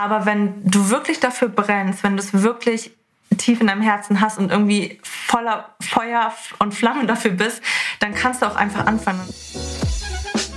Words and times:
Aber 0.00 0.24
wenn 0.24 0.64
du 0.64 0.88
wirklich 0.88 1.20
dafür 1.20 1.50
brennst, 1.50 2.02
wenn 2.02 2.16
du 2.16 2.22
es 2.22 2.32
wirklich 2.32 2.90
tief 3.36 3.60
in 3.60 3.66
deinem 3.66 3.82
Herzen 3.82 4.22
hast 4.22 4.38
und 4.38 4.50
irgendwie 4.50 4.98
voller 5.02 5.74
Feuer 5.78 6.32
und 6.58 6.72
Flammen 6.72 7.06
dafür 7.06 7.32
bist, 7.32 7.60
dann 7.98 8.14
kannst 8.14 8.40
du 8.40 8.46
auch 8.46 8.56
einfach 8.56 8.86
anfangen. 8.86 9.20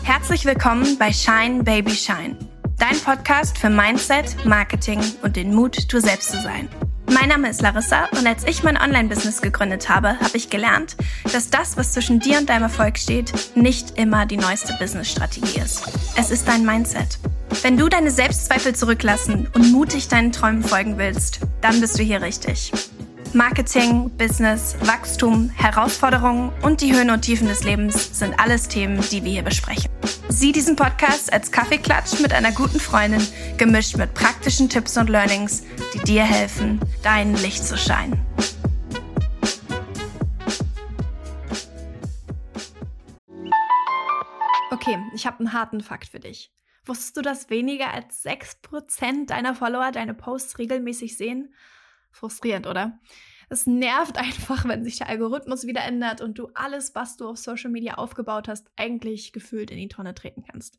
Herzlich 0.03 0.45
willkommen 0.45 0.97
bei 0.97 1.11
Shine 1.11 1.61
Baby 1.61 1.91
Shine, 1.91 2.37
dein 2.79 2.97
Podcast 3.01 3.57
für 3.57 3.69
Mindset, 3.69 4.45
Marketing 4.45 5.01
und 5.23 5.35
den 5.35 5.53
Mut, 5.53 5.91
du 5.91 5.99
selbst 5.99 6.31
zu 6.31 6.39
sein. 6.39 6.69
Mein 7.11 7.29
Name 7.29 7.49
ist 7.49 7.61
Larissa 7.61 8.05
und 8.17 8.25
als 8.25 8.45
ich 8.45 8.63
mein 8.63 8.77
Online-Business 8.77 9.41
gegründet 9.41 9.89
habe, 9.89 10.19
habe 10.19 10.35
ich 10.35 10.49
gelernt, 10.49 10.95
dass 11.31 11.49
das, 11.49 11.77
was 11.77 11.93
zwischen 11.93 12.19
dir 12.19 12.39
und 12.39 12.49
deinem 12.49 12.63
Erfolg 12.63 12.97
steht, 12.97 13.33
nicht 13.55 13.97
immer 13.97 14.25
die 14.25 14.37
neueste 14.37 14.73
Business-Strategie 14.79 15.59
ist. 15.59 15.83
Es 16.17 16.31
ist 16.31 16.47
dein 16.47 16.65
Mindset. 16.65 17.19
Wenn 17.61 17.77
du 17.77 17.89
deine 17.89 18.09
Selbstzweifel 18.09 18.73
zurücklassen 18.73 19.47
und 19.53 19.71
mutig 19.71 20.07
deinen 20.07 20.31
Träumen 20.31 20.63
folgen 20.63 20.97
willst, 20.97 21.41
dann 21.61 21.79
bist 21.81 21.99
du 21.99 22.03
hier 22.03 22.21
richtig. 22.21 22.71
Marketing, 23.33 24.11
Business, 24.17 24.75
Wachstum, 24.81 25.49
Herausforderungen 25.55 26.51
und 26.61 26.81
die 26.81 26.93
Höhen 26.93 27.09
und 27.09 27.21
Tiefen 27.21 27.47
des 27.47 27.63
Lebens 27.63 28.17
sind 28.17 28.39
alles 28.39 28.67
Themen, 28.67 29.03
die 29.11 29.23
wir 29.23 29.31
hier 29.31 29.43
besprechen. 29.43 29.89
Sieh 30.35 30.51
diesen 30.51 30.75
Podcast 30.75 31.31
als 31.31 31.51
Kaffeeklatsch 31.51 32.19
mit 32.19 32.33
einer 32.33 32.51
guten 32.51 32.79
Freundin, 32.79 33.21
gemischt 33.57 33.97
mit 33.97 34.15
praktischen 34.15 34.67
Tipps 34.67 34.97
und 34.97 35.07
Learnings, 35.07 35.63
die 35.93 35.99
dir 35.99 36.23
helfen, 36.23 36.79
dein 37.03 37.35
Licht 37.35 37.63
zu 37.63 37.77
scheinen. 37.77 38.19
Okay, 44.71 44.97
ich 45.13 45.27
habe 45.27 45.37
einen 45.37 45.53
harten 45.53 45.81
Fakt 45.81 46.07
für 46.07 46.19
dich. 46.19 46.51
Wusstest 46.83 47.15
du, 47.15 47.21
dass 47.21 47.51
weniger 47.51 47.93
als 47.93 48.25
6% 48.25 49.27
deiner 49.27 49.53
Follower 49.53 49.91
deine 49.91 50.15
Posts 50.15 50.57
regelmäßig 50.57 51.15
sehen? 51.15 51.53
Frustrierend, 52.11 52.65
oder? 52.65 52.99
Es 53.53 53.67
nervt 53.67 54.17
einfach, 54.17 54.67
wenn 54.67 54.83
sich 54.83 54.97
der 54.97 55.09
Algorithmus 55.09 55.67
wieder 55.67 55.83
ändert 55.83 56.21
und 56.21 56.39
du 56.39 56.49
alles, 56.55 56.95
was 56.95 57.17
du 57.17 57.29
auf 57.29 57.37
Social 57.37 57.69
Media 57.69 57.95
aufgebaut 57.95 58.47
hast, 58.47 58.67
eigentlich 58.75 59.31
gefühlt 59.31 59.69
in 59.69 59.77
die 59.77 59.89
Tonne 59.89 60.15
treten 60.15 60.43
kannst. 60.49 60.77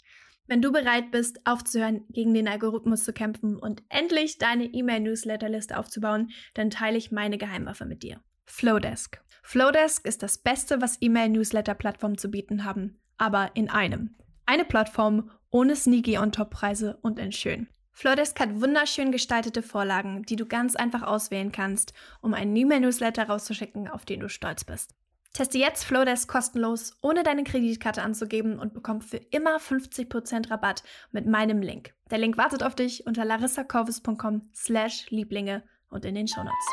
Wenn 0.48 0.60
du 0.60 0.72
bereit 0.72 1.12
bist, 1.12 1.40
aufzuhören, 1.46 2.04
gegen 2.10 2.34
den 2.34 2.48
Algorithmus 2.48 3.04
zu 3.04 3.12
kämpfen 3.12 3.56
und 3.56 3.84
endlich 3.88 4.38
deine 4.38 4.64
E-Mail-Newsletterliste 4.64 5.78
aufzubauen, 5.78 6.32
dann 6.54 6.68
teile 6.68 6.98
ich 6.98 7.12
meine 7.12 7.38
Geheimwaffe 7.38 7.86
mit 7.86 8.02
dir. 8.02 8.20
Flowdesk. 8.44 9.22
Flowdesk 9.44 10.04
ist 10.06 10.24
das 10.24 10.38
Beste, 10.38 10.82
was 10.82 10.98
E-Mail-Newsletter-Plattformen 11.00 12.18
zu 12.18 12.28
bieten 12.28 12.64
haben, 12.64 13.00
aber 13.18 13.52
in 13.54 13.70
einem. 13.70 14.16
Eine 14.46 14.64
Plattform 14.64 15.30
ohne 15.50 15.76
sneaky 15.76 16.18
On-Top-Preise 16.18 16.98
und 17.02 17.20
in 17.20 17.30
schön. 17.30 17.68
Flowdesk 17.94 18.40
hat 18.40 18.60
wunderschön 18.60 19.12
gestaltete 19.12 19.62
Vorlagen, 19.62 20.24
die 20.24 20.34
du 20.34 20.46
ganz 20.46 20.74
einfach 20.74 21.02
auswählen 21.02 21.52
kannst, 21.52 21.94
um 22.20 22.34
einen 22.34 22.54
E-Mail-Newsletter 22.54 23.28
rauszuschicken, 23.28 23.88
auf 23.88 24.04
den 24.04 24.20
du 24.20 24.28
stolz 24.28 24.64
bist. 24.64 24.94
Teste 25.32 25.58
jetzt 25.58 25.84
Flowdesk 25.84 26.28
kostenlos, 26.28 26.92
ohne 27.02 27.22
deine 27.22 27.44
Kreditkarte 27.44 28.02
anzugeben 28.02 28.58
und 28.58 28.74
bekomm 28.74 29.00
für 29.00 29.16
immer 29.16 29.58
50% 29.58 30.50
Rabatt 30.50 30.82
mit 31.12 31.26
meinem 31.26 31.62
Link. 31.62 31.94
Der 32.10 32.18
Link 32.18 32.36
wartet 32.36 32.62
auf 32.64 32.74
dich 32.74 33.06
unter 33.06 33.24
larissacorvus.com 33.24 34.50
slash 34.54 35.10
Lieblinge 35.10 35.62
und 35.88 36.04
in 36.04 36.16
den 36.16 36.28
Shownotes. 36.28 36.66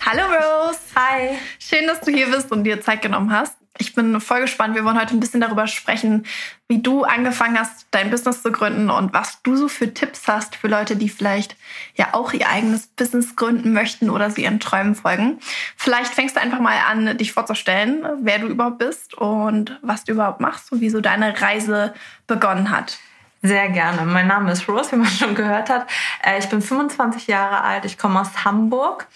Hallo 0.00 0.22
Rose! 0.24 0.78
Hi! 0.94 1.38
Schön, 1.58 1.86
dass 1.86 2.00
du 2.00 2.10
hier 2.10 2.30
bist 2.30 2.52
und 2.52 2.64
dir 2.64 2.80
Zeit 2.82 3.00
genommen 3.00 3.32
hast. 3.32 3.63
Ich 3.76 3.94
bin 3.94 4.20
voll 4.20 4.40
gespannt. 4.40 4.76
Wir 4.76 4.84
wollen 4.84 5.00
heute 5.00 5.14
ein 5.14 5.20
bisschen 5.20 5.40
darüber 5.40 5.66
sprechen, 5.66 6.26
wie 6.68 6.80
du 6.80 7.02
angefangen 7.02 7.58
hast, 7.58 7.88
dein 7.90 8.10
Business 8.10 8.40
zu 8.40 8.52
gründen 8.52 8.88
und 8.88 9.12
was 9.12 9.42
du 9.42 9.56
so 9.56 9.66
für 9.66 9.92
Tipps 9.92 10.28
hast 10.28 10.54
für 10.54 10.68
Leute, 10.68 10.94
die 10.94 11.08
vielleicht 11.08 11.56
ja 11.96 12.14
auch 12.14 12.32
ihr 12.32 12.48
eigenes 12.48 12.86
Business 12.86 13.34
gründen 13.34 13.72
möchten 13.72 14.10
oder 14.10 14.30
sie 14.30 14.44
ihren 14.44 14.60
Träumen 14.60 14.94
folgen. 14.94 15.40
Vielleicht 15.76 16.14
fängst 16.14 16.36
du 16.36 16.40
einfach 16.40 16.60
mal 16.60 16.76
an, 16.88 17.18
dich 17.18 17.32
vorzustellen, 17.32 18.06
wer 18.20 18.38
du 18.38 18.46
überhaupt 18.46 18.78
bist 18.78 19.14
und 19.14 19.76
was 19.82 20.04
du 20.04 20.12
überhaupt 20.12 20.40
machst 20.40 20.70
und 20.70 20.80
wie 20.80 20.90
so 20.90 21.00
deine 21.00 21.40
Reise 21.40 21.94
begonnen 22.28 22.70
hat. 22.70 22.98
Sehr 23.42 23.68
gerne. 23.68 24.06
Mein 24.06 24.28
Name 24.28 24.52
ist 24.52 24.68
Rose, 24.68 24.92
wie 24.92 24.96
man 24.96 25.08
schon 25.08 25.34
gehört 25.34 25.68
hat. 25.68 25.86
Äh, 26.22 26.38
ich 26.38 26.48
bin 26.48 26.62
25 26.62 27.26
Jahre 27.26 27.60
alt. 27.60 27.84
Ich 27.84 27.98
komme 27.98 28.20
aus 28.20 28.44
Hamburg 28.44 29.06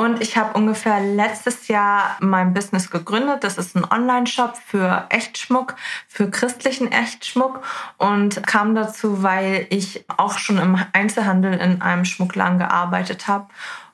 und 0.00 0.22
ich 0.22 0.38
habe 0.38 0.54
ungefähr 0.54 0.98
letztes 0.98 1.68
Jahr 1.68 2.16
mein 2.20 2.54
Business 2.54 2.90
gegründet. 2.90 3.44
Das 3.44 3.58
ist 3.58 3.76
ein 3.76 3.84
Online-Shop 3.84 4.56
für 4.56 5.04
Echtschmuck, 5.10 5.76
für 6.08 6.30
christlichen 6.30 6.90
Echtschmuck 6.90 7.60
und 7.98 8.46
kam 8.46 8.74
dazu, 8.74 9.22
weil 9.22 9.66
ich 9.68 10.06
auch 10.08 10.38
schon 10.38 10.56
im 10.56 10.82
Einzelhandel 10.94 11.52
in 11.52 11.82
einem 11.82 12.06
Schmuckladen 12.06 12.58
gearbeitet 12.58 13.28
habe. 13.28 13.48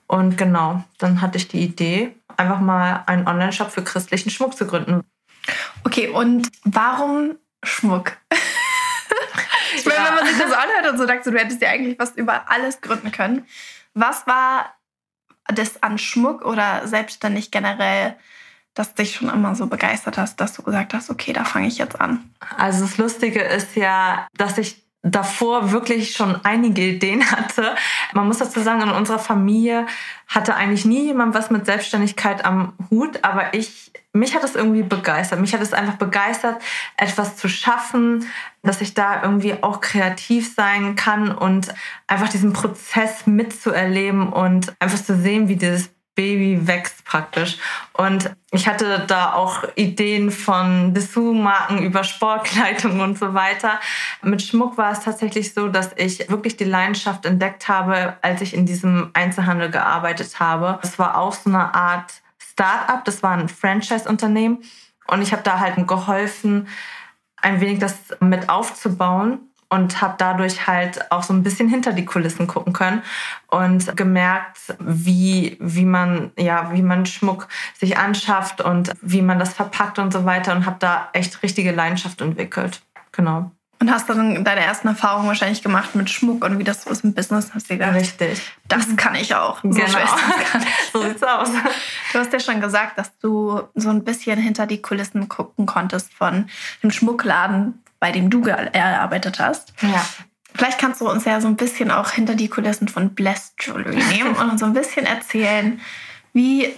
Und 0.06 0.38
genau, 0.38 0.84
dann 0.98 1.20
hatte 1.22 1.38
ich 1.38 1.48
die 1.48 1.64
Idee, 1.64 2.14
einfach 2.36 2.60
mal 2.60 3.02
einen 3.06 3.26
Online-Shop 3.26 3.72
für 3.72 3.82
christlichen 3.82 4.30
Schmuck 4.30 4.56
zu 4.56 4.68
gründen. 4.68 5.00
Okay, 5.82 6.06
und 6.10 6.48
warum 6.62 7.34
Schmuck? 7.64 8.12
ich 9.76 9.84
meine, 9.84 9.98
ja. 9.98 10.06
wenn 10.06 10.14
man 10.14 10.26
sich 10.26 10.38
das 10.38 10.52
anhört 10.52 10.88
und 10.88 10.98
so 10.98 11.06
sagt, 11.08 11.26
du 11.26 11.32
hättest 11.32 11.60
ja 11.62 11.70
eigentlich 11.70 11.98
was 11.98 12.12
über 12.12 12.48
alles 12.48 12.80
gründen 12.80 13.10
können. 13.10 13.44
Was 13.94 14.24
war 14.28 14.75
das 15.54 15.82
an 15.82 15.98
Schmuck 15.98 16.44
oder 16.44 16.86
selbstständig 16.86 17.50
generell, 17.50 18.16
das 18.74 18.94
dich 18.94 19.14
schon 19.14 19.30
immer 19.30 19.54
so 19.54 19.66
begeistert 19.66 20.18
hast, 20.18 20.40
dass 20.40 20.52
du 20.52 20.62
gesagt 20.62 20.92
hast, 20.92 21.10
okay, 21.10 21.32
da 21.32 21.44
fange 21.44 21.66
ich 21.66 21.78
jetzt 21.78 22.00
an? 22.00 22.30
Also 22.56 22.84
das 22.84 22.98
Lustige 22.98 23.40
ist 23.40 23.74
ja, 23.74 24.26
dass 24.36 24.58
ich 24.58 24.85
davor 25.06 25.70
wirklich 25.70 26.12
schon 26.12 26.40
einige 26.44 26.82
Ideen 26.82 27.30
hatte. 27.30 27.74
Man 28.12 28.26
muss 28.26 28.38
dazu 28.38 28.60
sagen, 28.60 28.82
in 28.82 28.90
unserer 28.90 29.18
Familie 29.18 29.86
hatte 30.26 30.56
eigentlich 30.56 30.84
nie 30.84 31.04
jemand 31.04 31.34
was 31.34 31.50
mit 31.50 31.66
Selbstständigkeit 31.66 32.44
am 32.44 32.72
Hut, 32.90 33.20
aber 33.22 33.54
ich, 33.54 33.92
mich 34.12 34.34
hat 34.34 34.42
es 34.42 34.56
irgendwie 34.56 34.82
begeistert. 34.82 35.40
Mich 35.40 35.54
hat 35.54 35.60
es 35.60 35.72
einfach 35.72 35.96
begeistert, 35.96 36.60
etwas 36.96 37.36
zu 37.36 37.48
schaffen, 37.48 38.26
dass 38.62 38.80
ich 38.80 38.94
da 38.94 39.22
irgendwie 39.22 39.62
auch 39.62 39.80
kreativ 39.80 40.52
sein 40.54 40.96
kann 40.96 41.30
und 41.30 41.72
einfach 42.08 42.28
diesen 42.28 42.52
Prozess 42.52 43.26
mitzuerleben 43.26 44.32
und 44.32 44.74
einfach 44.80 45.02
zu 45.02 45.16
sehen, 45.16 45.48
wie 45.48 45.56
dieses 45.56 45.90
Baby 46.16 46.66
wächst 46.66 47.04
praktisch. 47.04 47.58
Und 47.92 48.34
ich 48.50 48.66
hatte 48.66 49.04
da 49.06 49.34
auch 49.34 49.64
Ideen 49.76 50.32
von 50.32 50.94
Dessous-Marken 50.94 51.78
über 51.78 52.02
Sportkleidung 52.02 53.00
und 53.00 53.18
so 53.18 53.34
weiter. 53.34 53.78
Mit 54.22 54.42
Schmuck 54.42 54.78
war 54.78 54.92
es 54.92 55.00
tatsächlich 55.00 55.54
so, 55.54 55.68
dass 55.68 55.90
ich 55.96 56.28
wirklich 56.30 56.56
die 56.56 56.64
Leidenschaft 56.64 57.26
entdeckt 57.26 57.68
habe, 57.68 58.16
als 58.22 58.40
ich 58.40 58.54
in 58.54 58.66
diesem 58.66 59.10
Einzelhandel 59.12 59.70
gearbeitet 59.70 60.40
habe. 60.40 60.78
Es 60.82 60.98
war 60.98 61.18
auch 61.18 61.34
so 61.34 61.50
eine 61.50 61.74
Art 61.74 62.22
Start-up, 62.38 63.04
das 63.04 63.22
war 63.22 63.32
ein 63.32 63.48
Franchise-Unternehmen. 63.48 64.62
Und 65.08 65.22
ich 65.22 65.32
habe 65.32 65.42
da 65.42 65.60
halt 65.60 65.76
geholfen, 65.86 66.68
ein 67.36 67.60
wenig 67.60 67.78
das 67.78 67.94
mit 68.20 68.48
aufzubauen 68.48 69.40
und 69.68 70.00
habe 70.00 70.14
dadurch 70.18 70.66
halt 70.66 71.10
auch 71.10 71.22
so 71.22 71.32
ein 71.32 71.42
bisschen 71.42 71.68
hinter 71.68 71.92
die 71.92 72.04
Kulissen 72.04 72.46
gucken 72.46 72.72
können 72.72 73.02
und 73.48 73.96
gemerkt, 73.96 74.58
wie, 74.78 75.56
wie 75.60 75.84
man, 75.84 76.30
ja, 76.38 76.72
wie 76.72 76.82
man 76.82 77.06
Schmuck 77.06 77.48
sich 77.74 77.98
anschafft 77.98 78.60
und 78.60 78.92
wie 79.02 79.22
man 79.22 79.38
das 79.38 79.54
verpackt 79.54 79.98
und 79.98 80.12
so 80.12 80.24
weiter 80.24 80.54
und 80.54 80.66
habe 80.66 80.76
da 80.78 81.08
echt 81.12 81.42
richtige 81.42 81.72
Leidenschaft 81.72 82.20
entwickelt. 82.20 82.82
Genau. 83.12 83.50
Und 83.86 83.92
hast 83.92 84.08
dann 84.08 84.42
deine 84.42 84.62
ersten 84.62 84.88
Erfahrungen 84.88 85.28
wahrscheinlich 85.28 85.62
gemacht 85.62 85.94
mit 85.94 86.10
Schmuck 86.10 86.44
und 86.44 86.58
wie 86.58 86.64
das 86.64 86.82
so 86.82 86.90
ist 86.90 87.04
im 87.04 87.14
Business. 87.14 87.52
Hast 87.54 87.70
du 87.70 87.74
gedacht, 87.74 87.94
Richtig. 87.94 88.42
Das 88.66 88.84
kann 88.96 89.14
ich 89.14 89.32
auch. 89.36 89.62
So 89.62 89.68
genau. 89.68 89.86
so 90.92 91.02
sieht's 91.02 91.22
aus. 91.22 91.50
Du 92.12 92.18
hast 92.18 92.32
ja 92.32 92.40
schon 92.40 92.60
gesagt, 92.60 92.98
dass 92.98 93.16
du 93.18 93.62
so 93.76 93.90
ein 93.90 94.02
bisschen 94.02 94.40
hinter 94.40 94.66
die 94.66 94.82
Kulissen 94.82 95.28
gucken 95.28 95.66
konntest 95.66 96.12
von 96.12 96.48
dem 96.82 96.90
Schmuckladen, 96.90 97.80
bei 98.00 98.10
dem 98.10 98.28
du 98.28 98.40
gearbeitet 98.40 99.38
hast. 99.38 99.72
Ja. 99.82 100.04
Vielleicht 100.52 100.80
kannst 100.80 101.00
du 101.00 101.08
uns 101.08 101.24
ja 101.24 101.40
so 101.40 101.46
ein 101.46 101.54
bisschen 101.54 101.92
auch 101.92 102.10
hinter 102.10 102.34
die 102.34 102.48
Kulissen 102.48 102.88
von 102.88 103.14
Blessed 103.14 103.52
Jewelry 103.60 104.02
nehmen 104.10 104.34
und 104.36 104.50
uns 104.50 104.58
so 104.62 104.66
ein 104.66 104.72
bisschen 104.72 105.06
erzählen, 105.06 105.80
wie 106.32 106.74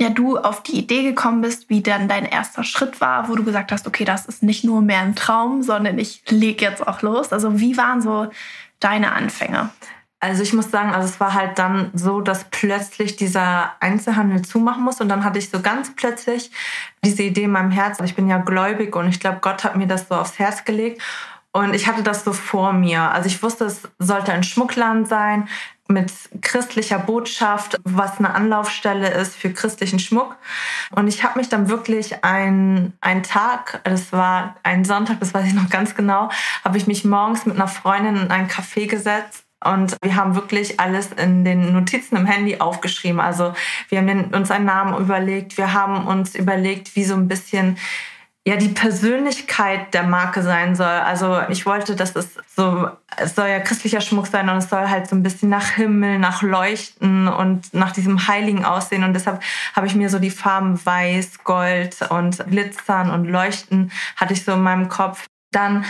ja 0.00 0.10
du 0.10 0.38
auf 0.38 0.62
die 0.62 0.78
Idee 0.78 1.02
gekommen 1.02 1.40
bist, 1.40 1.68
wie 1.68 1.82
dann 1.82 2.08
dein 2.08 2.24
erster 2.24 2.64
Schritt 2.64 3.00
war, 3.00 3.28
wo 3.28 3.34
du 3.34 3.44
gesagt 3.44 3.72
hast, 3.72 3.86
okay, 3.86 4.04
das 4.04 4.26
ist 4.26 4.42
nicht 4.42 4.64
nur 4.64 4.80
mehr 4.80 5.00
ein 5.00 5.16
Traum, 5.16 5.62
sondern 5.62 5.98
ich 5.98 6.22
leg 6.28 6.62
jetzt 6.62 6.86
auch 6.86 7.02
los. 7.02 7.32
Also 7.32 7.58
wie 7.58 7.76
waren 7.76 8.00
so 8.00 8.28
deine 8.80 9.12
Anfänge? 9.12 9.70
Also 10.20 10.42
ich 10.42 10.52
muss 10.52 10.70
sagen, 10.70 10.92
also 10.92 11.08
es 11.08 11.20
war 11.20 11.34
halt 11.34 11.58
dann 11.60 11.90
so, 11.94 12.20
dass 12.20 12.44
plötzlich 12.50 13.14
dieser 13.14 13.72
Einzelhandel 13.78 14.42
zumachen 14.42 14.82
muss 14.82 15.00
und 15.00 15.08
dann 15.08 15.24
hatte 15.24 15.38
ich 15.38 15.48
so 15.48 15.60
ganz 15.60 15.94
plötzlich 15.94 16.50
diese 17.04 17.22
Idee 17.22 17.44
in 17.44 17.52
meinem 17.52 17.70
Herz. 17.70 18.00
Ich 18.00 18.16
bin 18.16 18.28
ja 18.28 18.38
gläubig 18.38 18.96
und 18.96 19.08
ich 19.08 19.20
glaube, 19.20 19.38
Gott 19.40 19.62
hat 19.62 19.76
mir 19.76 19.86
das 19.86 20.08
so 20.08 20.16
aufs 20.16 20.40
Herz 20.40 20.64
gelegt 20.64 21.00
und 21.52 21.72
ich 21.74 21.86
hatte 21.86 22.02
das 22.02 22.24
so 22.24 22.32
vor 22.32 22.72
mir. 22.72 23.00
Also 23.00 23.28
ich 23.28 23.42
wusste, 23.42 23.64
es 23.64 23.88
sollte 23.98 24.32
ein 24.32 24.42
Schmuckladen 24.42 25.06
sein. 25.06 25.48
Mit 25.88 26.12
christlicher 26.42 26.98
Botschaft, 26.98 27.80
was 27.84 28.18
eine 28.18 28.34
Anlaufstelle 28.34 29.10
ist 29.10 29.34
für 29.34 29.50
christlichen 29.50 29.98
Schmuck. 29.98 30.36
Und 30.94 31.08
ich 31.08 31.24
habe 31.24 31.38
mich 31.38 31.48
dann 31.48 31.68
wirklich 31.68 32.24
ein, 32.24 32.92
einen 33.00 33.22
Tag, 33.22 33.80
das 33.84 34.12
war 34.12 34.56
ein 34.62 34.84
Sonntag, 34.84 35.18
das 35.20 35.32
weiß 35.32 35.46
ich 35.46 35.54
noch 35.54 35.70
ganz 35.70 35.94
genau, 35.94 36.30
habe 36.62 36.76
ich 36.76 36.86
mich 36.86 37.04
morgens 37.04 37.46
mit 37.46 37.56
einer 37.56 37.68
Freundin 37.68 38.16
in 38.16 38.30
ein 38.30 38.48
Café 38.48 38.86
gesetzt 38.86 39.44
und 39.64 39.96
wir 40.02 40.14
haben 40.14 40.34
wirklich 40.34 40.78
alles 40.78 41.10
in 41.12 41.44
den 41.44 41.72
Notizen 41.72 42.16
im 42.16 42.26
Handy 42.26 42.60
aufgeschrieben. 42.60 43.18
Also 43.18 43.54
wir 43.88 43.98
haben 43.98 44.30
uns 44.32 44.50
einen 44.50 44.66
Namen 44.66 44.96
überlegt, 45.00 45.56
wir 45.56 45.72
haben 45.72 46.06
uns 46.06 46.34
überlegt, 46.34 46.94
wie 46.94 47.04
so 47.04 47.14
ein 47.14 47.28
bisschen 47.28 47.76
ja 48.48 48.56
die 48.56 48.70
Persönlichkeit 48.70 49.92
der 49.92 50.04
Marke 50.04 50.42
sein 50.42 50.74
soll. 50.74 50.86
Also 50.86 51.38
ich 51.50 51.66
wollte, 51.66 51.94
dass 51.94 52.16
es 52.16 52.30
so, 52.56 52.88
es 53.18 53.34
soll 53.34 53.48
ja 53.48 53.60
christlicher 53.60 54.00
Schmuck 54.00 54.26
sein 54.26 54.48
und 54.48 54.56
es 54.56 54.70
soll 54.70 54.88
halt 54.88 55.06
so 55.06 55.14
ein 55.14 55.22
bisschen 55.22 55.50
nach 55.50 55.72
Himmel, 55.72 56.18
nach 56.18 56.40
Leuchten 56.40 57.28
und 57.28 57.74
nach 57.74 57.92
diesem 57.92 58.26
Heiligen 58.26 58.64
aussehen. 58.64 59.04
Und 59.04 59.12
deshalb 59.12 59.42
habe 59.74 59.86
ich 59.86 59.94
mir 59.94 60.08
so 60.08 60.18
die 60.18 60.30
Farben 60.30 60.82
Weiß, 60.82 61.44
Gold 61.44 61.98
und 62.08 62.42
Glitzern 62.48 63.10
und 63.10 63.26
Leuchten 63.26 63.92
hatte 64.16 64.32
ich 64.32 64.44
so 64.44 64.52
in 64.52 64.62
meinem 64.62 64.88
Kopf. 64.88 65.26
Dann 65.52 65.84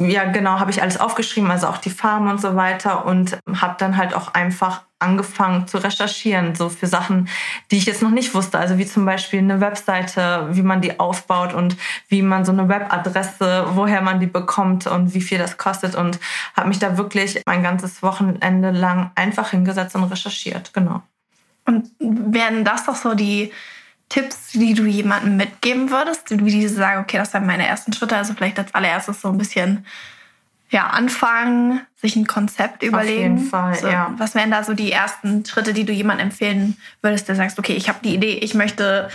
ja, 0.00 0.24
genau, 0.24 0.58
habe 0.58 0.70
ich 0.70 0.82
alles 0.82 0.98
aufgeschrieben, 0.98 1.50
also 1.50 1.66
auch 1.66 1.78
die 1.78 1.90
Farben 1.90 2.28
und 2.28 2.40
so 2.40 2.56
weiter 2.56 3.04
und 3.04 3.38
habe 3.54 3.74
dann 3.78 3.96
halt 3.96 4.14
auch 4.14 4.32
einfach 4.32 4.82
angefangen 4.98 5.66
zu 5.66 5.78
recherchieren, 5.78 6.54
so 6.54 6.68
für 6.68 6.86
Sachen, 6.86 7.28
die 7.70 7.76
ich 7.78 7.86
jetzt 7.86 8.02
noch 8.02 8.10
nicht 8.10 8.34
wusste. 8.34 8.58
Also 8.58 8.78
wie 8.78 8.86
zum 8.86 9.04
Beispiel 9.04 9.38
eine 9.38 9.60
Webseite, 9.60 10.48
wie 10.52 10.62
man 10.62 10.80
die 10.80 11.00
aufbaut 11.00 11.54
und 11.54 11.76
wie 12.08 12.22
man 12.22 12.44
so 12.44 12.52
eine 12.52 12.68
Webadresse, 12.68 13.66
woher 13.74 14.02
man 14.02 14.20
die 14.20 14.26
bekommt 14.26 14.86
und 14.86 15.14
wie 15.14 15.20
viel 15.20 15.38
das 15.38 15.58
kostet 15.58 15.94
und 15.94 16.18
habe 16.56 16.68
mich 16.68 16.78
da 16.78 16.96
wirklich 16.96 17.46
ein 17.46 17.62
ganzes 17.62 18.02
Wochenende 18.02 18.70
lang 18.70 19.10
einfach 19.14 19.50
hingesetzt 19.50 19.94
und 19.96 20.04
recherchiert, 20.04 20.72
genau. 20.72 21.02
Und 21.66 21.90
werden 21.98 22.64
das 22.64 22.84
doch 22.84 22.96
so 22.96 23.14
die 23.14 23.52
Tipps, 24.10 24.48
die 24.52 24.74
du 24.74 24.84
jemandem 24.84 25.36
mitgeben 25.36 25.90
würdest, 25.90 26.30
wie 26.30 26.50
diese 26.50 26.74
sagen, 26.74 27.00
okay, 27.00 27.16
das 27.16 27.32
sind 27.32 27.46
meine 27.46 27.66
ersten 27.66 27.92
Schritte, 27.92 28.16
also 28.16 28.34
vielleicht 28.34 28.58
als 28.58 28.74
allererstes 28.74 29.22
so 29.22 29.28
ein 29.28 29.38
bisschen 29.38 29.86
ja, 30.68 30.88
anfangen, 30.88 31.80
sich 31.96 32.16
ein 32.16 32.26
Konzept 32.26 32.82
überlegen. 32.82 33.34
Auf 33.34 33.38
jeden 33.38 33.50
Fall, 33.50 33.74
so, 33.76 33.88
ja. 33.88 34.12
Was 34.18 34.34
wären 34.34 34.50
da 34.50 34.62
so 34.62 34.74
die 34.74 34.92
ersten 34.92 35.44
Schritte, 35.46 35.72
die 35.72 35.84
du 35.84 35.92
jemandem 35.92 36.28
empfehlen 36.28 36.76
würdest, 37.02 37.28
der 37.28 37.36
sagst, 37.36 37.58
okay, 37.58 37.72
ich 37.72 37.88
habe 37.88 37.98
die 38.02 38.14
Idee, 38.14 38.34
ich 38.34 38.54
möchte 38.54 39.08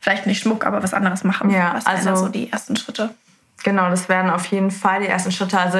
vielleicht 0.00 0.26
nicht 0.26 0.42
Schmuck, 0.42 0.66
aber 0.66 0.82
was 0.82 0.94
anderes 0.94 1.24
machen. 1.24 1.50
Ja, 1.50 1.72
was 1.74 1.86
wären 1.86 1.96
also, 1.96 2.10
da 2.10 2.16
so 2.16 2.28
die 2.28 2.50
ersten 2.50 2.76
Schritte? 2.76 3.14
Genau, 3.62 3.90
das 3.90 4.08
wären 4.08 4.30
auf 4.30 4.46
jeden 4.46 4.70
Fall 4.70 5.00
die 5.00 5.06
ersten 5.06 5.32
Schritte. 5.32 5.58
Also 5.58 5.78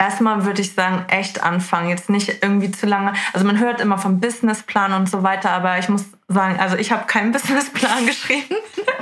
erstmal 0.00 0.46
würde 0.46 0.62
ich 0.62 0.72
sagen, 0.72 1.04
echt 1.08 1.42
anfangen. 1.42 1.90
Jetzt 1.90 2.08
nicht 2.08 2.42
irgendwie 2.42 2.70
zu 2.70 2.86
lange. 2.86 3.12
Also 3.32 3.46
man 3.46 3.58
hört 3.58 3.80
immer 3.80 3.98
vom 3.98 4.18
Businessplan 4.18 4.94
und 4.94 5.08
so 5.08 5.22
weiter, 5.22 5.50
aber 5.50 5.78
ich 5.78 5.88
muss 5.88 6.06
sagen, 6.26 6.58
also 6.58 6.76
ich 6.76 6.90
habe 6.90 7.06
keinen 7.06 7.32
Businessplan 7.32 8.06
geschrieben. 8.06 8.56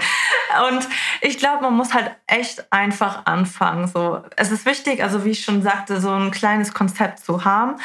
und 0.68 0.88
ich 1.20 1.38
glaube, 1.38 1.62
man 1.62 1.74
muss 1.74 1.94
halt 1.94 2.10
echt 2.26 2.70
einfach 2.72 3.24
anfangen. 3.26 3.86
So, 3.86 4.22
es 4.36 4.50
ist 4.50 4.66
wichtig, 4.66 5.02
also 5.02 5.24
wie 5.24 5.30
ich 5.30 5.44
schon 5.44 5.62
sagte, 5.62 6.00
so 6.00 6.12
ein 6.12 6.32
kleines 6.32 6.74
Konzept 6.74 7.20
zu 7.20 7.44
haben. 7.44 7.76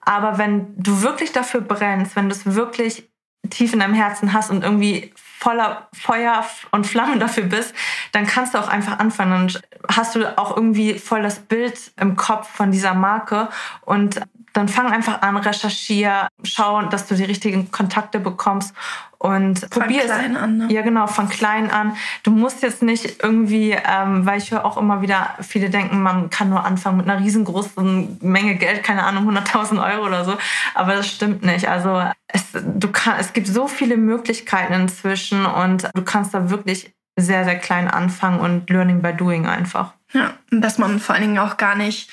Aber 0.00 0.38
wenn 0.38 0.74
du 0.76 1.02
wirklich 1.02 1.32
dafür 1.32 1.60
brennst, 1.60 2.16
wenn 2.16 2.30
du 2.30 2.34
es 2.34 2.54
wirklich 2.54 3.08
tief 3.50 3.74
in 3.74 3.80
deinem 3.80 3.94
Herzen 3.94 4.32
hast 4.32 4.50
und 4.50 4.64
irgendwie 4.64 5.12
voller 5.42 5.88
Feuer 5.92 6.44
und 6.70 6.86
Flamme 6.86 7.18
dafür 7.18 7.42
bist, 7.42 7.74
dann 8.12 8.26
kannst 8.26 8.54
du 8.54 8.58
auch 8.58 8.68
einfach 8.68 9.00
anfangen. 9.00 9.42
Und 9.42 9.60
hast 9.88 10.14
du 10.14 10.38
auch 10.38 10.56
irgendwie 10.56 11.00
voll 11.00 11.22
das 11.22 11.40
Bild 11.40 11.92
im 12.00 12.14
Kopf 12.14 12.48
von 12.48 12.70
dieser 12.70 12.94
Marke 12.94 13.48
und 13.80 14.20
dann 14.52 14.68
fang 14.68 14.90
einfach 14.90 15.22
an, 15.22 15.36
recherchier, 15.36 16.28
schau, 16.42 16.82
dass 16.82 17.06
du 17.06 17.14
die 17.14 17.24
richtigen 17.24 17.70
Kontakte 17.70 18.20
bekommst 18.20 18.74
und 19.22 19.70
probier 19.70 20.02
es. 20.04 20.10
Von 20.10 20.18
klein 20.18 20.36
an, 20.36 20.56
ne? 20.56 20.66
Ja, 20.70 20.82
genau, 20.82 21.06
von 21.06 21.28
klein 21.28 21.70
an. 21.70 21.96
Du 22.24 22.32
musst 22.32 22.62
jetzt 22.62 22.82
nicht 22.82 23.22
irgendwie, 23.22 23.70
ähm, 23.70 24.26
weil 24.26 24.38
ich 24.38 24.50
höre 24.50 24.64
auch 24.64 24.76
immer 24.76 25.00
wieder, 25.00 25.36
viele 25.40 25.70
denken, 25.70 26.02
man 26.02 26.28
kann 26.28 26.50
nur 26.50 26.64
anfangen 26.64 26.96
mit 26.96 27.08
einer 27.08 27.20
riesengroßen 27.20 28.18
Menge 28.20 28.56
Geld, 28.56 28.82
keine 28.82 29.04
Ahnung, 29.04 29.30
100.000 29.30 29.80
Euro 29.92 30.06
oder 30.06 30.24
so. 30.24 30.36
Aber 30.74 30.96
das 30.96 31.06
stimmt 31.06 31.44
nicht. 31.44 31.68
Also 31.68 32.02
es, 32.26 32.46
du 32.52 32.88
kann, 32.90 33.14
es 33.20 33.32
gibt 33.32 33.46
so 33.46 33.68
viele 33.68 33.96
Möglichkeiten 33.96 34.72
inzwischen 34.72 35.46
und 35.46 35.88
du 35.94 36.02
kannst 36.02 36.34
da 36.34 36.50
wirklich 36.50 36.92
sehr, 37.14 37.44
sehr 37.44 37.58
klein 37.58 37.88
anfangen 37.88 38.40
und 38.40 38.68
Learning 38.70 39.02
by 39.02 39.12
Doing 39.12 39.46
einfach. 39.46 39.92
Ja, 40.12 40.32
dass 40.50 40.78
man 40.78 40.98
vor 40.98 41.14
allen 41.14 41.22
Dingen 41.22 41.38
auch 41.38 41.56
gar 41.56 41.76
nicht 41.76 42.10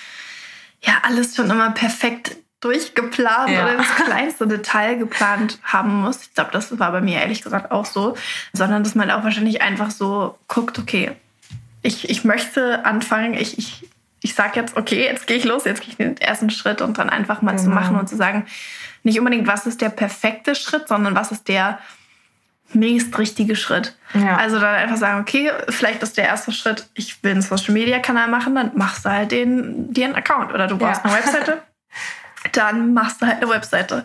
ja 0.82 0.94
alles 1.04 1.36
schon 1.36 1.50
immer 1.50 1.72
perfekt 1.72 2.38
durchgeplant 2.62 3.50
ja. 3.50 3.64
oder 3.64 3.78
ins 3.78 3.96
kleinste 3.96 4.48
Detail 4.48 4.98
geplant 4.98 5.60
haben 5.64 6.02
muss. 6.02 6.24
Ich 6.24 6.34
glaube, 6.34 6.52
das 6.52 6.78
war 6.78 6.92
bei 6.92 7.02
mir 7.02 7.20
ehrlich 7.20 7.42
gesagt 7.42 7.72
auch 7.72 7.86
so. 7.86 8.16
Sondern 8.54 8.84
dass 8.84 8.96
man 8.96 9.10
auch 9.12 9.24
wahrscheinlich 9.24 9.62
einfach 9.62 9.92
so 9.92 10.38
guckt, 10.48 10.78
okay, 10.78 11.12
ich, 11.82 12.10
ich 12.10 12.26
möchte 12.26 12.86
anfangen, 12.86 13.34
ich, 13.34 13.58
ich, 13.58 13.88
ich 14.22 14.36
sage 14.36 14.60
jetzt, 14.60 14.76
okay, 14.76 15.06
jetzt 15.06 15.28
gehe 15.28 15.38
ich 15.38 15.46
los, 15.46 15.64
jetzt 15.64 15.82
gehe 15.82 15.92
ich 15.92 15.98
den 15.98 16.18
ersten 16.18 16.50
Schritt 16.50 16.82
und 16.82 16.98
dann 16.98 17.10
einfach 17.10 17.42
mal 17.42 17.52
genau. 17.52 17.64
zu 17.64 17.70
machen 17.70 17.96
und 17.96 18.10
zu 18.10 18.18
sagen, 18.18 18.46
nicht 19.04 19.18
unbedingt, 19.18 19.48
was 19.48 19.66
ist 19.66 19.80
der 19.80 19.90
perfekte 19.90 20.56
Schritt, 20.56 20.90
sondern 20.90 21.16
was 21.16 21.32
ist 21.32 21.48
der 21.48 21.80
nächst 22.74 23.18
richtige 23.18 23.56
Schritt. 23.56 23.96
Ja. 24.14 24.38
Also 24.38 24.60
dann 24.60 24.76
einfach 24.76 24.98
sagen, 24.98 25.22
okay, 25.22 25.52
vielleicht 25.70 26.04
ist 26.04 26.18
der 26.18 26.26
erste 26.26 26.52
Schritt, 26.52 26.88
ich 26.94 27.24
will 27.24 27.32
einen 27.32 27.42
Social 27.42 27.74
Media 27.74 28.00
Kanal 28.00 28.28
machen, 28.28 28.56
dann 28.56 28.72
machst 28.76 29.06
du 29.06 29.10
halt 29.10 29.32
den, 29.32 29.94
dir 29.94 30.06
einen 30.06 30.16
Account 30.16 30.54
oder 30.54 30.68
du 30.68 30.78
brauchst 30.78 31.04
ja. 31.04 31.12
eine 31.12 31.24
Webseite, 31.24 31.62
dann 32.52 32.94
machst 32.94 33.22
du 33.22 33.28
halt 33.28 33.42
eine 33.42 33.50
Webseite. 33.50 34.04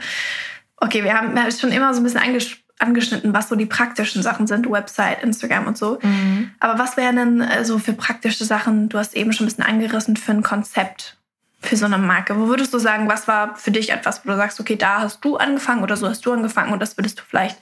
Okay, 0.76 1.04
wir 1.04 1.14
haben 1.14 1.36
schon 1.52 1.72
immer 1.72 1.94
so 1.94 2.00
ein 2.00 2.04
bisschen 2.04 2.20
anges 2.20 2.56
angeschnitten, 2.78 3.32
was 3.32 3.48
so 3.48 3.54
die 3.54 3.66
praktischen 3.66 4.22
Sachen 4.22 4.46
sind, 4.46 4.70
Website, 4.70 5.22
Instagram 5.22 5.66
und 5.66 5.78
so. 5.78 5.98
Mhm. 6.02 6.50
Aber 6.58 6.78
was 6.78 6.96
wären 6.96 7.16
denn 7.16 7.40
äh, 7.40 7.64
so 7.64 7.78
für 7.78 7.92
praktische 7.92 8.44
Sachen, 8.44 8.88
du 8.88 8.98
hast 8.98 9.14
eben 9.14 9.32
schon 9.32 9.46
ein 9.46 9.48
bisschen 9.48 9.64
angerissen, 9.64 10.16
für 10.16 10.32
ein 10.32 10.42
Konzept 10.42 11.16
für 11.60 11.76
so 11.76 11.86
eine 11.86 11.98
Marke? 11.98 12.38
Wo 12.38 12.48
würdest 12.48 12.74
du 12.74 12.78
sagen, 12.78 13.08
was 13.08 13.28
war 13.28 13.54
für 13.56 13.70
dich 13.70 13.90
etwas, 13.90 14.24
wo 14.24 14.30
du 14.30 14.36
sagst, 14.36 14.60
okay, 14.60 14.76
da 14.76 15.00
hast 15.00 15.24
du 15.24 15.36
angefangen 15.36 15.82
oder 15.82 15.96
so 15.96 16.08
hast 16.08 16.26
du 16.26 16.32
angefangen 16.32 16.72
und 16.72 16.80
das 16.80 16.98
würdest 16.98 17.20
du 17.20 17.22
vielleicht 17.26 17.58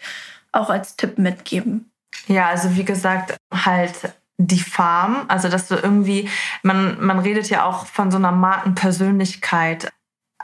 auch 0.53 0.71
als 0.71 0.97
Tipp 0.97 1.19
mitgeben? 1.19 1.91
Ja, 2.29 2.47
also 2.47 2.77
wie 2.77 2.85
gesagt, 2.85 3.37
halt 3.53 4.15
die 4.39 4.61
Farm, 4.61 5.25
also 5.29 5.49
dass 5.49 5.69
du 5.69 5.77
irgendwie, 5.77 6.29
man, 6.63 7.05
man 7.05 7.19
redet 7.19 7.49
ja 7.51 7.65
auch 7.65 7.87
von 7.87 8.11
so 8.11 8.17
einer 8.17 8.33
Markenpersönlichkeit. 8.33 9.93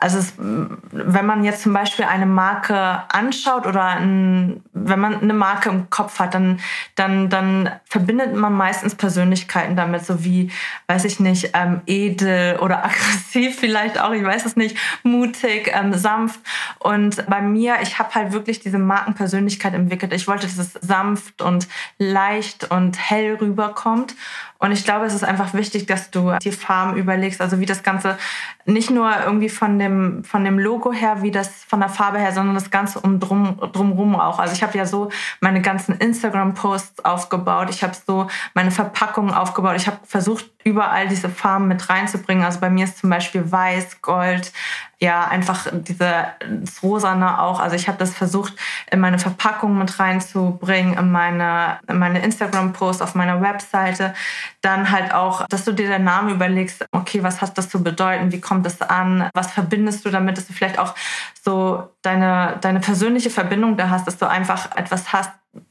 Also 0.00 0.18
es, 0.18 0.34
wenn 0.36 1.26
man 1.26 1.44
jetzt 1.44 1.62
zum 1.62 1.72
Beispiel 1.72 2.04
eine 2.04 2.26
Marke 2.26 3.02
anschaut 3.08 3.66
oder 3.66 3.84
ein, 3.84 4.62
wenn 4.72 5.00
man 5.00 5.20
eine 5.20 5.34
Marke 5.34 5.70
im 5.70 5.90
Kopf 5.90 6.18
hat, 6.18 6.34
dann, 6.34 6.60
dann, 6.94 7.28
dann 7.28 7.70
verbindet 7.84 8.34
man 8.34 8.52
meistens 8.52 8.94
Persönlichkeiten 8.94 9.76
damit, 9.76 10.04
so 10.04 10.24
wie, 10.24 10.52
weiß 10.86 11.04
ich 11.04 11.20
nicht, 11.20 11.50
ähm, 11.54 11.80
edel 11.86 12.58
oder 12.60 12.84
aggressiv 12.84 13.58
vielleicht 13.58 14.00
auch, 14.00 14.12
ich 14.12 14.24
weiß 14.24 14.46
es 14.46 14.56
nicht, 14.56 14.76
mutig, 15.02 15.72
ähm, 15.74 15.94
sanft. 15.94 16.40
Und 16.78 17.26
bei 17.26 17.40
mir, 17.40 17.76
ich 17.82 17.98
habe 17.98 18.14
halt 18.14 18.32
wirklich 18.32 18.60
diese 18.60 18.78
Markenpersönlichkeit 18.78 19.74
entwickelt. 19.74 20.12
Ich 20.12 20.28
wollte, 20.28 20.46
dass 20.46 20.58
es 20.58 20.72
sanft 20.74 21.42
und 21.42 21.68
leicht 21.98 22.70
und 22.70 22.98
hell 22.98 23.36
rüberkommt. 23.40 24.14
Und 24.60 24.72
ich 24.72 24.84
glaube, 24.84 25.06
es 25.06 25.14
ist 25.14 25.22
einfach 25.22 25.54
wichtig, 25.54 25.86
dass 25.86 26.10
du 26.10 26.36
die 26.42 26.50
Farben 26.50 26.96
überlegst, 26.96 27.40
also 27.40 27.60
wie 27.60 27.66
das 27.66 27.84
Ganze 27.84 28.18
nicht 28.66 28.90
nur 28.90 29.10
irgendwie 29.24 29.48
von 29.48 29.78
dem, 29.88 30.24
von 30.24 30.44
dem 30.44 30.58
Logo 30.58 30.92
her, 30.92 31.22
wie 31.22 31.30
das 31.30 31.64
von 31.64 31.80
der 31.80 31.88
Farbe 31.88 32.18
her, 32.18 32.32
sondern 32.32 32.54
das 32.54 32.70
Ganze 32.70 33.00
um 33.00 33.18
drum, 33.18 33.58
drumrum 33.72 34.14
auch. 34.16 34.38
Also 34.38 34.54
ich 34.54 34.62
habe 34.62 34.76
ja 34.78 34.86
so 34.86 35.10
meine 35.40 35.60
ganzen 35.60 35.96
Instagram-Posts 35.96 37.04
aufgebaut. 37.04 37.68
Ich 37.70 37.82
habe 37.82 37.94
so 38.06 38.28
meine 38.54 38.70
Verpackungen 38.70 39.34
aufgebaut. 39.34 39.74
Ich 39.76 39.86
habe 39.86 39.98
versucht, 40.04 40.50
überall 40.64 41.08
diese 41.08 41.28
Farben 41.28 41.68
mit 41.68 41.88
reinzubringen. 41.88 42.44
Also 42.44 42.60
bei 42.60 42.70
mir 42.70 42.84
ist 42.84 42.98
zum 42.98 43.10
Beispiel 43.10 43.50
Weiß, 43.50 44.02
Gold, 44.02 44.52
ja, 45.00 45.28
einfach 45.28 45.68
diese 45.72 46.26
das 46.40 46.82
Rosane 46.82 47.40
auch. 47.40 47.60
Also 47.60 47.76
ich 47.76 47.86
habe 47.86 47.98
das 47.98 48.12
versucht, 48.12 48.54
in 48.90 48.98
meine 48.98 49.18
Verpackung 49.18 49.78
mit 49.78 49.98
reinzubringen, 49.98 50.98
in 50.98 51.12
meine, 51.12 51.78
in 51.88 51.98
meine 51.98 52.20
Instagram-Post 52.20 53.00
auf 53.02 53.14
meiner 53.14 53.40
Webseite. 53.40 54.14
Dann 54.60 54.90
halt 54.90 55.14
auch, 55.14 55.46
dass 55.46 55.64
du 55.64 55.72
dir 55.72 55.88
den 55.88 56.02
Namen 56.02 56.30
überlegst, 56.30 56.84
okay, 56.90 57.22
was 57.22 57.40
hat 57.40 57.56
das 57.56 57.68
zu 57.68 57.82
bedeuten? 57.82 58.32
Wie 58.32 58.40
kommt 58.40 58.66
es 58.66 58.82
an? 58.82 59.30
Was 59.34 59.52
verbindest 59.52 60.04
du 60.04 60.10
damit, 60.10 60.36
dass 60.36 60.48
du 60.48 60.52
vielleicht 60.52 60.80
auch 60.80 60.96
so 61.44 61.90
deine, 62.02 62.58
deine 62.60 62.80
persönliche 62.80 63.30
Verbindung 63.30 63.76
da 63.76 63.90
hast, 63.90 64.06
dass 64.06 64.18
du 64.18 64.28
einfach 64.28 64.76
etwas 64.76 65.12
hast, 65.12 65.30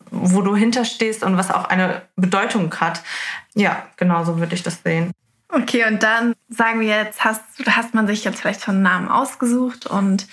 wo 0.10 0.42
du 0.42 0.56
hinterstehst 0.56 1.24
und 1.24 1.38
was 1.38 1.52
auch 1.52 1.66
eine 1.66 2.04
Bedeutung 2.16 2.74
hat. 2.80 3.02
Ja, 3.56 3.84
genau 3.98 4.24
so 4.24 4.40
würde 4.40 4.56
ich 4.56 4.64
das 4.64 4.82
sehen. 4.84 5.12
Okay, 5.50 5.86
und 5.86 6.04
dann 6.04 6.36
sagen 6.50 6.82
wir 6.82 6.88
jetzt, 6.88 7.24
hast, 7.24 7.42
hast 7.66 7.94
man 7.94 8.06
sich 8.08 8.24
jetzt 8.24 8.42
vielleicht 8.42 8.64
schon 8.64 8.76
einen 8.76 8.84
Namen 8.84 9.08
ausgesucht 9.08 9.86
und 9.86 10.28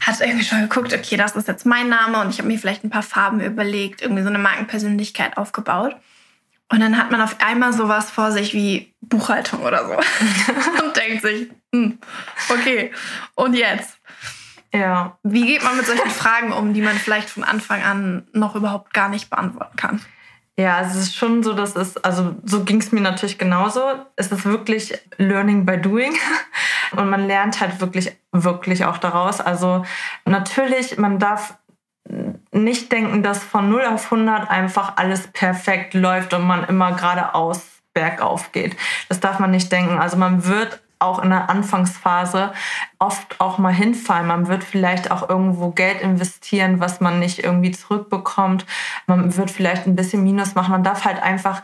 hat 0.00 0.20
irgendwie 0.20 0.44
schon 0.44 0.60
geguckt, 0.60 0.92
okay, 0.92 1.16
das 1.16 1.36
ist 1.36 1.48
jetzt 1.48 1.64
mein 1.64 1.88
Name 1.88 2.20
und 2.20 2.30
ich 2.30 2.38
habe 2.38 2.48
mir 2.48 2.58
vielleicht 2.58 2.84
ein 2.84 2.90
paar 2.90 3.02
Farben 3.02 3.40
überlegt, 3.40 4.02
irgendwie 4.02 4.22
so 4.22 4.28
eine 4.28 4.38
Markenpersönlichkeit 4.38 5.36
aufgebaut. 5.36 5.96
Und 6.68 6.80
dann 6.80 6.98
hat 6.98 7.10
man 7.10 7.20
auf 7.20 7.36
einmal 7.40 7.72
sowas 7.72 8.10
vor 8.10 8.32
sich 8.32 8.52
wie 8.52 8.92
Buchhaltung 9.00 9.62
oder 9.62 9.86
so 9.86 9.94
und 10.84 10.96
denkt 10.96 11.22
sich, 11.22 11.48
hm, 11.72 11.98
okay, 12.50 12.92
und 13.36 13.54
jetzt? 13.54 13.98
Ja. 14.72 15.16
Wie 15.22 15.46
geht 15.46 15.62
man 15.62 15.76
mit 15.76 15.86
solchen 15.86 16.10
Fragen 16.10 16.52
um, 16.52 16.74
die 16.74 16.82
man 16.82 16.96
vielleicht 16.96 17.30
von 17.30 17.44
Anfang 17.44 17.82
an 17.82 18.28
noch 18.32 18.56
überhaupt 18.56 18.92
gar 18.92 19.08
nicht 19.08 19.30
beantworten 19.30 19.76
kann? 19.76 20.00
Ja, 20.58 20.80
es 20.80 20.96
ist 20.96 21.14
schon 21.14 21.42
so, 21.42 21.52
dass 21.52 21.76
es, 21.76 21.98
also 21.98 22.34
so 22.44 22.64
ging 22.64 22.80
es 22.80 22.90
mir 22.90 23.02
natürlich 23.02 23.36
genauso. 23.36 23.80
Es 24.16 24.32
ist 24.32 24.46
wirklich 24.46 24.98
Learning 25.18 25.66
by 25.66 25.76
Doing 25.76 26.14
und 26.96 27.10
man 27.10 27.26
lernt 27.26 27.60
halt 27.60 27.80
wirklich, 27.80 28.16
wirklich 28.32 28.86
auch 28.86 28.96
daraus. 28.96 29.42
Also 29.42 29.84
natürlich, 30.24 30.96
man 30.96 31.18
darf 31.18 31.58
nicht 32.52 32.90
denken, 32.90 33.22
dass 33.22 33.42
von 33.42 33.68
0 33.68 33.84
auf 33.86 34.10
100 34.10 34.48
einfach 34.50 34.96
alles 34.96 35.26
perfekt 35.28 35.92
läuft 35.92 36.32
und 36.32 36.46
man 36.46 36.64
immer 36.64 36.92
geradeaus 36.92 37.62
bergauf 37.92 38.52
geht. 38.52 38.76
Das 39.08 39.20
darf 39.20 39.38
man 39.38 39.50
nicht 39.50 39.70
denken. 39.72 39.98
Also 39.98 40.16
man 40.16 40.46
wird 40.46 40.80
auch 40.98 41.22
in 41.22 41.30
der 41.30 41.50
Anfangsphase 41.50 42.52
oft 42.98 43.40
auch 43.40 43.58
mal 43.58 43.72
hinfallen. 43.72 44.26
Man 44.26 44.48
wird 44.48 44.64
vielleicht 44.64 45.10
auch 45.10 45.28
irgendwo 45.28 45.70
Geld 45.70 46.00
investieren, 46.00 46.80
was 46.80 47.00
man 47.00 47.18
nicht 47.18 47.40
irgendwie 47.44 47.70
zurückbekommt. 47.70 48.66
Man 49.06 49.36
wird 49.36 49.50
vielleicht 49.50 49.86
ein 49.86 49.96
bisschen 49.96 50.22
Minus 50.22 50.54
machen. 50.54 50.72
Man 50.72 50.84
darf 50.84 51.04
halt 51.04 51.22
einfach 51.22 51.62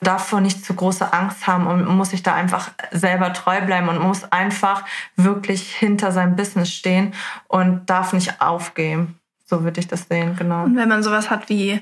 davor 0.00 0.40
nicht 0.40 0.64
zu 0.64 0.74
große 0.74 1.12
Angst 1.12 1.46
haben 1.46 1.66
und 1.66 1.86
muss 1.86 2.10
sich 2.10 2.22
da 2.22 2.34
einfach 2.34 2.70
selber 2.90 3.32
treu 3.32 3.60
bleiben 3.62 3.88
und 3.88 4.02
muss 4.02 4.30
einfach 4.30 4.84
wirklich 5.16 5.74
hinter 5.74 6.12
seinem 6.12 6.36
Business 6.36 6.70
stehen 6.70 7.14
und 7.48 7.88
darf 7.88 8.12
nicht 8.12 8.40
aufgeben. 8.40 9.18
So 9.46 9.64
würde 9.64 9.80
ich 9.80 9.88
das 9.88 10.06
sehen, 10.08 10.36
genau. 10.36 10.64
Und 10.64 10.76
wenn 10.76 10.88
man 10.88 11.02
sowas 11.02 11.30
hat 11.30 11.48
wie 11.48 11.80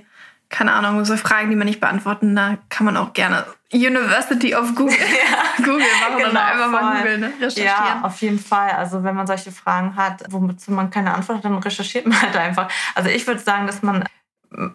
keine 0.54 0.72
Ahnung, 0.72 1.04
so 1.04 1.16
Fragen, 1.16 1.50
die 1.50 1.56
man 1.56 1.66
nicht 1.66 1.80
beantworten, 1.80 2.36
da 2.36 2.58
kann 2.68 2.86
man 2.86 2.96
auch 2.96 3.12
gerne 3.12 3.44
University 3.72 4.54
of 4.54 4.72
Google, 4.76 4.94
ja, 4.94 5.42
Google 5.56 5.80
machen 5.80 6.16
genau, 6.18 6.30
und 6.30 6.36
einfach 6.36 6.70
voll. 6.70 6.70
mal 6.70 6.96
Google 6.98 7.18
ne? 7.18 7.32
recherchieren. 7.40 7.66
Ja, 7.66 8.00
auf 8.02 8.20
jeden 8.20 8.38
Fall. 8.38 8.70
Also 8.70 9.02
wenn 9.02 9.16
man 9.16 9.26
solche 9.26 9.50
Fragen 9.50 9.96
hat, 9.96 10.22
womit 10.30 10.66
man 10.68 10.90
keine 10.90 11.12
Antwort 11.12 11.38
hat, 11.38 11.44
dann 11.44 11.58
recherchiert 11.58 12.06
man 12.06 12.22
halt 12.22 12.36
einfach. 12.36 12.70
Also 12.94 13.10
ich 13.10 13.26
würde 13.26 13.40
sagen, 13.40 13.66
dass 13.66 13.82
man 13.82 14.04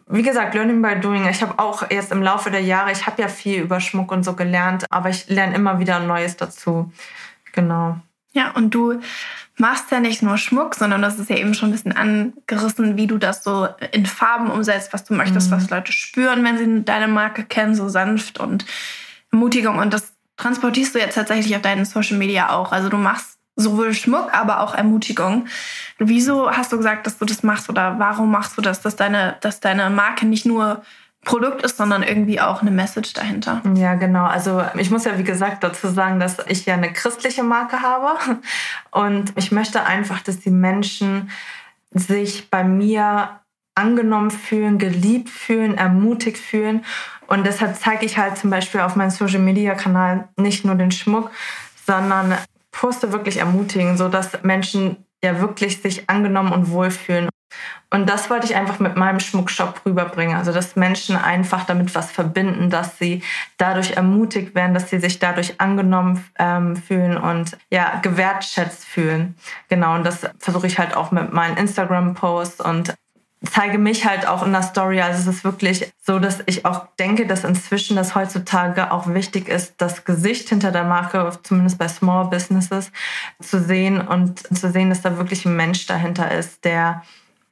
wie 0.07 0.24
gesagt, 0.24 0.55
Learning 0.55 0.81
by 0.81 1.00
Doing. 1.00 1.25
Ich 1.29 1.41
habe 1.41 1.57
auch 1.57 1.89
jetzt 1.89 2.12
im 2.12 2.21
Laufe 2.21 2.51
der 2.51 2.59
Jahre, 2.59 2.91
ich 2.91 3.07
habe 3.07 3.21
ja 3.21 3.29
viel 3.29 3.62
über 3.62 3.79
Schmuck 3.79 4.12
und 4.12 4.24
so 4.24 4.33
gelernt, 4.33 4.86
aber 4.89 5.07
ich 5.07 5.29
lerne 5.29 5.55
immer 5.55 5.79
wieder 5.79 6.01
Neues 6.01 6.36
dazu. 6.36 6.91
Genau. 7.53 7.98
Ja, 8.33 8.51
und 8.51 8.75
du 8.75 9.00
machst 9.60 9.92
ja 9.92 10.00
nicht 10.00 10.22
nur 10.22 10.38
Schmuck, 10.38 10.75
sondern 10.75 11.01
das 11.01 11.20
ist 11.20 11.30
ja 11.30 11.38
eben 11.38 11.54
schon 11.54 11.70
ein 11.70 11.72
bisschen 11.72 11.96
angerissen, 11.96 12.98
wie 12.98 13.08
du 13.08 13.18
das 13.18 13.44
so 13.44 13.68
in 13.92 14.06
Farben 14.06 14.50
umsetzt, 14.50 14.94
was 14.94 15.04
du 15.04 15.13
möchtest, 15.13 15.51
mhm. 15.51 15.56
was 15.56 15.70
Leute 15.70 15.92
spüren, 15.92 16.44
wenn 16.44 16.58
sie 16.58 16.84
deine 16.84 17.08
Marke 17.08 17.44
kennen, 17.44 17.75
so 17.75 17.89
sanft 17.89 18.39
und 18.39 18.66
Ermutigung. 19.32 19.78
Und 19.78 19.94
das 19.94 20.13
transportierst 20.38 20.96
du 20.96 21.00
jetzt 21.00 21.16
tatsächlich 21.16 21.56
auf 21.56 21.62
deinen 21.62 21.86
Social 21.86 22.18
Media 22.18 22.50
auch. 22.50 22.72
Also 22.72 22.89
du 22.89 22.98
machst 22.98 23.38
sowohl 23.56 23.94
Schmuck, 23.94 24.34
aber 24.34 24.62
auch 24.62 24.74
Ermutigung. 24.74 25.48
Wieso 25.98 26.50
hast 26.51 26.72
du 26.72 26.78
gesagt, 26.78 27.06
dass 27.06 27.18
du 27.18 27.25
das 27.25 27.44
machst 27.44 27.70
oder 27.70 28.00
warum 28.00 28.32
machst 28.32 28.58
du 28.58 28.62
das, 28.62 28.82
dass 28.82 28.96
deine, 28.96 29.36
dass 29.42 29.60
deine 29.60 29.89
Marke 29.89 30.25
nicht 30.25 30.46
nur 30.46 30.82
Produkt 31.25 31.63
ist, 31.63 31.77
sondern 31.77 32.01
irgendwie 32.01 32.39
auch 32.39 32.61
eine 32.61 32.71
Message 32.71 33.13
dahinter. 33.13 33.61
Ja, 33.75 33.95
genau. 33.95 34.25
Also 34.25 34.63
ich 34.77 34.89
muss 34.89 35.05
ja, 35.05 35.17
wie 35.17 35.23
gesagt, 35.23 35.63
dazu 35.63 35.89
sagen, 35.89 36.19
dass 36.19 36.38
ich 36.47 36.65
ja 36.65 36.75
eine 36.75 36.93
christliche 36.93 37.43
Marke 37.43 37.81
habe. 37.81 38.17
Und 38.91 39.33
ich 39.35 39.51
möchte 39.51 39.85
einfach, 39.85 40.21
dass 40.21 40.39
die 40.39 40.51
Menschen 40.51 41.29
sich 41.91 42.49
bei 42.49 42.63
mir 42.63 43.39
angenommen 43.75 44.31
fühlen, 44.31 44.77
geliebt 44.77 45.29
fühlen, 45.29 45.77
ermutigt 45.77 46.38
fühlen. 46.38 46.85
Und 47.27 47.45
deshalb 47.45 47.75
zeige 47.75 48.05
ich 48.05 48.17
halt 48.17 48.38
zum 48.38 48.49
Beispiel 48.49 48.81
auf 48.81 48.95
meinem 48.95 49.11
Social-Media-Kanal 49.11 50.29
nicht 50.38 50.65
nur 50.65 50.75
den 50.75 50.91
Schmuck, 50.91 51.31
sondern 51.85 52.35
poste 52.71 53.11
wirklich 53.11 53.38
ermutigen, 53.38 53.97
sodass 53.97 54.43
Menschen 54.43 54.97
ja 55.23 55.39
wirklich 55.39 55.81
sich 55.81 56.09
angenommen 56.09 56.51
und 56.51 56.71
wohlfühlen. 56.71 57.29
Und 57.89 58.08
das 58.08 58.29
wollte 58.29 58.46
ich 58.46 58.56
einfach 58.56 58.79
mit 58.79 58.96
meinem 58.96 59.20
Schmuckshop 59.20 59.82
rüberbringen. 59.86 60.38
Also, 60.38 60.51
dass 60.51 60.75
Menschen 60.75 61.15
einfach 61.15 61.65
damit 61.65 61.96
was 61.96 62.12
verbinden, 62.12 62.70
dass 62.70 62.98
sie 63.00 63.24
dadurch 63.58 63.91
ermutigt 63.91 64.53
werden, 64.56 64.74
dass 64.74 64.89
sie 64.89 65.00
sich 65.00 65.20
dadurch 65.20 65.60
angenommen 65.60 66.24
ähm, 66.38 66.75
fühlen 66.75 67.18
und 67.18 67.58
ja, 67.72 68.00
gewertschätzt 68.01 68.86
fühlen. 68.86 69.36
Genau. 69.70 69.96
Und 69.96 70.03
das 70.06 70.29
versuche 70.38 70.68
ich 70.68 70.77
halt 70.77 70.96
auch 70.96 71.12
mit 71.12 71.34
meinen 71.34 71.58
Instagram-Posts 71.58 72.62
und 72.62 72.94
zeige 73.44 73.77
mich 73.77 74.06
halt 74.06 74.27
auch 74.27 74.46
in 74.46 74.51
der 74.51 74.63
Story. 74.63 75.01
Also 75.01 75.29
es 75.29 75.38
ist 75.38 75.44
wirklich 75.44 75.91
so, 76.01 76.20
dass 76.20 76.39
ich 76.46 76.65
auch 76.65 76.88
denke, 77.00 77.25
dass 77.25 77.44
inzwischen 77.44 77.96
das 77.96 78.15
heutzutage 78.15 78.91
auch 78.91 79.08
wichtig 79.08 79.48
ist, 79.48 79.75
das 79.77 80.03
Gesicht 80.03 80.50
hinter 80.50 80.72
der 80.72 80.84
Marke, 80.84 81.32
zumindest 81.44 81.77
bei 81.77 81.88
Small 81.88 82.25
Businesses, 82.25 82.91
zu 83.41 83.62
sehen 83.62 84.01
und 84.01 84.39
zu 84.56 84.70
sehen, 84.72 84.89
dass 84.89 85.01
da 85.01 85.18
wirklich 85.18 85.46
ein 85.46 85.56
Mensch 85.56 85.86
dahinter 85.86 86.32
ist, 86.32 86.65
der 86.65 87.03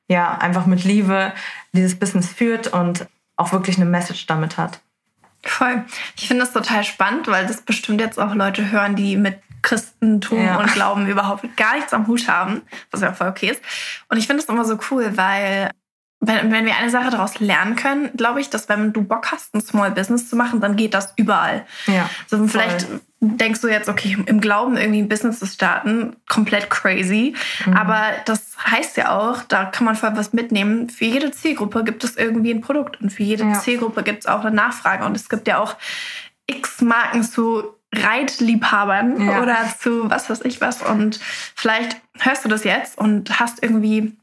ja 0.08 0.38
einfach 0.38 0.66
mit 0.66 0.84
Liebe 0.84 1.34
dieses 1.74 1.98
Business 1.98 2.28
führt 2.32 2.68
und 2.68 3.08
auch 3.36 3.52
wirklich 3.52 3.78
eine 3.78 3.86
Message 3.86 4.26
damit 4.26 4.58
hat. 4.58 4.80
Voll. 5.44 5.86
Ich 6.18 6.28
finde 6.28 6.44
das 6.44 6.54
total 6.54 6.84
spannend, 6.84 7.28
weil 7.28 7.46
das 7.46 7.62
bestimmt 7.62 8.02
jetzt 8.02 8.20
auch 8.20 8.34
Leute 8.34 8.72
hören, 8.72 8.96
die 8.96 9.16
mit 9.16 9.40
Christentum 9.62 10.44
ja. 10.44 10.58
und 10.58 10.72
Glauben 10.74 11.08
überhaupt 11.08 11.56
gar 11.58 11.76
nichts 11.76 11.94
am 11.94 12.08
Hut 12.08 12.28
haben, 12.28 12.62
was 12.92 13.02
ja 13.02 13.14
voll 13.14 13.28
okay 13.28 13.52
ist. 13.52 13.62
Und 14.10 14.18
ich 14.18 14.28
finde 14.28 14.44
es 14.44 14.50
immer 14.50 14.66
so 14.66 14.78
cool, 14.92 15.16
weil 15.16 15.72
wenn, 16.20 16.52
wenn 16.52 16.66
wir 16.66 16.76
eine 16.76 16.90
Sache 16.90 17.12
daraus 17.12 17.40
lernen 17.40 17.76
können, 17.76 18.10
glaube 18.18 18.42
ich, 18.42 18.50
dass 18.50 18.68
wenn 18.70 18.92
du 18.92 19.04
Bock 19.04 19.32
hast, 19.32 19.54
ein 19.54 19.62
Small 19.62 19.92
Business 19.92 20.30
zu 20.30 20.36
machen, 20.36 20.62
dann 20.62 20.76
geht 20.76 20.94
das 20.94 21.14
überall. 21.16 21.66
Ja, 21.86 22.10
also 22.32 22.48
vielleicht 22.48 22.84
voll. 22.84 23.02
denkst 23.20 23.62
du 23.62 23.68
jetzt, 23.68 23.88
okay, 23.88 24.18
im 24.26 24.42
Glauben 24.42 24.78
irgendwie 24.78 25.02
ein 25.02 25.10
Business 25.10 25.40
zu 25.40 25.46
starten, 25.46 26.16
komplett 26.28 26.70
crazy. 26.70 27.36
Mhm. 27.66 27.74
Aber 27.74 28.04
das 28.26 28.47
heißt 28.70 28.98
ja 28.98 29.18
auch, 29.18 29.44
da 29.44 29.66
kann 29.66 29.86
man 29.86 29.96
voll 29.96 30.16
was 30.16 30.34
mitnehmen. 30.34 30.90
Für 30.90 31.06
jede 31.06 31.32
Zielgruppe 31.32 31.84
gibt 31.84 32.04
es 32.04 32.16
irgendwie 32.16 32.52
ein 32.52 32.62
Produkt 32.62 33.02
und 33.02 33.12
für 33.12 33.24
jede 33.24 33.44
ja. 33.44 33.54
Zielgruppe 33.54 34.04
gibt 34.04 34.20
es 34.20 34.26
auch 34.26 34.42
eine 34.44 34.56
Nachfrage. 34.56 35.06
Und 35.06 35.16
es 35.16 35.30
gibt 35.30 35.48
ja 35.48 35.60
auch 35.60 35.76
x 36.48 36.82
Marken 36.82 37.24
zu 37.24 37.64
Reitliebhabern 37.94 39.28
ja. 39.28 39.42
oder 39.42 39.58
zu 39.80 40.10
was 40.10 40.30
weiß 40.30 40.42
ich 40.44 40.62
was. 40.62 40.82
Und 40.82 41.20
vielleicht 41.56 41.98
hörst 42.20 42.46
du 42.46 42.50
das 42.50 42.64
jetzt 42.64 42.98
und 42.98 43.40
hast 43.40 43.64
irgendwie 43.64 44.18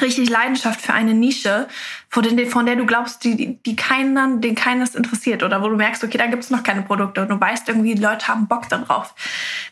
richtig 0.00 0.28
Leidenschaft 0.30 0.80
für 0.80 0.92
eine 0.92 1.14
Nische, 1.14 1.68
von 2.08 2.66
der, 2.66 2.76
du 2.76 2.86
glaubst, 2.86 3.22
die, 3.24 3.58
die 3.62 3.76
keinen, 3.76 4.40
den 4.40 4.54
keines 4.54 4.94
interessiert 4.94 5.42
oder 5.42 5.62
wo 5.62 5.68
du 5.68 5.76
merkst, 5.76 6.02
okay, 6.02 6.18
da 6.18 6.26
gibt 6.26 6.42
es 6.42 6.50
noch 6.50 6.62
keine 6.62 6.82
Produkte 6.82 7.22
und 7.22 7.28
du 7.28 7.40
weißt 7.40 7.68
irgendwie, 7.68 7.94
die 7.94 8.02
Leute 8.02 8.26
haben 8.28 8.48
Bock 8.48 8.68
darauf. 8.68 9.14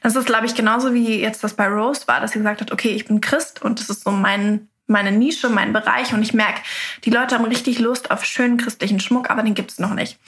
Das 0.03 0.15
ist, 0.15 0.27
glaube 0.27 0.47
ich, 0.47 0.55
genauso 0.55 0.95
wie 0.95 1.21
jetzt 1.21 1.43
das 1.43 1.55
bei 1.55 1.67
Rose 1.67 2.07
war, 2.07 2.21
dass 2.21 2.33
sie 2.33 2.39
gesagt 2.39 2.61
hat, 2.61 2.71
okay, 2.71 2.91
ich 2.91 3.07
bin 3.07 3.21
Christ 3.21 3.63
und 3.63 3.81
das 3.81 3.91
ist 3.91 4.05
so 4.05 4.11
mein, 4.11 4.69
meine 4.87 5.11
Nische, 5.11 5.49
mein 5.49 5.73
Bereich 5.73 6.13
und 6.13 6.23
ich 6.23 6.35
merke, 6.35 6.61
die 7.05 7.11
Leute 7.11 7.35
haben 7.35 7.45
richtig 7.45 7.81
Lust 7.81 8.11
auf 8.11 8.25
schönen 8.25 8.57
christlichen 8.57 9.01
Schmuck, 9.01 9.31
aber 9.31 9.43
den 9.43 9.55
gibt 9.55 9.73
es 9.73 9.79
noch 9.79 9.95
nicht. 9.95 10.19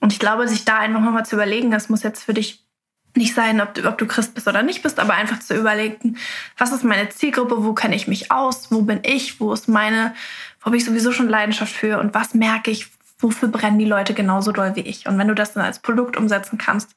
Und 0.00 0.12
ich 0.12 0.18
glaube, 0.18 0.48
sich 0.48 0.64
da 0.64 0.78
einfach 0.78 1.00
nochmal 1.00 1.26
zu 1.26 1.36
überlegen, 1.36 1.70
das 1.70 1.88
muss 1.88 2.02
jetzt 2.02 2.24
für 2.24 2.34
dich 2.34 2.67
nicht 3.16 3.34
sein, 3.34 3.60
ob 3.60 3.74
du, 3.74 3.86
ob 3.88 3.98
du 3.98 4.06
Christ 4.06 4.34
bist 4.34 4.46
oder 4.46 4.62
nicht 4.62 4.82
bist, 4.82 4.98
aber 4.98 5.14
einfach 5.14 5.40
zu 5.40 5.56
überlegen, 5.56 6.16
was 6.56 6.72
ist 6.72 6.84
meine 6.84 7.08
Zielgruppe, 7.08 7.64
wo 7.64 7.72
kenne 7.72 7.96
ich 7.96 8.06
mich 8.06 8.30
aus, 8.30 8.70
wo 8.70 8.82
bin 8.82 9.00
ich, 9.02 9.40
wo 9.40 9.52
ist 9.52 9.68
meine, 9.68 10.14
wo 10.60 10.66
habe 10.66 10.76
ich 10.76 10.84
sowieso 10.84 11.12
schon 11.12 11.28
Leidenschaft 11.28 11.72
für 11.72 11.98
und 11.98 12.14
was 12.14 12.34
merke 12.34 12.70
ich, 12.70 12.88
wofür 13.18 13.48
brennen 13.48 13.78
die 13.78 13.84
Leute 13.84 14.14
genauso 14.14 14.52
doll 14.52 14.76
wie 14.76 14.80
ich. 14.80 15.06
Und 15.06 15.18
wenn 15.18 15.28
du 15.28 15.34
das 15.34 15.54
dann 15.54 15.64
als 15.64 15.80
Produkt 15.80 16.16
umsetzen 16.16 16.58
kannst, 16.58 16.94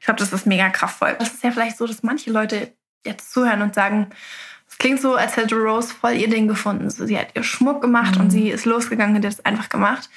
ich 0.00 0.06
glaube, 0.06 0.20
das 0.20 0.32
ist 0.32 0.46
mega 0.46 0.70
kraftvoll. 0.70 1.16
Das 1.18 1.34
ist 1.34 1.44
ja 1.44 1.50
vielleicht 1.50 1.76
so, 1.76 1.86
dass 1.86 2.02
manche 2.02 2.30
Leute 2.30 2.72
jetzt 3.04 3.32
zuhören 3.32 3.62
und 3.62 3.74
sagen, 3.74 4.08
es 4.68 4.78
klingt 4.78 5.00
so, 5.00 5.14
als 5.14 5.36
hätte 5.36 5.54
Rose 5.56 5.92
voll 5.92 6.12
ihr 6.12 6.28
Ding 6.28 6.48
gefunden. 6.48 6.88
So, 6.90 7.06
sie 7.06 7.18
hat 7.18 7.28
ihr 7.34 7.42
Schmuck 7.42 7.80
gemacht 7.80 8.16
mhm. 8.16 8.22
und 8.22 8.30
sie 8.30 8.50
ist 8.50 8.64
losgegangen 8.64 9.16
und 9.16 9.24
hat 9.24 9.32
es 9.32 9.44
einfach 9.44 9.68
gemacht. 9.68 10.08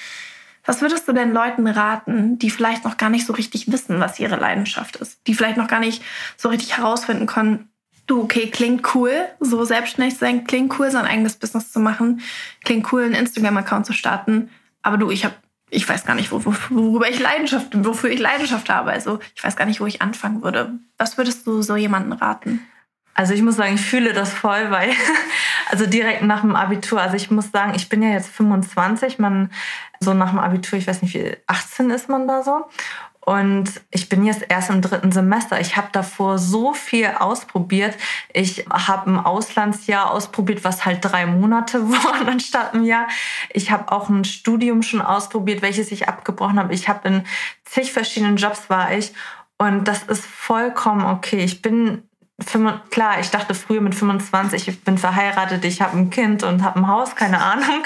Was 0.66 0.82
würdest 0.82 1.08
du 1.08 1.14
denn 1.14 1.34
Leuten 1.34 1.68
raten, 1.68 2.38
die 2.38 2.50
vielleicht 2.50 2.84
noch 2.84 2.98
gar 2.98 3.10
nicht 3.10 3.26
so 3.26 3.34
richtig 3.34 3.72
wissen, 3.72 4.00
was 4.00 4.20
ihre 4.20 4.36
Leidenschaft 4.36 4.96
ist? 4.98 5.20
Die 5.28 5.34
vielleicht 5.34 5.58
noch 5.58 5.68
gar 5.68 5.80
nicht 5.80 6.04
so 6.38 6.50
richtig 6.50 6.78
herausfinden 6.78 7.26
können, 7.26 7.70
du, 8.08 8.22
okay, 8.22 8.50
klingt 8.50 8.94
cool, 8.96 9.12
so 9.40 9.64
selbstständig 9.64 10.16
zu 10.16 10.22
sein, 10.22 10.44
klingt 10.44 10.78
cool, 10.80 10.92
sein 10.92 11.06
eigenes 11.06 11.38
Business 11.38 11.72
zu 11.72 11.80
machen, 11.80 12.22
klingt 12.64 12.92
cool, 12.92 13.04
einen 13.04 13.16
Instagram-Account 13.16 13.86
zu 13.86 13.94
starten. 13.94 14.50
Aber 14.82 14.98
du, 14.98 15.10
ich 15.12 15.26
habe 15.26 15.36
ich 15.74 15.88
weiß 15.88 16.06
gar 16.06 16.16
nicht, 16.16 16.32
worüber 16.32 17.10
ich 17.10 17.20
Leidenschaft, 17.20 17.70
wofür 17.86 18.10
ich 18.10 18.20
Leidenschaft 18.20 18.70
habe. 18.70 18.92
Also 18.92 19.20
ich 19.36 19.44
weiß 19.44 19.56
gar 19.56 19.66
nicht, 19.66 19.80
wo 19.80 19.86
ich 19.86 20.02
anfangen 20.02 20.44
würde. 20.44 20.78
Was 20.98 21.18
würdest 21.18 21.48
du 21.48 21.62
so 21.62 21.78
jemanden 21.78 22.12
raten? 22.12 22.60
Also 23.14 23.34
ich 23.34 23.42
muss 23.42 23.58
sagen, 23.58 23.76
ich 23.76 23.82
fühle 23.82 24.14
das 24.14 24.34
voll, 24.34 24.72
weil 24.72 24.92
also 25.70 25.86
direkt 25.86 26.24
nach 26.24 26.42
dem 26.42 26.56
Abitur, 26.56 27.02
also 27.02 27.16
ich 27.16 27.30
muss 27.30 27.52
sagen, 27.52 27.74
ich 27.76 27.90
bin 27.90 28.02
ja 28.02 28.10
jetzt 28.10 28.30
25, 28.30 29.20
man 29.20 29.52
so 30.00 30.14
nach 30.14 30.30
dem 30.30 30.40
Abitur, 30.40 30.80
ich 30.80 30.88
weiß 30.88 31.02
nicht 31.02 31.14
wie 31.14 31.36
18 31.48 31.90
ist 31.92 32.10
man 32.10 32.28
da 32.28 32.42
so. 32.44 32.66
Und 33.24 33.70
ich 33.92 34.10
bin 34.10 34.26
jetzt 34.26 34.46
erst 34.50 34.72
im 34.72 34.82
dritten 34.82 35.12
Semester. 35.12 35.62
Ich 35.62 35.78
habe 35.78 35.90
davor 35.92 36.40
so 36.40 36.74
viel 36.74 37.06
ausprobiert. 37.20 37.96
Ich 38.34 38.66
habe 38.72 39.12
ein 39.12 39.20
Auslandsjahr 39.20 40.10
ausprobiert, 40.10 40.64
was 40.64 40.86
halt 40.86 41.06
drei 41.06 41.28
Monate 41.28 41.88
waren 41.92 42.28
anstatt 42.28 42.74
ein 42.74 42.84
Jahr. 42.84 43.08
Ich 43.52 43.70
habe 43.70 43.92
auch 43.92 44.10
ein 44.10 44.26
Studium 44.26 44.82
schon 44.82 45.02
ausprobiert, 45.02 45.62
welches 45.62 45.92
ich 45.92 46.10
abgebrochen 46.10 46.58
habe. 46.58 46.74
Ich 46.74 46.90
habe 46.90 47.08
in 47.08 47.24
zig 47.64 47.94
verschiedenen 47.94 48.38
Jobs 48.38 48.72
war 48.72 48.92
ich. 48.92 49.14
Und 49.60 49.88
das 49.88 50.02
ist 50.02 50.26
vollkommen 50.26 51.06
okay. 51.06 51.44
Ich 51.44 51.62
bin 51.62 52.10
klar, 52.90 53.20
ich 53.20 53.30
dachte 53.30 53.54
früher 53.54 53.82
mit 53.82 53.96
25, 53.96 54.68
ich 54.68 54.84
bin 54.84 54.98
verheiratet, 54.98 55.64
ich 55.66 55.82
habe 55.82 55.98
ein 55.98 56.10
Kind 56.10 56.44
und 56.44 56.64
habe 56.64 56.80
ein 56.80 56.88
Haus, 56.88 57.16
keine 57.16 57.42
Ahnung. 57.42 57.84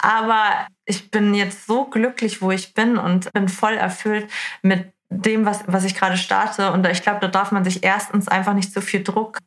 Aber 0.00 0.66
ich 0.84 1.10
bin 1.10 1.34
jetzt 1.34 1.66
so 1.66 1.84
glücklich, 1.84 2.42
wo 2.42 2.50
ich 2.50 2.74
bin 2.74 2.98
und 2.98 3.32
bin 3.32 3.48
voll 3.48 3.74
erfüllt 3.74 4.30
mit 4.62 4.92
dem, 5.10 5.44
was, 5.44 5.64
was 5.66 5.84
ich 5.84 5.94
gerade 5.94 6.16
starte. 6.16 6.72
Und 6.72 6.86
ich 6.86 7.02
glaube, 7.02 7.20
da 7.20 7.28
darf 7.28 7.52
man 7.52 7.64
sich 7.64 7.84
erstens 7.84 8.28
einfach 8.28 8.54
nicht 8.54 8.72
so 8.72 8.80
viel 8.80 9.02
Druck 9.02 9.38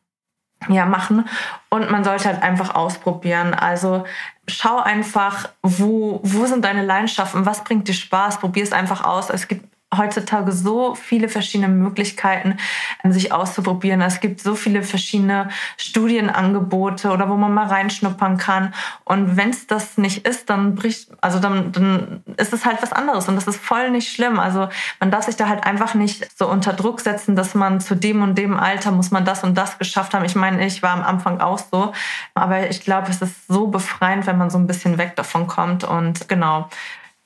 ja, 0.68 0.86
machen 0.86 1.28
und 1.68 1.90
man 1.90 2.02
sollte 2.02 2.24
halt 2.26 2.42
einfach 2.42 2.74
ausprobieren. 2.74 3.54
Also 3.54 4.04
schau 4.48 4.78
einfach, 4.78 5.50
wo, 5.62 6.20
wo 6.22 6.46
sind 6.46 6.64
deine 6.64 6.82
Leidenschaften, 6.82 7.46
was 7.46 7.64
bringt 7.64 7.88
dir 7.88 7.94
Spaß, 7.94 8.40
probier 8.40 8.62
es 8.62 8.72
einfach 8.72 9.04
aus. 9.04 9.30
Es 9.30 9.48
gibt 9.48 9.75
heutzutage 9.94 10.50
so 10.50 10.94
viele 10.94 11.28
verschiedene 11.28 11.68
Möglichkeiten, 11.68 12.56
ähm, 13.04 13.12
sich 13.12 13.32
auszuprobieren. 13.32 14.00
Es 14.00 14.20
gibt 14.20 14.40
so 14.40 14.54
viele 14.56 14.82
verschiedene 14.82 15.48
Studienangebote 15.76 17.10
oder 17.10 17.28
wo 17.28 17.36
man 17.36 17.54
mal 17.54 17.66
reinschnuppern 17.66 18.36
kann. 18.36 18.74
Und 19.04 19.36
wenn 19.36 19.50
es 19.50 19.66
das 19.66 19.96
nicht 19.96 20.26
ist, 20.26 20.50
dann 20.50 20.74
bricht, 20.74 21.10
also 21.20 21.38
dann, 21.38 21.70
dann 21.72 22.24
ist 22.36 22.52
es 22.52 22.66
halt 22.66 22.82
was 22.82 22.92
anderes 22.92 23.28
und 23.28 23.36
das 23.36 23.46
ist 23.46 23.60
voll 23.60 23.90
nicht 23.90 24.12
schlimm. 24.12 24.40
Also 24.40 24.68
man 24.98 25.10
darf 25.10 25.24
sich 25.24 25.36
da 25.36 25.48
halt 25.48 25.64
einfach 25.64 25.94
nicht 25.94 26.36
so 26.36 26.48
unter 26.48 26.72
Druck 26.72 27.00
setzen, 27.00 27.36
dass 27.36 27.54
man 27.54 27.80
zu 27.80 27.94
dem 27.94 28.22
und 28.22 28.36
dem 28.36 28.58
Alter 28.58 28.90
muss 28.90 29.12
man 29.12 29.24
das 29.24 29.44
und 29.44 29.56
das 29.56 29.78
geschafft 29.78 30.14
haben. 30.14 30.24
Ich 30.24 30.34
meine, 30.34 30.66
ich 30.66 30.82
war 30.82 30.90
am 30.90 31.04
Anfang 31.04 31.40
auch 31.40 31.58
so, 31.58 31.92
aber 32.34 32.68
ich 32.70 32.80
glaube, 32.80 33.10
es 33.10 33.22
ist 33.22 33.46
so 33.46 33.68
befreiend, 33.68 34.26
wenn 34.26 34.38
man 34.38 34.50
so 34.50 34.58
ein 34.58 34.66
bisschen 34.66 34.98
weg 34.98 35.14
davon 35.14 35.46
kommt 35.46 35.84
und 35.84 36.28
genau 36.28 36.68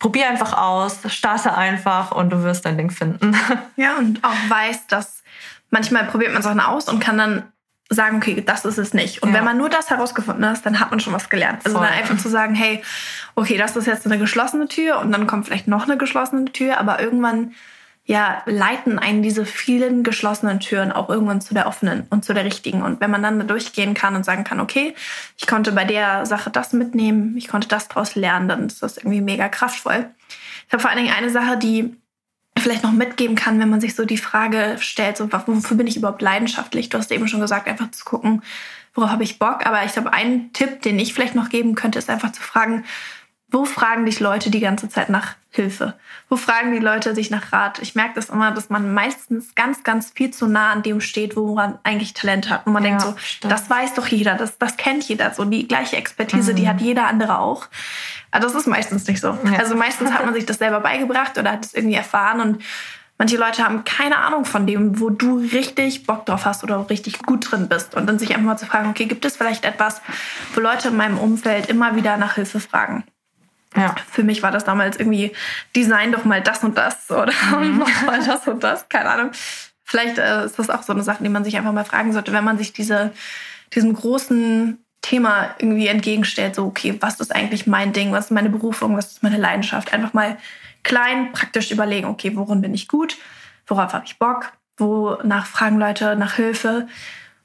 probier 0.01 0.29
einfach 0.29 0.59
aus, 0.59 0.99
starte 1.07 1.57
einfach 1.57 2.11
und 2.11 2.31
du 2.31 2.43
wirst 2.43 2.65
dein 2.65 2.77
Ding 2.77 2.91
finden. 2.91 3.37
Ja, 3.77 3.97
und 3.97 4.23
auch 4.25 4.35
weiß, 4.49 4.89
dass 4.89 5.23
manchmal 5.71 6.05
probiert 6.05 6.33
man 6.33 6.43
Sachen 6.43 6.61
aus 6.61 6.89
und 6.89 7.01
kann 7.01 7.17
dann 7.17 7.45
sagen, 7.89 8.19
okay, 8.19 8.43
das 8.45 8.65
ist 8.65 8.79
es 8.79 8.95
nicht. 8.95 9.23
Und 9.23 9.31
ja. 9.31 9.37
wenn 9.37 9.45
man 9.45 9.57
nur 9.57 9.69
das 9.69 9.91
herausgefunden 9.91 10.45
hat, 10.45 10.65
dann 10.67 10.81
hat 10.81 10.91
man 10.91 11.01
schon 11.01 11.13
was 11.13 11.29
gelernt. 11.29 11.65
Also 11.65 11.79
Voll. 11.79 11.87
dann 11.87 11.97
einfach 11.97 12.19
zu 12.19 12.29
sagen, 12.29 12.55
hey, 12.55 12.83
okay, 13.37 13.57
das 13.57 13.77
ist 13.77 13.87
jetzt 13.87 14.07
eine 14.07 14.19
geschlossene 14.19 14.69
Tür 14.69 14.99
und 14.99 15.13
dann 15.13 15.27
kommt 15.27 15.47
vielleicht 15.47 15.67
noch 15.67 15.85
eine 15.85 15.97
geschlossene 15.97 16.47
Tür, 16.47 16.79
aber 16.79 17.01
irgendwann 17.01 17.53
ja, 18.11 18.43
leiten 18.45 18.99
einen 18.99 19.23
diese 19.23 19.47
vielen 19.47 20.03
geschlossenen 20.03 20.59
Türen 20.59 20.91
auch 20.91 21.09
irgendwann 21.09 21.41
zu 21.41 21.55
der 21.55 21.69
offenen 21.69 22.09
und 22.11 22.25
zu 22.25 22.35
der 22.35 22.45
richtigen. 22.45 22.83
Und 22.83 23.01
wenn 23.01 23.13
man 23.13 23.23
dann 23.23 23.39
da 23.39 23.45
durchgehen 23.45 23.95
kann 23.95 24.17
und 24.17 24.25
sagen 24.25 24.43
kann, 24.43 24.59
okay, 24.59 24.97
ich 25.37 25.47
konnte 25.47 25.71
bei 25.71 25.85
der 25.85 26.27
Sache 26.27 26.51
das 26.51 26.73
mitnehmen, 26.73 27.37
ich 27.37 27.47
konnte 27.47 27.69
das 27.69 27.87
daraus 27.87 28.17
lernen, 28.17 28.49
dann 28.49 28.67
ist 28.67 28.83
das 28.83 28.97
irgendwie 28.97 29.21
mega 29.21 29.49
kraftvoll. 29.49 30.11
Ich 30.67 30.73
habe 30.73 30.81
vor 30.81 30.91
allen 30.91 31.05
Dingen 31.05 31.15
eine 31.17 31.31
Sache, 31.31 31.57
die 31.57 31.95
vielleicht 32.59 32.83
noch 32.83 32.91
mitgeben 32.91 33.37
kann, 33.37 33.61
wenn 33.61 33.71
man 33.71 33.81
sich 33.81 33.95
so 33.95 34.05
die 34.05 34.19
Frage 34.19 34.75
stellt, 34.81 35.17
so, 35.17 35.33
wofür 35.33 35.77
bin 35.77 35.87
ich 35.87 35.97
überhaupt 35.97 36.21
leidenschaftlich? 36.21 36.89
Du 36.89 36.99
hast 36.99 37.13
eben 37.13 37.29
schon 37.29 37.41
gesagt, 37.41 37.69
einfach 37.69 37.93
zu 37.93 38.05
gucken, 38.05 38.43
worauf 38.93 39.11
habe 39.11 39.23
ich 39.23 39.39
Bock. 39.39 39.65
Aber 39.67 39.85
ich 39.85 39.93
glaube, 39.93 40.13
ein 40.13 40.53
Tipp, 40.53 40.83
den 40.83 40.99
ich 40.99 41.15
vielleicht 41.15 41.37
noch 41.37 41.49
geben 41.49 41.77
könnte, 41.77 42.01
ist 42.01 42.11
einfach 42.11 42.33
zu 42.33 42.43
fragen, 42.43 42.85
wo 43.51 43.65
fragen 43.65 44.07
dich 44.07 44.21
Leute 44.21 44.51
die 44.51 44.61
ganze 44.61 44.89
Zeit 44.89 45.09
nach 45.09 45.35
Hilfe? 45.51 45.95
Wo 46.29 46.37
fragen 46.37 46.73
die 46.73 46.79
Leute 46.79 47.15
sich 47.15 47.31
nach 47.31 47.53
Rat? 47.53 47.81
Ich 47.81 47.95
merke 47.95 48.15
das 48.15 48.29
immer, 48.29 48.53
dass 48.53 48.71
man 48.71 48.95
meistens 48.95 49.55
ganz, 49.55 49.83
ganz 49.83 50.13
viel 50.15 50.31
zu 50.31 50.47
nah 50.47 50.71
an 50.71 50.83
dem 50.83 51.01
steht, 51.01 51.37
wo 51.37 51.55
man 51.55 51.79
eigentlich 51.83 52.15
Talent 52.15 52.49
hat. 52.49 52.67
Und 52.67 52.73
man 52.73 52.85
ja, 52.85 52.91
denkt 52.91 53.03
so, 53.03 53.15
stimmt. 53.19 53.53
das 53.53 53.69
weiß 53.69 53.95
doch 53.95 54.07
jeder, 54.07 54.37
das, 54.37 54.59
das 54.59 54.77
kennt 54.77 55.05
jeder. 55.05 55.35
So 55.35 55.45
die 55.45 55.67
gleiche 55.67 55.97
Expertise, 55.97 56.53
mhm. 56.53 56.57
die 56.57 56.69
hat 56.69 56.81
jeder 56.81 57.09
andere 57.09 57.39
auch. 57.39 57.67
Aber 58.31 58.45
das 58.45 58.55
ist 58.55 58.69
meistens 58.69 59.09
nicht 59.09 59.21
so. 59.21 59.37
Ja. 59.45 59.59
Also 59.59 59.75
meistens 59.75 60.13
hat 60.13 60.25
man 60.25 60.35
sich 60.35 60.47
das 60.47 60.59
selber 60.59 60.81
beigebracht 60.81 61.37
oder 61.37 61.51
hat 61.51 61.65
es 61.65 61.75
irgendwie 61.75 61.97
erfahren 61.97 62.41
und 62.41 62.63
Manche 63.21 63.37
Leute 63.37 63.63
haben 63.63 63.85
keine 63.85 64.17
Ahnung 64.17 64.47
von 64.47 64.67
dem, 64.67 64.99
wo 64.99 65.11
du 65.11 65.41
richtig 65.41 66.07
Bock 66.07 66.25
drauf 66.25 66.47
hast 66.47 66.65
oder 66.65 66.89
richtig 66.89 67.19
gut 67.19 67.53
drin 67.53 67.69
bist. 67.69 67.95
Und 67.95 68.07
dann 68.07 68.19
sich 68.19 68.31
einfach 68.31 68.47
mal 68.47 68.57
zu 68.57 68.65
fragen, 68.65 68.89
okay, 68.89 69.05
gibt 69.05 69.27
es 69.27 69.37
vielleicht 69.37 69.67
etwas, 69.67 70.01
wo 70.55 70.61
Leute 70.63 70.89
in 70.89 70.97
meinem 70.97 71.19
Umfeld 71.19 71.69
immer 71.69 71.97
wieder 71.97 72.17
nach 72.17 72.37
Hilfe 72.37 72.61
fragen? 72.61 73.05
Ja. 73.77 73.95
Für 74.11 74.25
mich 74.25 74.43
war 74.43 74.51
das 74.51 74.65
damals 74.65 74.99
irgendwie, 74.99 75.33
design 75.77 76.13
doch 76.13 76.25
mal 76.25 76.43
das 76.43 76.65
und 76.65 76.77
das 76.77 77.11
oder 77.11 77.33
mhm. 77.57 77.79
mach 77.87 78.03
mal 78.03 78.25
das 78.25 78.47
und 78.49 78.63
das, 78.65 78.89
keine 78.89 79.11
Ahnung. 79.11 79.31
Vielleicht 79.85 80.19
äh, 80.19 80.45
ist 80.45 80.59
das 80.59 80.71
auch 80.71 80.83
so 80.83 80.93
eine 80.93 81.03
Sache, 81.03 81.23
die 81.23 81.29
man 81.29 81.45
sich 81.45 81.57
einfach 81.57 81.73
mal 81.73 81.85
fragen 81.85 82.13
sollte, 82.13 82.33
wenn 82.33 82.45
man 82.45 82.59
sich 82.59 82.73
diese, 82.73 83.13
diesem 83.75 83.95
großen 83.95 84.79
Thema 85.03 85.55
irgendwie 85.59 85.87
entgegenstellt, 85.87 86.55
so, 86.55 86.67
okay, 86.67 86.97
was 87.01 87.21
ist 87.21 87.35
eigentlich 87.35 87.67
mein 87.67 87.93
Ding, 87.93 88.13
was 88.13 88.27
ist 88.27 88.31
meine 88.31 88.51
Berufung, 88.51 88.97
was 88.97 89.13
ist 89.13 89.23
meine 89.23 89.39
Leidenschaft? 89.39 89.93
Einfach 89.93 90.13
mal 90.13 90.37
klein, 90.83 91.33
praktisch 91.33 91.71
überlegen, 91.71 92.07
okay, 92.07 92.37
worin 92.37 92.61
bin 92.61 92.75
ich 92.75 92.89
gut, 92.89 93.17
worauf 93.67 93.93
habe 93.93 94.05
ich 94.05 94.19
Bock, 94.19 94.53
wonach 94.77 95.47
fragen 95.47 95.79
Leute 95.79 96.17
nach 96.17 96.35
Hilfe 96.35 96.87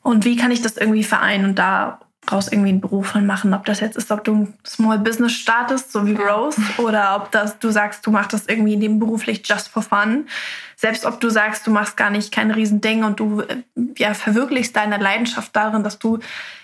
und 0.01 0.25
wie 0.25 0.35
kann 0.35 0.51
ich 0.51 0.61
das 0.61 0.77
irgendwie 0.77 1.03
vereinen 1.03 1.45
und 1.45 1.55
da 1.55 1.99
raus 2.31 2.47
irgendwie 2.51 2.69
einen 2.69 2.81
Beruf 2.81 3.07
von 3.07 3.25
machen. 3.25 3.53
Ob 3.53 3.65
das 3.65 3.79
jetzt 3.79 3.97
ist, 3.97 4.11
ob 4.11 4.23
du 4.23 4.35
ein 4.35 4.53
Small 4.65 4.99
Business 4.99 5.33
startest, 5.33 5.91
so 5.91 6.05
wie 6.05 6.13
Rose, 6.13 6.61
oder 6.77 7.15
ob 7.15 7.31
das, 7.31 7.59
du 7.59 7.69
sagst, 7.69 8.05
du 8.05 8.11
machst 8.11 8.33
das 8.33 8.47
irgendwie 8.47 8.75
nebenberuflich 8.75 9.41
just 9.45 9.67
for 9.67 9.83
fun. 9.83 10.27
Selbst 10.75 11.05
ob 11.05 11.19
du 11.19 11.29
sagst, 11.29 11.65
du 11.67 11.71
machst 11.71 11.97
gar 11.97 12.09
nicht 12.09 12.31
kein 12.31 12.51
Riesending 12.51 13.03
und 13.03 13.19
du 13.19 13.41
äh, 13.41 13.63
ja, 13.97 14.13
verwirklichst 14.13 14.75
deine 14.75 14.97
Leidenschaft 14.97 15.55
darin, 15.55 15.83
dass 15.83 15.99
du 15.99 16.19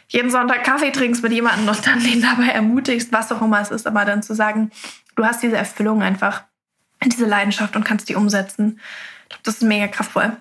jeden 0.07 0.29
Sonntag 0.29 0.63
Kaffee 0.63 0.91
trinkst 0.91 1.23
mit 1.23 1.31
jemandem 1.31 1.67
und 1.67 1.87
dann 1.87 2.03
den 2.03 2.21
dabei 2.21 2.47
ermutigst, 2.47 3.13
was 3.13 3.31
auch 3.31 3.41
immer 3.41 3.61
es 3.61 3.71
ist, 3.71 3.87
aber 3.87 4.03
dann 4.03 4.21
zu 4.21 4.35
sagen, 4.35 4.71
du 5.15 5.25
hast 5.25 5.41
diese 5.41 5.57
Erfüllung 5.57 6.01
einfach, 6.01 6.43
diese 7.05 7.25
Leidenschaft 7.25 7.75
und 7.75 7.85
kannst 7.85 8.09
die 8.09 8.15
umsetzen. 8.15 8.79
Ich 9.23 9.29
glaube, 9.29 9.43
das 9.43 9.55
ist 9.55 9.63
mega 9.63 9.87
kraftvoll. 9.87 10.35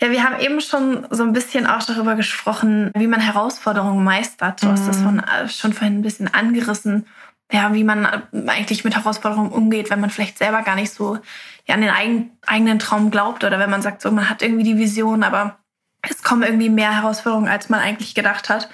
Ja, 0.00 0.10
wir 0.10 0.22
haben 0.22 0.38
eben 0.40 0.60
schon 0.60 1.06
so 1.10 1.24
ein 1.24 1.32
bisschen 1.32 1.66
auch 1.66 1.82
darüber 1.82 2.14
gesprochen, 2.14 2.90
wie 2.94 3.08
man 3.08 3.20
Herausforderungen 3.20 4.04
meistert. 4.04 4.62
Du 4.62 4.68
hast 4.68 4.86
das 4.86 4.98
mhm. 4.98 5.04
von, 5.04 5.18
äh, 5.20 5.48
schon 5.48 5.72
vorhin 5.72 5.98
ein 5.98 6.02
bisschen 6.02 6.32
angerissen. 6.32 7.06
Ja, 7.50 7.72
wie 7.72 7.82
man 7.82 8.04
äh, 8.04 8.48
eigentlich 8.48 8.84
mit 8.84 8.94
Herausforderungen 8.94 9.50
umgeht, 9.50 9.90
wenn 9.90 10.00
man 10.00 10.10
vielleicht 10.10 10.38
selber 10.38 10.62
gar 10.62 10.76
nicht 10.76 10.92
so 10.92 11.18
ja, 11.66 11.74
an 11.74 11.80
den 11.80 11.90
eigen, 11.90 12.30
eigenen 12.46 12.78
Traum 12.78 13.10
glaubt 13.10 13.42
oder 13.42 13.58
wenn 13.58 13.70
man 13.70 13.82
sagt, 13.82 14.02
so 14.02 14.10
man 14.10 14.30
hat 14.30 14.42
irgendwie 14.42 14.64
die 14.64 14.78
Vision, 14.78 15.24
aber 15.24 15.58
es 16.02 16.22
kommen 16.22 16.42
irgendwie 16.42 16.70
mehr 16.70 16.94
Herausforderungen, 16.94 17.48
als 17.48 17.68
man 17.68 17.80
eigentlich 17.80 18.14
gedacht 18.14 18.48
hat. 18.48 18.68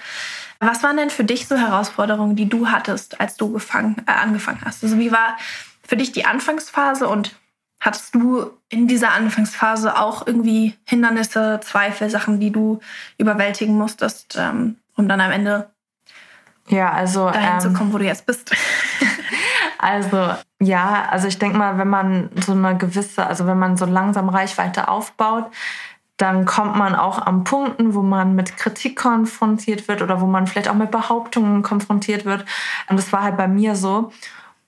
Was 0.60 0.82
waren 0.82 0.96
denn 0.96 1.10
für 1.10 1.24
dich 1.24 1.46
so 1.46 1.56
Herausforderungen, 1.56 2.36
die 2.36 2.48
du 2.48 2.68
hattest, 2.68 3.20
als 3.20 3.36
du 3.36 3.52
gefangen, 3.52 3.96
äh, 4.06 4.12
angefangen 4.12 4.60
hast? 4.64 4.82
Also 4.84 4.98
wie 4.98 5.12
war 5.12 5.36
für 5.86 5.96
dich 5.96 6.12
die 6.12 6.26
Anfangsphase 6.26 7.08
und 7.08 7.34
Hattest 7.84 8.14
du 8.14 8.50
in 8.70 8.88
dieser 8.88 9.12
Anfangsphase 9.12 9.98
auch 9.98 10.26
irgendwie 10.26 10.74
Hindernisse, 10.84 11.60
Zweifel, 11.62 12.08
Sachen, 12.08 12.40
die 12.40 12.50
du 12.50 12.80
überwältigen 13.18 13.76
musstest, 13.76 14.36
ähm, 14.38 14.76
um 14.96 15.06
dann 15.06 15.20
am 15.20 15.30
Ende 15.30 15.68
ja, 16.68 16.90
also, 16.90 17.28
dahin 17.28 17.52
ähm, 17.52 17.60
zu 17.60 17.72
kommen, 17.74 17.92
wo 17.92 17.98
du 17.98 18.06
jetzt 18.06 18.24
bist? 18.24 18.56
also 19.78 20.30
ja, 20.62 21.08
also 21.10 21.28
ich 21.28 21.38
denke 21.38 21.58
mal, 21.58 21.76
wenn 21.76 21.88
man 21.88 22.30
so 22.36 22.52
eine 22.52 22.74
gewisse, 22.78 23.26
also 23.26 23.46
wenn 23.46 23.58
man 23.58 23.76
so 23.76 23.84
langsam 23.84 24.30
Reichweite 24.30 24.88
aufbaut, 24.88 25.44
dann 26.16 26.46
kommt 26.46 26.76
man 26.76 26.94
auch 26.94 27.18
an 27.18 27.44
Punkten, 27.44 27.94
wo 27.94 28.00
man 28.00 28.34
mit 28.34 28.56
Kritik 28.56 28.96
konfrontiert 28.96 29.88
wird 29.88 30.00
oder 30.00 30.22
wo 30.22 30.26
man 30.26 30.46
vielleicht 30.46 30.68
auch 30.68 30.74
mit 30.74 30.90
Behauptungen 30.90 31.62
konfrontiert 31.62 32.24
wird. 32.24 32.46
Und 32.88 32.96
das 32.96 33.12
war 33.12 33.24
halt 33.24 33.36
bei 33.36 33.46
mir 33.46 33.76
so. 33.76 34.10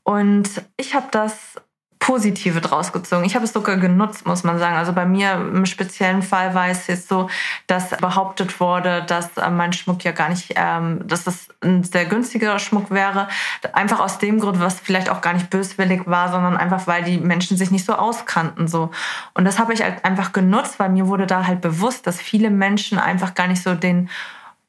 Und 0.03 0.51
ich 0.77 0.95
habe 0.95 1.07
das 1.11 1.55
Positive 1.99 2.61
draus 2.61 2.93
gezogen. 2.93 3.25
Ich 3.25 3.35
habe 3.35 3.45
es 3.45 3.53
sogar 3.53 3.77
genutzt, 3.77 4.27
muss 4.27 4.45
man 4.45 4.59
sagen. 4.59 4.77
Also 4.77 4.93
bei 4.93 5.07
mir 5.07 5.33
im 5.33 5.67
speziellen 5.67 6.23
Fall 6.23 6.55
war 6.55 6.69
es 6.69 6.87
jetzt 6.87 7.09
so, 7.09 7.29
dass 7.67 7.91
behauptet 7.91 8.61
wurde, 8.61 9.03
dass 9.07 9.37
äh, 9.37 9.51
mein 9.51 9.73
Schmuck 9.73 10.05
ja 10.05 10.13
gar 10.13 10.29
nicht, 10.29 10.53
ähm, 10.57 11.07
dass 11.07 11.25
das 11.25 11.49
ein 11.63 11.85
sehr 11.85 12.05
günstiger 12.05 12.59
Schmuck 12.59 12.91
wäre. 12.91 13.29
Einfach 13.73 14.01
aus 14.01 14.19
dem 14.19 14.41
Grund, 14.41 14.61
was 14.61 14.79
vielleicht 14.79 15.09
auch 15.09 15.21
gar 15.21 15.33
nicht 15.33 15.49
böswillig 15.51 16.03
war, 16.07 16.31
sondern 16.31 16.57
einfach, 16.57 16.87
weil 16.87 17.03
die 17.03 17.19
Menschen 17.19 17.57
sich 17.57 17.71
nicht 17.71 17.87
so 17.87 17.95
auskannten. 17.95 18.69
So. 18.69 18.91
Und 19.35 19.45
das 19.45 19.59
habe 19.59 19.73
ich 19.73 19.83
halt 19.83 20.05
einfach 20.05 20.33
genutzt, 20.33 20.79
weil 20.79 20.91
mir 20.91 21.09
wurde 21.09 21.27
da 21.27 21.47
halt 21.47 21.61
bewusst, 21.61 22.07
dass 22.07 22.21
viele 22.21 22.51
Menschen 22.51 22.99
einfach 22.99 23.35
gar 23.35 23.47
nicht 23.47 23.63
so 23.63 23.75
den 23.75 24.11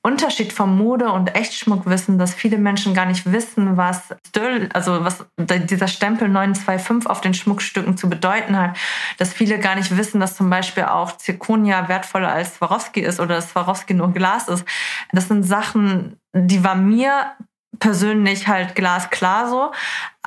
Unterschied 0.08 0.54
vom 0.54 0.78
Mode- 0.78 1.12
und 1.12 1.36
Echtschmuck 1.36 1.86
wissen, 1.86 2.17
dass 2.17 2.34
viele 2.34 2.58
Menschen 2.58 2.93
gar 2.93 3.06
nicht 3.06 3.30
wissen, 3.30 3.76
was 3.76 4.15
Stöll, 4.30 4.70
also 4.72 5.04
was 5.04 5.26
dieser 5.38 5.89
Stempel 5.89 6.30
925 6.30 7.10
auf 7.10 7.20
den 7.20 7.34
Schmuckstücken 7.34 7.98
zu 7.98 8.10
bedeuten 8.10 8.58
hat. 8.58 8.78
Dass 9.17 9.34
viele 9.34 9.60
gar 9.60 9.76
nicht 9.76 9.98
wissen, 9.98 10.22
dass 10.22 10.38
zum 10.38 10.50
Beispiel 10.50 10.86
auch 10.86 11.17
Zirconia 11.17 11.89
wertvoller 11.89 12.30
als 12.30 12.56
Swarovski 12.56 13.02
ist 13.02 13.20
oder 13.20 13.36
dass 13.36 13.50
Swarovski 13.50 13.96
nur 13.96 14.13
Glas 14.13 14.48
ist. 14.48 14.65
Das 15.12 15.28
sind 15.28 15.43
Sachen, 15.43 16.17
die 16.34 16.63
war 16.63 16.76
mir 16.76 17.34
persönlich 17.80 18.48
halt 18.48 18.76
glasklar 18.76 19.50
so, 19.50 19.72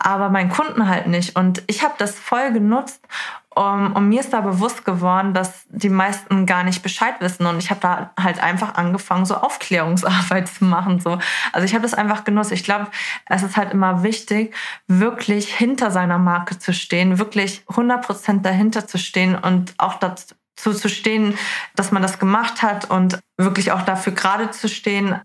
aber 0.01 0.31
meinen 0.31 0.51
Kunden 0.51 0.89
halt 0.89 1.07
nicht. 1.07 1.37
Und 1.37 1.63
ich 1.67 1.85
habe 1.85 1.95
das 1.99 2.19
voll 2.19 2.53
genutzt 2.53 3.01
um, 3.53 3.95
und 3.97 4.09
mir 4.09 4.21
ist 4.21 4.33
da 4.33 4.43
bewusst 4.43 4.85
geworden, 4.85 5.35
dass 5.35 5.65
die 5.69 5.89
meisten 5.89 6.47
gar 6.47 6.63
nicht 6.63 6.85
Bescheid 6.85 7.15
wissen. 7.19 7.47
Und 7.47 7.59
ich 7.59 7.71
habe 7.71 7.81
da 7.81 8.13
halt 8.19 8.41
einfach 8.41 8.77
angefangen, 8.77 9.27
so 9.27 9.35
Aufklärungsarbeit 9.35 10.49
zu 10.59 10.65
machen. 10.65 11.01
So. 11.01 11.19
Also 11.53 11.65
ich 11.65 11.75
habe 11.75 11.83
das 11.83 11.95
einfach 11.95 12.23
genutzt. 12.23 12.53
Ich 12.53 12.63
glaube, 12.63 12.87
es 13.27 13.43
ist 13.43 13.57
halt 13.57 13.73
immer 13.73 14.05
wichtig, 14.05 14.55
wirklich 14.87 15.53
hinter 15.53 15.91
seiner 15.91 16.19
Marke 16.19 16.59
zu 16.61 16.73
stehen, 16.73 17.19
wirklich 17.19 17.65
100% 17.69 18.43
dahinter 18.43 18.87
zu 18.87 18.99
stehen 18.99 19.35
und 19.35 19.75
auch 19.79 19.95
das 19.95 20.29
zuzustehen, 20.55 21.37
dass 21.75 21.91
man 21.91 22.03
das 22.03 22.19
gemacht 22.19 22.63
hat 22.63 22.89
und 22.89 23.19
wirklich 23.37 23.73
auch 23.73 23.83
dafür 23.83 24.13
gerade 24.13 24.51
zu 24.51 24.69
stehen 24.69 25.21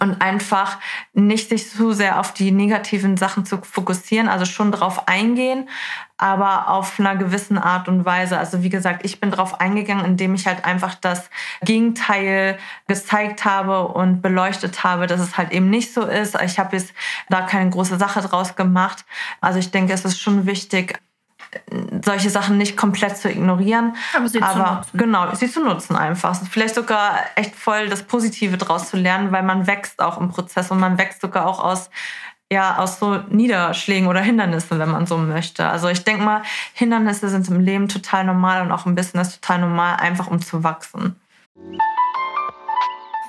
und 0.00 0.22
einfach 0.22 0.78
nicht 1.12 1.48
sich 1.48 1.70
zu 1.70 1.92
sehr 1.92 2.18
auf 2.18 2.32
die 2.32 2.50
negativen 2.50 3.16
Sachen 3.16 3.44
zu 3.44 3.58
fokussieren, 3.58 4.28
also 4.28 4.44
schon 4.44 4.72
drauf 4.72 5.06
eingehen, 5.06 5.68
aber 6.16 6.68
auf 6.68 6.98
einer 6.98 7.16
gewissen 7.16 7.58
Art 7.58 7.88
und 7.88 8.04
Weise. 8.04 8.38
Also 8.38 8.62
wie 8.62 8.68
gesagt, 8.68 9.04
ich 9.04 9.20
bin 9.20 9.30
drauf 9.30 9.60
eingegangen, 9.60 10.04
indem 10.04 10.34
ich 10.34 10.46
halt 10.46 10.64
einfach 10.64 10.94
das 10.94 11.28
Gegenteil 11.62 12.58
gezeigt 12.86 13.44
habe 13.44 13.88
und 13.88 14.22
beleuchtet 14.22 14.84
habe, 14.84 15.06
dass 15.06 15.20
es 15.20 15.36
halt 15.36 15.52
eben 15.52 15.68
nicht 15.68 15.92
so 15.92 16.02
ist. 16.02 16.40
Ich 16.42 16.58
habe 16.58 16.76
jetzt 16.76 16.94
da 17.28 17.42
keine 17.42 17.70
große 17.70 17.98
Sache 17.98 18.20
draus 18.22 18.56
gemacht. 18.56 19.04
Also 19.40 19.58
ich 19.58 19.70
denke, 19.70 19.92
es 19.92 20.04
ist 20.04 20.20
schon 20.20 20.46
wichtig, 20.46 21.00
solche 22.04 22.30
Sachen 22.30 22.58
nicht 22.58 22.76
komplett 22.76 23.16
zu 23.16 23.30
ignorieren. 23.30 23.94
Aber 24.16 24.28
sie 24.28 24.42
aber, 24.42 24.52
zu 24.52 24.74
nutzen. 24.74 24.98
Genau, 24.98 25.34
sie 25.34 25.50
zu 25.50 25.62
nutzen 25.62 25.96
einfach. 25.96 26.36
Vielleicht 26.50 26.74
sogar 26.74 27.18
echt 27.36 27.54
voll 27.54 27.88
das 27.88 28.02
Positive 28.02 28.56
draus 28.56 28.88
zu 28.88 28.96
lernen, 28.96 29.32
weil 29.32 29.42
man 29.42 29.66
wächst 29.66 30.00
auch 30.00 30.20
im 30.20 30.30
Prozess 30.30 30.70
und 30.70 30.80
man 30.80 30.98
wächst 30.98 31.20
sogar 31.20 31.46
auch 31.46 31.62
aus 31.62 31.90
ja, 32.52 32.76
aus 32.76 32.98
so 32.98 33.16
Niederschlägen 33.30 34.08
oder 34.08 34.20
Hindernissen, 34.20 34.78
wenn 34.78 34.90
man 34.90 35.06
so 35.06 35.16
möchte. 35.16 35.66
Also 35.66 35.88
ich 35.88 36.04
denke 36.04 36.22
mal, 36.22 36.42
Hindernisse 36.74 37.30
sind 37.30 37.48
im 37.48 37.60
Leben 37.60 37.88
total 37.88 38.24
normal 38.24 38.60
und 38.60 38.72
auch 38.72 38.84
im 38.84 38.94
Business 38.94 39.40
total 39.40 39.60
normal, 39.60 39.96
einfach 39.96 40.26
um 40.26 40.38
zu 40.42 40.62
wachsen. 40.62 41.16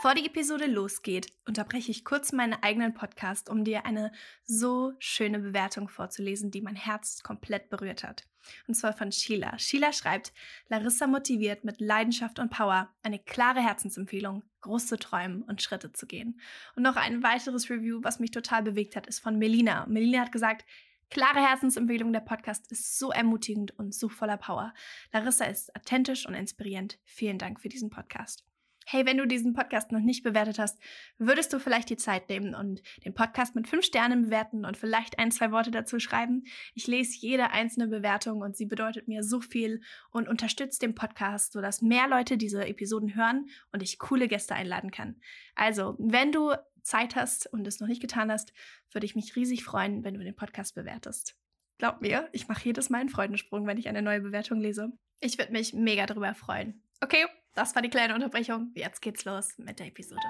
Bevor 0.04 0.16
die 0.16 0.26
Episode 0.26 0.66
losgeht, 0.66 1.32
unterbreche 1.48 1.90
ich 1.90 2.04
kurz 2.04 2.34
meinen 2.34 2.62
eigenen 2.62 2.94
Podcast, 2.94 3.50
um 3.50 3.64
dir 3.64 3.86
eine 3.86 4.12
so 4.44 4.92
schöne 5.00 5.40
Bewertung 5.40 5.88
vorzulesen, 5.88 6.52
die 6.52 6.60
mein 6.60 6.76
Herz 6.76 7.24
komplett 7.24 7.70
berührt 7.70 8.04
hat. 8.04 8.28
Und 8.68 8.74
zwar 8.74 8.92
von 8.92 9.14
Sheila. 9.14 9.58
Sheila 9.58 9.94
schreibt, 9.94 10.34
Larissa 10.68 11.08
motiviert 11.08 11.64
mit 11.64 11.80
Leidenschaft 11.80 12.40
und 12.40 12.52
Power, 12.52 12.94
eine 13.02 13.18
klare 13.18 13.62
Herzensempfehlung, 13.62 14.44
groß 14.60 14.88
zu 14.88 15.00
träumen 15.00 15.42
und 15.44 15.62
Schritte 15.62 15.94
zu 15.94 16.06
gehen. 16.06 16.38
Und 16.76 16.84
noch 16.84 16.98
ein 16.98 17.24
weiteres 17.24 17.70
Review, 17.70 18.02
was 18.04 18.20
mich 18.20 18.32
total 18.32 18.62
bewegt 18.62 18.98
hat, 18.98 19.08
ist 19.08 19.22
von 19.22 19.38
Melina. 19.38 19.86
Melina 19.88 20.20
hat 20.20 20.34
gesagt, 20.34 20.66
Klare 21.12 21.48
Herzensempfehlung, 21.48 22.12
der 22.12 22.22
Podcast 22.22 22.70
ist 22.74 23.00
so 23.00 23.12
ermutigend 23.12 23.72
und 23.80 23.96
so 23.96 24.10
voller 24.10 24.38
Power. 24.38 24.74
Larissa 25.14 25.46
ist 25.46 25.74
authentisch 25.78 26.26
und 26.26 26.34
inspirierend. 26.34 27.00
Vielen 27.06 27.38
Dank 27.38 27.62
für 27.62 27.70
diesen 27.70 27.90
Podcast. 27.90 28.44
Hey, 28.86 29.06
wenn 29.06 29.18
du 29.18 29.26
diesen 29.26 29.54
Podcast 29.54 29.92
noch 29.92 30.00
nicht 30.00 30.24
bewertet 30.24 30.60
hast, 30.60 30.80
würdest 31.18 31.54
du 31.54 31.60
vielleicht 31.60 31.90
die 31.90 31.98
Zeit 31.98 32.30
nehmen 32.30 32.56
und 32.56 32.82
den 33.06 33.14
Podcast 33.14 33.56
mit 33.56 33.68
fünf 33.68 33.86
Sternen 33.86 34.24
bewerten 34.24 34.66
und 34.66 34.78
vielleicht 34.78 35.20
ein, 35.20 35.32
zwei 35.32 35.52
Worte 35.52 35.72
dazu 35.72 36.00
schreiben? 36.00 36.44
Ich 36.74 36.88
lese 36.88 37.18
jede 37.20 37.52
einzelne 37.52 37.88
Bewertung 37.88 38.42
und 38.42 38.58
sie 38.58 38.66
bedeutet 38.66 39.08
mir 39.08 39.24
so 39.24 39.42
viel 39.42 39.82
und 40.12 40.28
unterstützt 40.28 40.82
den 40.82 40.96
Podcast, 40.96 41.54
sodass 41.54 41.82
mehr 41.82 42.08
Leute 42.08 42.38
diese 42.38 42.66
Episoden 42.66 43.16
hören 43.16 43.48
und 43.72 43.84
ich 43.84 44.00
coole 44.00 44.28
Gäste 44.28 44.56
einladen 44.56 44.92
kann. 44.92 45.20
Also, 45.56 45.96
wenn 46.00 46.32
du 46.32 46.54
Zeit 46.84 47.16
hast 47.16 47.52
und 47.52 47.68
es 47.68 47.80
noch 47.80 47.88
nicht 47.88 48.02
getan 48.02 48.32
hast, 48.32 48.54
würde 48.92 49.06
ich 49.06 49.16
mich 49.16 49.36
riesig 49.36 49.64
freuen, 49.64 50.04
wenn 50.04 50.14
du 50.16 50.24
den 50.24 50.36
Podcast 50.36 50.76
bewertest. 50.76 51.36
Glaub 51.78 52.02
mir, 52.02 52.30
ich 52.32 52.48
mache 52.48 52.66
jedes 52.66 52.90
Mal 52.90 53.00
einen 53.00 53.10
Freudensprung, 53.10 53.66
wenn 53.66 53.78
ich 53.78 53.88
eine 53.88 54.02
neue 54.02 54.22
Bewertung 54.22 54.60
lese. 54.60 54.92
Ich 55.20 55.38
würde 55.38 55.52
mich 55.52 55.74
mega 55.74 56.06
darüber 56.06 56.34
freuen. 56.36 56.84
Okay, 57.02 57.26
das 57.54 57.76
war 57.76 57.82
die 57.82 57.90
kleine 57.90 58.16
Unterbrechung. 58.16 58.72
Jetzt 58.76 59.02
geht's 59.02 59.26
los 59.26 59.54
mit 59.58 59.80
der 59.80 59.88
Episode. 59.88 60.22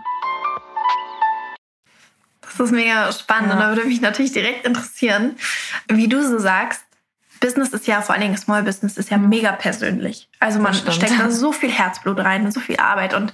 Das 2.41 2.59
ist 2.59 2.71
mega 2.71 3.11
spannend 3.11 3.49
ja. 3.49 3.55
und 3.55 3.61
da 3.61 3.69
würde 3.69 3.85
mich 3.85 4.01
natürlich 4.01 4.33
direkt 4.33 4.65
interessieren, 4.65 5.37
wie 5.87 6.07
du 6.07 6.27
so 6.27 6.39
sagst, 6.39 6.83
Business 7.43 7.73
ist 7.73 7.87
ja, 7.87 8.01
vor 8.01 8.15
allen 8.15 8.21
Dingen 8.21 8.37
Small 8.37 8.63
Business, 8.63 8.95
ist 8.95 9.11
ja 9.11 9.17
mhm. 9.17 9.27
mega 9.27 9.51
persönlich. 9.51 10.29
Also 10.39 10.59
man 10.59 10.73
steckt 10.73 11.19
da 11.19 11.29
so 11.29 11.51
viel 11.51 11.69
Herzblut 11.69 12.17
rein 12.19 12.45
und 12.45 12.53
so 12.53 12.61
viel 12.61 12.77
Arbeit. 12.77 13.13
Und 13.13 13.33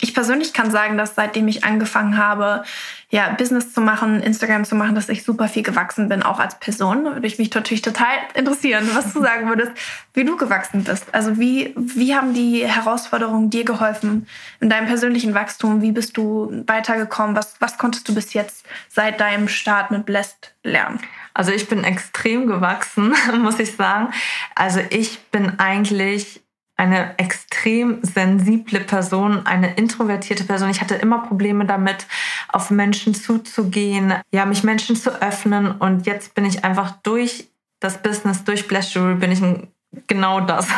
ich 0.00 0.14
persönlich 0.14 0.54
kann 0.54 0.70
sagen, 0.70 0.96
dass 0.96 1.14
seitdem 1.16 1.46
ich 1.48 1.62
angefangen 1.62 2.16
habe, 2.16 2.64
ja, 3.10 3.28
Business 3.28 3.74
zu 3.74 3.82
machen, 3.82 4.22
Instagram 4.22 4.64
zu 4.64 4.74
machen, 4.74 4.94
dass 4.94 5.10
ich 5.10 5.22
super 5.22 5.48
viel 5.48 5.62
gewachsen 5.62 6.08
bin, 6.08 6.22
auch 6.22 6.40
als 6.40 6.58
Person. 6.60 7.04
Da 7.04 7.12
würde 7.12 7.26
ich 7.26 7.38
mich 7.38 7.52
natürlich 7.54 7.82
total 7.82 8.14
interessieren, 8.32 8.88
was 8.94 9.12
du 9.12 9.20
sagen 9.20 9.46
würdest, 9.50 9.72
wie 10.14 10.24
du 10.24 10.38
gewachsen 10.38 10.84
bist. 10.84 11.14
Also 11.14 11.38
wie, 11.38 11.74
wie 11.76 12.14
haben 12.14 12.32
die 12.32 12.66
Herausforderungen 12.66 13.50
dir 13.50 13.66
geholfen 13.66 14.26
in 14.60 14.70
deinem 14.70 14.86
persönlichen 14.86 15.34
Wachstum? 15.34 15.82
Wie 15.82 15.92
bist 15.92 16.16
du 16.16 16.64
weitergekommen? 16.66 17.36
Was, 17.36 17.56
was 17.58 17.76
konntest 17.76 18.08
du 18.08 18.14
bis 18.14 18.32
jetzt 18.32 18.64
seit 18.88 19.20
deinem 19.20 19.46
Start 19.46 19.90
mit 19.90 20.06
Blessed 20.06 20.54
lernen? 20.62 21.00
Also 21.34 21.52
ich 21.52 21.68
bin 21.68 21.84
extrem 21.84 22.46
gewachsen, 22.46 23.14
muss 23.42 23.58
ich 23.58 23.72
sagen. 23.72 24.12
Also 24.54 24.80
ich 24.90 25.20
bin 25.30 25.58
eigentlich 25.58 26.42
eine 26.76 27.18
extrem 27.18 28.02
sensible 28.02 28.80
Person, 28.80 29.46
eine 29.46 29.74
introvertierte 29.74 30.44
Person. 30.44 30.70
Ich 30.70 30.80
hatte 30.80 30.94
immer 30.94 31.20
Probleme 31.20 31.64
damit, 31.64 32.06
auf 32.48 32.70
Menschen 32.70 33.14
zuzugehen, 33.14 34.14
ja, 34.32 34.46
mich 34.46 34.64
Menschen 34.64 34.96
zu 34.96 35.22
öffnen. 35.22 35.70
Und 35.70 36.06
jetzt 36.06 36.34
bin 36.34 36.44
ich 36.44 36.64
einfach 36.64 36.92
durch 37.02 37.48
das 37.80 38.02
Business, 38.02 38.44
durch 38.44 38.68
Bless 38.68 38.94
Jewelry, 38.94 39.16
bin 39.16 39.32
ich 39.32 39.42
ein 39.42 39.71
genau 40.06 40.40
das. 40.40 40.68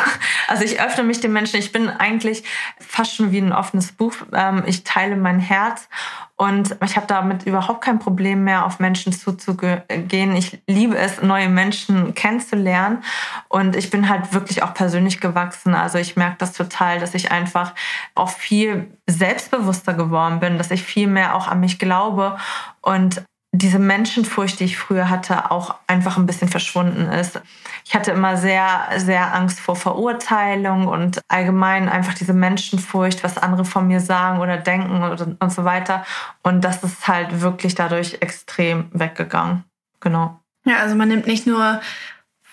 Also 0.47 0.63
ich 0.63 0.79
öffne 0.79 1.03
mich 1.03 1.21
den 1.21 1.33
Menschen. 1.33 1.57
Ich 1.57 1.71
bin 1.71 1.89
eigentlich 1.89 2.43
fast 2.79 3.15
schon 3.15 3.31
wie 3.31 3.39
ein 3.39 3.51
offenes 3.51 3.91
Buch. 3.91 4.13
Ähm, 4.31 4.63
ich 4.67 4.83
teile 4.83 5.15
mein 5.15 5.39
Herz 5.39 5.89
und 6.35 6.75
ich 6.83 6.97
habe 6.97 7.07
damit 7.07 7.47
überhaupt 7.47 7.81
kein 7.81 7.97
Problem 7.97 8.43
mehr, 8.43 8.65
auf 8.65 8.79
Menschen 8.79 9.13
zuzugehen. 9.13 10.35
Ich 10.35 10.61
liebe 10.67 10.97
es, 10.97 11.21
neue 11.21 11.49
Menschen 11.49 12.13
kennenzulernen 12.13 13.03
und 13.47 13.75
ich 13.75 13.89
bin 13.89 14.09
halt 14.09 14.33
wirklich 14.33 14.61
auch 14.61 14.73
persönlich 14.73 15.21
gewachsen. 15.21 15.73
Also 15.73 15.97
ich 15.97 16.15
merke 16.15 16.35
das 16.39 16.53
total, 16.53 16.99
dass 16.99 17.15
ich 17.15 17.31
einfach 17.31 17.73
auch 18.15 18.29
viel 18.29 18.91
selbstbewusster 19.07 19.93
geworden 19.93 20.39
bin, 20.39 20.57
dass 20.57 20.71
ich 20.71 20.83
viel 20.83 21.07
mehr 21.07 21.35
auch 21.35 21.47
an 21.47 21.61
mich 21.61 21.79
glaube 21.79 22.37
und 22.81 23.23
diese 23.57 23.79
Menschenfurcht, 23.79 24.59
die 24.59 24.65
ich 24.65 24.77
früher 24.77 25.09
hatte, 25.09 25.51
auch 25.51 25.75
einfach 25.87 26.17
ein 26.17 26.25
bisschen 26.25 26.49
verschwunden 26.49 27.11
ist. 27.11 27.41
Ich 27.85 27.95
hatte 27.95 28.11
immer 28.11 28.37
sehr, 28.37 28.87
sehr 28.97 29.33
Angst 29.33 29.59
vor 29.59 29.75
Verurteilung 29.75 30.87
und 30.87 31.21
allgemein 31.27 31.87
einfach 31.87 32.13
diese 32.13 32.33
Menschenfurcht, 32.33 33.23
was 33.23 33.37
andere 33.37 33.65
von 33.65 33.87
mir 33.87 33.99
sagen 33.99 34.39
oder 34.39 34.57
denken 34.57 35.03
und 35.39 35.51
so 35.51 35.63
weiter. 35.63 36.05
Und 36.43 36.63
das 36.63 36.83
ist 36.83 37.07
halt 37.07 37.41
wirklich 37.41 37.75
dadurch 37.75 38.17
extrem 38.21 38.89
weggegangen. 38.91 39.63
Genau. 39.99 40.39
Ja, 40.65 40.77
also 40.77 40.95
man 40.95 41.07
nimmt 41.07 41.27
nicht 41.27 41.47
nur 41.47 41.79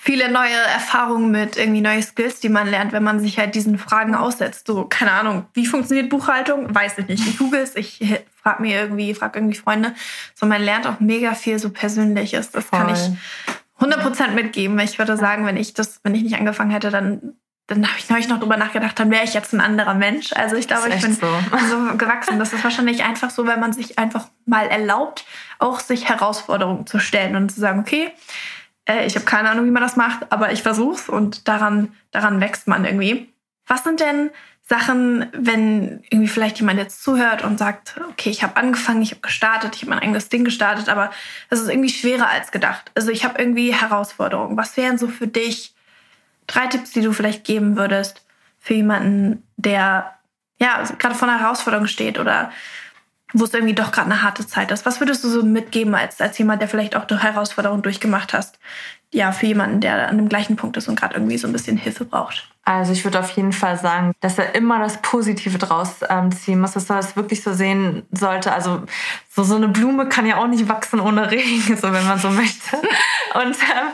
viele 0.04 0.32
neue 0.32 0.56
Erfahrungen 0.56 1.30
mit, 1.30 1.56
irgendwie 1.56 1.80
neue 1.80 2.02
Skills, 2.02 2.40
die 2.40 2.48
man 2.48 2.68
lernt, 2.68 2.90
wenn 2.90 3.04
man 3.04 3.20
sich 3.20 3.38
halt 3.38 3.54
diesen 3.54 3.78
Fragen 3.78 4.16
aussetzt. 4.16 4.66
So, 4.66 4.84
keine 4.86 5.12
Ahnung, 5.12 5.46
wie 5.54 5.64
funktioniert 5.64 6.08
Buchhaltung? 6.08 6.74
Weiß 6.74 6.98
ich 6.98 7.06
nicht. 7.06 7.24
Ich 7.24 7.38
google 7.38 7.60
es, 7.60 7.76
ich 7.76 8.00
frag 8.34 8.58
mir 8.58 8.80
irgendwie, 8.80 9.14
frag 9.14 9.36
irgendwie 9.36 9.56
Freunde. 9.56 9.94
So, 10.34 10.44
man 10.44 10.60
lernt 10.60 10.88
auch 10.88 10.98
mega 10.98 11.34
viel 11.34 11.60
so 11.60 11.70
Persönliches. 11.70 12.50
Das 12.50 12.64
Voll. 12.64 12.80
kann 12.80 12.92
ich 12.92 13.80
100% 13.80 14.32
mitgeben. 14.32 14.76
Ich 14.80 14.98
würde 14.98 15.16
sagen, 15.16 15.46
wenn 15.46 15.56
ich 15.56 15.72
das, 15.72 16.00
wenn 16.02 16.16
ich 16.16 16.24
nicht 16.24 16.34
angefangen 16.34 16.72
hätte, 16.72 16.90
dann 16.90 17.34
dann 17.68 17.86
habe 17.86 17.96
ich 17.96 18.10
neulich 18.10 18.28
noch 18.28 18.40
drüber 18.40 18.56
nachgedacht, 18.56 18.98
dann 18.98 19.10
wäre 19.10 19.22
ich 19.22 19.34
jetzt 19.34 19.54
ein 19.54 19.60
anderer 19.60 19.94
Mensch. 19.94 20.32
Also 20.32 20.56
ich 20.56 20.66
glaube, 20.66 20.88
ich 20.88 21.00
bin 21.00 21.14
so. 21.14 21.26
so. 21.70 21.96
gewachsen. 21.96 22.40
Das 22.40 22.52
ist 22.52 22.64
wahrscheinlich 22.64 23.04
einfach 23.04 23.30
so, 23.30 23.46
wenn 23.46 23.60
man 23.60 23.72
sich 23.72 24.00
einfach 24.00 24.26
mal 24.46 24.66
erlaubt, 24.66 25.24
auch 25.60 25.78
sich 25.78 26.08
Herausforderungen 26.08 26.88
zu 26.88 26.98
stellen 26.98 27.36
und 27.36 27.50
zu 27.50 27.60
sagen, 27.60 27.78
okay, 27.78 28.10
äh, 28.88 29.06
ich 29.06 29.14
habe 29.14 29.24
keine 29.24 29.50
Ahnung, 29.50 29.66
wie 29.66 29.70
man 29.70 29.82
das 29.82 29.96
macht, 29.96 30.30
aber 30.30 30.52
ich 30.52 30.62
versuch's 30.62 31.08
und 31.08 31.48
daran, 31.48 31.92
daran 32.10 32.40
wächst 32.40 32.68
man 32.68 32.84
irgendwie. 32.84 33.32
Was 33.66 33.84
sind 33.84 34.00
denn 34.00 34.30
Sachen, 34.62 35.26
wenn 35.32 36.02
irgendwie 36.10 36.28
vielleicht 36.28 36.58
jemand 36.58 36.78
jetzt 36.78 37.02
zuhört 37.02 37.42
und 37.42 37.58
sagt, 37.58 38.00
okay, 38.10 38.30
ich 38.30 38.42
habe 38.42 38.56
angefangen, 38.56 39.02
ich 39.02 39.10
habe 39.10 39.20
gestartet, 39.20 39.74
ich 39.74 39.82
habe 39.82 39.90
mein 39.90 39.98
eigenes 39.98 40.28
Ding 40.28 40.44
gestartet, 40.44 40.88
aber 40.88 41.10
es 41.50 41.60
ist 41.60 41.68
irgendwie 41.68 41.88
schwerer 41.88 42.28
als 42.28 42.52
gedacht. 42.52 42.90
Also 42.94 43.10
ich 43.10 43.24
habe 43.24 43.38
irgendwie 43.38 43.74
Herausforderungen. 43.74 44.56
Was 44.56 44.76
wären 44.76 44.98
so 44.98 45.08
für 45.08 45.26
dich 45.26 45.74
drei 46.46 46.68
Tipps, 46.68 46.92
die 46.92 47.02
du 47.02 47.12
vielleicht 47.12 47.44
geben 47.44 47.76
würdest 47.76 48.24
für 48.58 48.74
jemanden, 48.74 49.42
der 49.56 50.16
ja 50.58 50.82
gerade 50.98 51.16
vor 51.16 51.28
einer 51.28 51.40
Herausforderung 51.40 51.86
steht 51.86 52.18
oder 52.18 52.52
wo 53.32 53.44
es 53.44 53.54
irgendwie 53.54 53.74
doch 53.74 53.92
gerade 53.92 54.10
eine 54.10 54.22
harte 54.22 54.46
Zeit 54.46 54.70
ist. 54.70 54.86
Was 54.86 55.00
würdest 55.00 55.24
du 55.24 55.28
so 55.28 55.42
mitgeben 55.42 55.94
als, 55.94 56.20
als 56.20 56.38
jemand, 56.38 56.60
der 56.60 56.68
vielleicht 56.68 56.96
auch 56.96 57.08
eine 57.08 57.22
Herausforderung 57.22 57.82
durchgemacht 57.82 58.32
hast? 58.32 58.58
Ja, 59.12 59.32
für 59.32 59.46
jemanden, 59.46 59.80
der 59.80 60.08
an 60.08 60.16
dem 60.16 60.28
gleichen 60.28 60.56
Punkt 60.56 60.76
ist 60.76 60.88
und 60.88 60.98
gerade 60.98 61.14
irgendwie 61.14 61.36
so 61.36 61.46
ein 61.46 61.52
bisschen 61.52 61.76
Hilfe 61.76 62.04
braucht. 62.04 62.48
Also 62.64 62.92
ich 62.92 63.04
würde 63.04 63.18
auf 63.18 63.30
jeden 63.30 63.52
Fall 63.52 63.78
sagen, 63.78 64.12
dass 64.20 64.38
er 64.38 64.54
immer 64.54 64.78
das 64.78 65.02
Positive 65.02 65.58
draus 65.58 65.96
ähm, 66.08 66.30
ziehen 66.32 66.60
muss, 66.60 66.72
dass 66.72 66.88
er 66.88 66.98
es 66.98 67.16
wirklich 67.16 67.42
so 67.42 67.52
sehen 67.52 68.04
sollte. 68.12 68.52
Also 68.52 68.82
so, 69.28 69.42
so 69.42 69.56
eine 69.56 69.68
Blume 69.68 70.08
kann 70.08 70.26
ja 70.26 70.36
auch 70.36 70.46
nicht 70.46 70.68
wachsen 70.68 71.00
ohne 71.00 71.30
Regen, 71.30 71.76
so 71.80 71.92
wenn 71.92 72.06
man 72.06 72.18
so 72.18 72.30
möchte. 72.30 72.76
Und 73.34 73.56
ähm, 73.56 73.88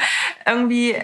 irgendwie 0.47 0.97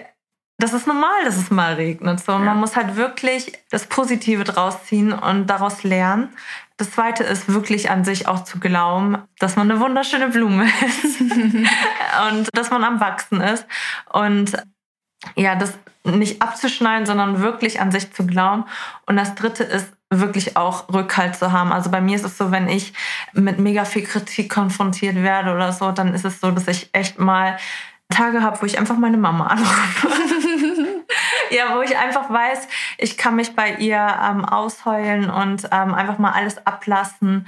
das 0.57 0.73
ist 0.73 0.87
normal, 0.87 1.25
dass 1.25 1.35
es 1.35 1.51
mal 1.51 1.73
regnet. 1.73 2.21
So, 2.21 2.31
ja. 2.31 2.39
man 2.39 2.57
muss 2.57 2.75
halt 2.75 2.95
wirklich 2.95 3.51
das 3.71 3.87
Positive 3.87 4.45
draus 4.45 4.85
ziehen 4.85 5.11
und 5.11 5.47
daraus 5.47 5.83
lernen. 5.83 6.29
Das 6.77 6.91
zweite 6.91 7.23
ist 7.23 7.51
wirklich 7.51 7.89
an 7.89 8.03
sich 8.03 8.27
auch 8.27 8.43
zu 8.43 8.59
glauben, 8.59 9.17
dass 9.39 9.55
man 9.55 9.71
eine 9.71 9.79
wunderschöne 9.79 10.27
Blume 10.29 10.65
ist 11.03 11.21
und 12.29 12.49
dass 12.53 12.69
man 12.69 12.83
am 12.83 12.99
Wachsen 12.99 13.41
ist. 13.41 13.65
Und 14.11 14.51
ja, 15.35 15.55
das 15.55 15.77
nicht 16.03 16.41
abzuschneiden, 16.41 17.05
sondern 17.05 17.41
wirklich 17.41 17.81
an 17.81 17.91
sich 17.91 18.13
zu 18.13 18.27
glauben. 18.27 18.65
Und 19.07 19.15
das 19.15 19.33
dritte 19.35 19.63
ist, 19.63 19.91
wirklich 20.11 20.57
auch 20.57 20.87
Rückhalt 20.93 21.35
zu 21.35 21.51
haben. 21.51 21.71
Also 21.71 21.89
bei 21.89 22.01
mir 22.01 22.15
ist 22.15 22.25
es 22.25 22.37
so, 22.37 22.51
wenn 22.51 22.67
ich 22.67 22.93
mit 23.33 23.59
mega 23.59 23.85
viel 23.85 24.03
Kritik 24.03 24.51
konfrontiert 24.51 25.15
werde 25.15 25.53
oder 25.53 25.71
so, 25.71 25.91
dann 25.91 26.13
ist 26.13 26.25
es 26.25 26.39
so, 26.39 26.51
dass 26.51 26.67
ich 26.67 26.89
echt 26.93 27.19
mal 27.19 27.57
Tage 28.09 28.41
habe, 28.41 28.61
wo 28.61 28.65
ich 28.65 28.77
einfach 28.77 28.97
meine 28.97 29.17
Mama 29.17 29.47
anrufe. 29.47 30.07
ja, 31.51 31.75
wo 31.75 31.81
ich 31.81 31.97
einfach 31.97 32.29
weiß, 32.29 32.67
ich 32.97 33.17
kann 33.17 33.35
mich 33.35 33.55
bei 33.55 33.75
ihr 33.75 33.97
ähm, 33.97 34.45
ausheulen 34.45 35.29
und 35.29 35.65
ähm, 35.71 35.93
einfach 35.93 36.17
mal 36.17 36.31
alles 36.31 36.65
ablassen. 36.65 37.47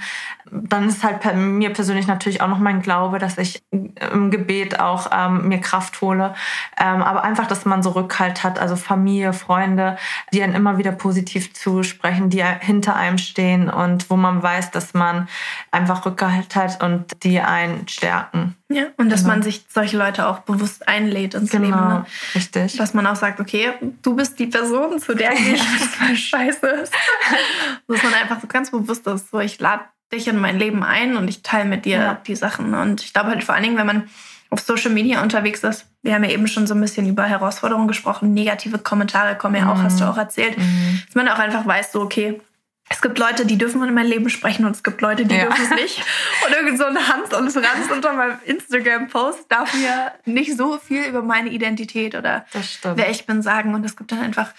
Dann 0.50 0.88
ist 0.88 1.04
halt 1.04 1.34
mir 1.34 1.72
persönlich 1.72 2.06
natürlich 2.06 2.40
auch 2.40 2.48
noch 2.48 2.58
mein 2.58 2.82
Glaube, 2.82 3.18
dass 3.18 3.38
ich 3.38 3.62
im 3.70 4.30
Gebet 4.30 4.80
auch 4.80 5.10
ähm, 5.12 5.48
mir 5.48 5.60
Kraft 5.60 6.00
hole. 6.00 6.34
Ähm, 6.78 7.02
aber 7.02 7.24
einfach, 7.24 7.46
dass 7.46 7.64
man 7.64 7.82
so 7.82 7.90
Rückhalt 7.90 8.44
hat, 8.44 8.58
also 8.58 8.76
Familie, 8.76 9.32
Freunde, 9.32 9.96
die 10.32 10.42
einen 10.42 10.54
immer 10.54 10.78
wieder 10.78 10.92
positiv 10.92 11.54
zusprechen, 11.54 12.30
die 12.30 12.44
hinter 12.44 12.96
einem 12.96 13.18
stehen 13.18 13.70
und 13.70 14.10
wo 14.10 14.16
man 14.16 14.42
weiß, 14.42 14.70
dass 14.70 14.94
man 14.94 15.28
einfach 15.70 16.04
Rückhalt 16.04 16.56
hat 16.56 16.82
und 16.82 17.24
die 17.24 17.40
einen 17.40 17.86
stärken. 17.88 18.57
Ja, 18.70 18.84
und 18.98 19.10
dass 19.10 19.22
genau. 19.22 19.34
man 19.34 19.42
sich 19.42 19.64
solche 19.68 19.96
Leute 19.96 20.26
auch 20.26 20.40
bewusst 20.40 20.86
einlädt 20.86 21.34
ins 21.34 21.50
genau, 21.50 21.64
Leben. 21.64 21.88
Ne? 21.88 22.06
Richtig. 22.34 22.76
Dass 22.76 22.92
man 22.92 23.06
auch 23.06 23.16
sagt, 23.16 23.40
okay, 23.40 23.72
du 24.02 24.14
bist 24.14 24.38
die 24.38 24.46
Person, 24.46 25.00
zu 25.00 25.14
der 25.14 25.32
ich 25.32 25.62
mal 26.00 26.14
scheiße 26.14 26.66
ist. 26.66 26.92
dass 27.86 28.02
man 28.02 28.12
einfach 28.12 28.40
so 28.40 28.46
ganz 28.46 28.70
bewusst 28.70 29.06
ist, 29.06 29.30
so 29.30 29.40
ich 29.40 29.58
lade 29.58 29.84
dich 30.12 30.28
in 30.28 30.38
mein 30.38 30.58
Leben 30.58 30.82
ein 30.82 31.16
und 31.16 31.28
ich 31.28 31.42
teile 31.42 31.64
mit 31.64 31.86
dir 31.86 31.98
ja. 31.98 32.14
die 32.26 32.36
Sachen. 32.36 32.74
Und 32.74 33.02
ich 33.02 33.14
glaube 33.14 33.30
halt 33.30 33.42
vor 33.42 33.54
allen 33.54 33.64
Dingen, 33.64 33.78
wenn 33.78 33.86
man 33.86 34.08
auf 34.50 34.60
Social 34.60 34.90
Media 34.90 35.22
unterwegs 35.22 35.64
ist, 35.64 35.86
wir 36.02 36.14
haben 36.14 36.24
ja 36.24 36.30
eben 36.30 36.46
schon 36.46 36.66
so 36.66 36.74
ein 36.74 36.80
bisschen 36.80 37.08
über 37.08 37.24
Herausforderungen 37.24 37.88
gesprochen, 37.88 38.32
negative 38.32 38.78
Kommentare 38.78 39.36
kommen 39.36 39.56
ja 39.56 39.70
auch, 39.70 39.76
mhm. 39.76 39.82
hast 39.82 40.00
du 40.00 40.04
auch 40.04 40.16
erzählt, 40.16 40.56
mhm. 40.56 41.02
dass 41.06 41.14
man 41.14 41.28
auch 41.28 41.38
einfach 41.38 41.66
weiß, 41.66 41.92
so 41.92 42.02
okay, 42.02 42.40
es 42.90 43.02
gibt 43.02 43.18
Leute, 43.18 43.44
die 43.44 43.58
dürfen 43.58 43.82
in 43.82 43.94
mein 43.94 44.06
Leben 44.06 44.30
sprechen 44.30 44.64
und 44.64 44.72
es 44.72 44.82
gibt 44.82 45.00
Leute, 45.00 45.26
die 45.26 45.34
ja. 45.34 45.44
dürfen 45.44 45.64
es 45.64 45.70
nicht. 45.70 46.02
Und 46.46 46.54
irgend 46.54 46.78
so 46.78 46.84
ein 46.84 46.96
Hans 46.96 47.34
und 47.34 47.50
Franz 47.50 47.90
unter 47.92 48.12
meinem 48.12 48.38
Instagram-Post 48.44 49.46
darf 49.48 49.74
mir 49.74 50.12
nicht 50.24 50.56
so 50.56 50.78
viel 50.78 51.04
über 51.04 51.22
meine 51.22 51.50
Identität 51.50 52.14
oder 52.14 52.46
wer 52.82 53.10
ich 53.10 53.26
bin 53.26 53.42
sagen. 53.42 53.74
Und 53.74 53.84
es 53.84 53.96
gibt 53.96 54.12
dann 54.12 54.20
einfach, 54.20 54.52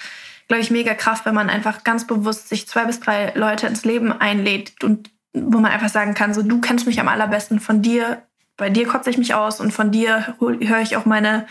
glaube 0.48 0.62
ich, 0.62 0.70
mega 0.70 0.94
Kraft, 0.94 1.26
wenn 1.26 1.34
man 1.34 1.50
einfach 1.50 1.84
ganz 1.84 2.06
bewusst 2.06 2.50
sich 2.50 2.68
zwei 2.68 2.86
bis 2.86 3.00
drei 3.00 3.32
Leute 3.36 3.68
ins 3.68 3.86
Leben 3.86 4.12
einlädt 4.12 4.84
und 4.84 5.10
wo 5.34 5.60
man 5.60 5.72
einfach 5.72 5.89
sagen 5.89 6.13
kann, 6.13 6.34
so 6.34 6.44
du 6.44 6.62
kennst 6.62 6.86
mich 6.86 7.00
am 7.00 7.08
allerbesten, 7.08 7.60
von 7.60 7.82
dir, 7.82 8.22
bei 8.58 8.70
dir 8.70 8.88
kotze 8.88 9.10
ich 9.10 9.18
mich 9.18 9.34
aus 9.34 9.60
und 9.60 9.72
von 9.72 9.92
dir 9.92 10.36
höre 10.39 10.82
ich 10.82 10.98
auch 10.98 11.06
meine 11.06 11.48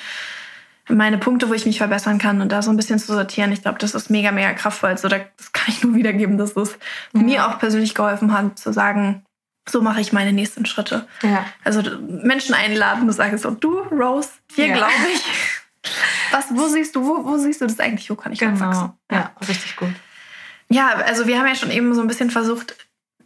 meine 0.89 1.19
Punkte, 1.19 1.49
wo 1.49 1.55
ich 1.55 1.67
mich 1.67 1.79
verbessern 1.79 2.19
kann 2.19 2.41
und 2.41 2.51
da 2.51 2.63
so 2.63 2.71
ein 2.71 2.77
bisschen 2.77 2.99
zu 2.99 3.13
sortieren. 3.13 3.53
Ich 3.53 3.63
glaube, 3.63 3.79
das 3.79 3.95
ist 3.95 4.11
mega, 4.11 4.33
mega 4.33 4.53
kraftvoll. 4.53 4.91
Also 4.91 5.09
das 5.09 5.53
kann 5.53 5.67
ich 5.69 5.83
nur 5.83 5.95
wiedergeben, 5.97 6.39
dass 6.39 6.55
das 6.55 6.79
mhm. 7.13 7.27
mir 7.27 7.47
auch 7.47 7.59
persönlich 7.59 7.95
geholfen 7.95 8.33
hat, 8.33 8.59
zu 8.59 8.73
sagen, 8.73 9.25
so 9.69 9.83
mache 9.83 10.01
ich 10.01 10.13
meine 10.13 10.33
nächsten 10.33 10.65
Schritte. 10.67 11.07
Ja. 11.23 11.45
Also 11.63 11.83
Menschen 12.01 12.55
einladen 12.55 13.03
und 13.03 13.13
sagen 13.13 13.37
so, 13.39 13.51
du, 13.51 13.81
Rose, 13.91 14.31
hier 14.55 14.69
ja. 14.69 14.77
glaube 14.77 14.93
ich. 15.13 15.23
Was, 16.33 16.47
wo 16.51 16.67
siehst 16.69 16.97
du, 16.97 17.05
wo, 17.05 17.25
wo 17.25 17.39
siehst 17.39 17.61
du 17.61 17.67
das 17.67 17.79
eigentlich? 17.81 18.11
Wo 18.11 18.15
kann 18.15 18.33
ich 18.33 18.39
genau. 18.39 18.59
wachsen? 18.61 18.93
Ja. 19.11 19.19
ja, 19.19 19.33
richtig 19.47 19.77
gut. 19.77 19.93
Ja, 20.69 20.91
also 21.07 21.27
wir 21.27 21.39
haben 21.39 21.47
ja 21.47 21.55
schon 21.55 21.71
eben 21.71 21.95
so 21.95 22.03
ein 22.03 22.09
bisschen 22.09 22.31
versucht, 22.31 22.77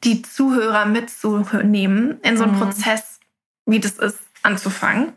die 0.05 0.23
Zuhörer 0.23 0.87
mitzunehmen 0.87 2.21
in 2.23 2.37
so 2.37 2.45
einen 2.45 2.55
mhm. 2.55 2.61
Prozess, 2.61 3.21
wie 3.67 3.81
das 3.81 3.93
ist, 3.93 4.21
anzufangen. 4.43 5.13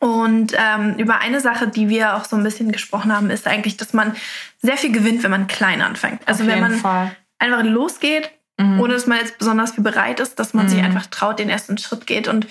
Und 0.00 0.54
ähm, 0.56 0.94
über 0.96 1.18
eine 1.18 1.40
Sache, 1.40 1.66
die 1.66 1.88
wir 1.88 2.16
auch 2.16 2.24
so 2.24 2.36
ein 2.36 2.44
bisschen 2.44 2.70
gesprochen 2.70 3.12
haben, 3.12 3.30
ist 3.30 3.48
eigentlich, 3.48 3.76
dass 3.76 3.92
man 3.92 4.14
sehr 4.62 4.76
viel 4.76 4.92
gewinnt, 4.92 5.24
wenn 5.24 5.30
man 5.30 5.48
klein 5.48 5.82
anfängt. 5.82 6.20
Also 6.26 6.46
wenn 6.46 6.60
man 6.60 6.74
Fall. 6.74 7.16
einfach 7.38 7.64
losgeht, 7.64 8.30
mhm. 8.58 8.80
ohne 8.80 8.94
dass 8.94 9.06
man 9.08 9.18
jetzt 9.18 9.38
besonders 9.38 9.72
viel 9.72 9.82
bereit 9.82 10.20
ist, 10.20 10.38
dass 10.38 10.54
man 10.54 10.66
mhm. 10.66 10.70
sich 10.70 10.82
einfach 10.82 11.06
traut, 11.06 11.40
den 11.40 11.48
ersten 11.48 11.78
Schritt 11.78 12.06
geht. 12.06 12.28
Und 12.28 12.46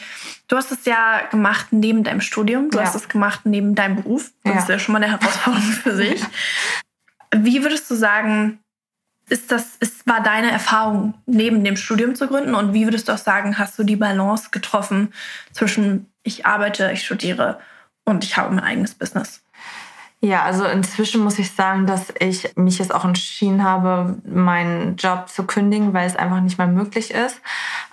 du 0.50 0.58
hast 0.58 0.72
es 0.74 0.84
ja 0.86 1.22
gemacht 1.32 1.68
neben 1.72 2.04
deinem 2.04 2.22
Studium, 2.22 2.70
du 2.70 2.80
ja. 2.80 2.84
hast 2.84 2.96
es 2.96 3.08
gemacht 3.08 3.42
neben 3.46 3.76
deinem 3.76 3.96
Beruf. 3.96 4.32
Das 4.44 4.54
ja. 4.54 4.60
ist 4.60 4.70
ja 4.70 4.80
schon 4.80 4.94
mal 4.94 5.04
eine 5.04 5.12
Herausforderung 5.12 5.64
für 5.64 5.96
sich. 5.96 6.22
Wie 7.36 7.64
würdest 7.64 7.90
du 7.90 7.96
sagen, 7.96 8.60
ist 9.30 9.52
das, 9.52 9.76
ist, 9.80 10.08
war 10.08 10.22
deine 10.22 10.52
Erfahrung, 10.52 11.14
neben 11.26 11.64
dem 11.64 11.76
Studium 11.76 12.16
zu 12.16 12.28
gründen? 12.28 12.56
Und 12.56 12.74
wie 12.74 12.86
würdest 12.86 13.10
du 13.10 13.14
auch 13.14 13.18
sagen, 13.18 13.58
hast 13.58 13.78
du 13.78 13.84
die 13.84 13.96
Balance 13.96 14.50
getroffen 14.52 15.14
zwischen 15.52 16.08
ich 16.28 16.46
arbeite, 16.46 16.92
ich 16.92 17.06
studiere 17.06 17.60
und 18.04 18.24
ich 18.24 18.38
habe 18.38 18.54
mein 18.54 18.64
eigenes 18.64 18.96
Business. 18.96 19.42
Ja, 20.20 20.44
also 20.44 20.66
inzwischen 20.66 21.24
muss 21.24 21.38
ich 21.38 21.52
sagen, 21.52 21.86
dass 21.86 22.12
ich 22.20 22.56
mich 22.56 22.80
jetzt 22.80 22.94
auch 22.94 23.06
entschieden 23.06 23.64
habe, 23.64 24.18
meinen 24.26 24.96
Job 24.96 25.30
zu 25.30 25.44
kündigen, 25.44 25.94
weil 25.94 26.08
es 26.08 26.16
einfach 26.16 26.42
nicht 26.42 26.58
mehr 26.58 26.68
möglich 26.68 27.12
ist. 27.12 27.40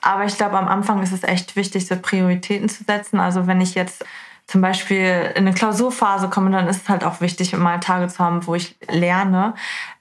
Aber 0.00 0.24
ich 0.24 0.36
glaube, 0.36 0.58
am 0.58 0.66
Anfang 0.66 1.02
ist 1.02 1.12
es 1.12 1.22
echt 1.22 1.54
wichtig, 1.54 1.86
so 1.86 1.96
Prioritäten 1.96 2.68
zu 2.68 2.82
setzen. 2.84 3.20
Also 3.20 3.46
wenn 3.46 3.60
ich 3.60 3.74
jetzt 3.74 4.04
zum 4.46 4.60
Beispiel 4.60 5.32
in 5.34 5.46
eine 5.46 5.54
Klausurphase 5.54 6.28
komme, 6.28 6.50
dann 6.50 6.68
ist 6.68 6.82
es 6.82 6.88
halt 6.88 7.02
auch 7.02 7.20
wichtig, 7.20 7.56
mal 7.56 7.80
Tage 7.80 8.08
zu 8.08 8.18
haben, 8.18 8.46
wo 8.46 8.54
ich 8.54 8.76
lerne. 8.90 9.54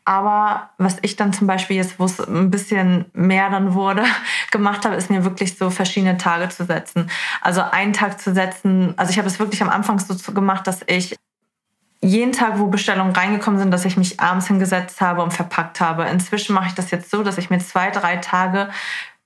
Aber 0.06 0.70
was 0.78 0.98
ich 1.02 1.16
dann 1.16 1.32
zum 1.32 1.48
Beispiel 1.48 1.78
jetzt, 1.78 1.98
wo 1.98 2.06
es 2.06 2.20
ein 2.20 2.52
bisschen 2.52 3.06
mehr 3.14 3.50
dann 3.50 3.74
wurde, 3.74 4.04
gemacht 4.52 4.86
habe, 4.86 4.96
ist 4.96 5.10
mir 5.10 5.24
wirklich 5.24 5.58
so 5.58 5.70
verschiedene 5.70 6.18
Tage 6.18 6.50
zu 6.50 6.66
setzen. 6.66 7.10
Also 7.42 7.62
einen 7.62 7.94
Tag 7.94 8.20
zu 8.20 8.34
setzen, 8.34 8.94
also 8.98 9.12
ich 9.12 9.18
habe 9.18 9.28
es 9.28 9.40
wirklich 9.40 9.62
am 9.62 9.70
Anfang 9.70 9.98
so 10.00 10.34
gemacht, 10.34 10.68
dass 10.68 10.82
ich 10.88 11.16
jeden 12.02 12.34
Tag, 12.34 12.60
wo 12.60 12.68
Bestellungen 12.68 13.16
reingekommen 13.16 13.60
sind, 13.60 13.72
dass 13.72 13.86
ich 13.86 13.96
mich 13.96 14.20
abends 14.20 14.48
hingesetzt 14.48 15.00
habe 15.00 15.24
und 15.24 15.32
verpackt 15.32 15.80
habe. 15.80 16.04
Inzwischen 16.04 16.54
mache 16.54 16.68
ich 16.68 16.74
das 16.74 16.92
jetzt 16.92 17.10
so, 17.10 17.24
dass 17.24 17.38
ich 17.38 17.50
mir 17.50 17.60
zwei, 17.60 17.92
drei 17.92 18.18
Tage 18.18 18.70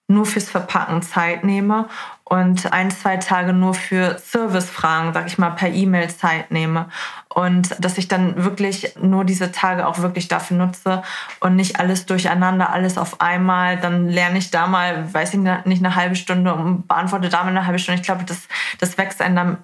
nur 0.08 0.26
fürs 0.26 0.50
Verpacken 0.50 1.02
Zeit 1.02 1.44
nehme 1.44 1.88
und 2.24 2.74
ein, 2.74 2.92
zwei 2.92 3.18
Tage 3.18 3.54
nur 3.54 3.74
für 3.74 4.18
Servicefragen, 4.20 5.14
sag 5.14 5.28
ich 5.28 5.38
mal, 5.38 5.52
per 5.52 5.70
E-Mail 5.70 6.10
Zeit 6.10 6.52
nehme. 6.52 6.90
Und 7.30 7.76
dass 7.84 7.98
ich 7.98 8.08
dann 8.08 8.44
wirklich 8.44 8.96
nur 9.02 9.24
diese 9.24 9.52
Tage 9.52 9.86
auch 9.86 10.00
wirklich 10.00 10.28
dafür 10.28 10.58
nutze 10.58 11.04
und 11.40 11.56
nicht 11.56 11.80
alles 11.80 12.06
durcheinander, 12.06 12.70
alles 12.72 12.98
auf 12.98 13.22
einmal. 13.22 13.78
Dann 13.78 14.10
lerne 14.10 14.40
ich 14.40 14.50
da 14.50 14.68
mal, 14.68 15.14
weiß 15.14 15.36
ich 15.36 15.40
nicht, 15.40 15.86
eine 15.86 15.96
halbe 15.96 16.16
Stunde 16.16 16.54
und 16.54 16.88
beantworte 16.88 17.30
da 17.30 17.44
mal 17.44 17.50
eine 17.50 17.66
halbe 17.66 17.80
Stunde. 17.80 18.02
Ich 18.02 18.06
glaube, 18.06 18.24
das, 18.26 18.48
das 18.80 18.98
wächst 18.98 19.22
einem 19.22 19.36
dann 19.36 19.58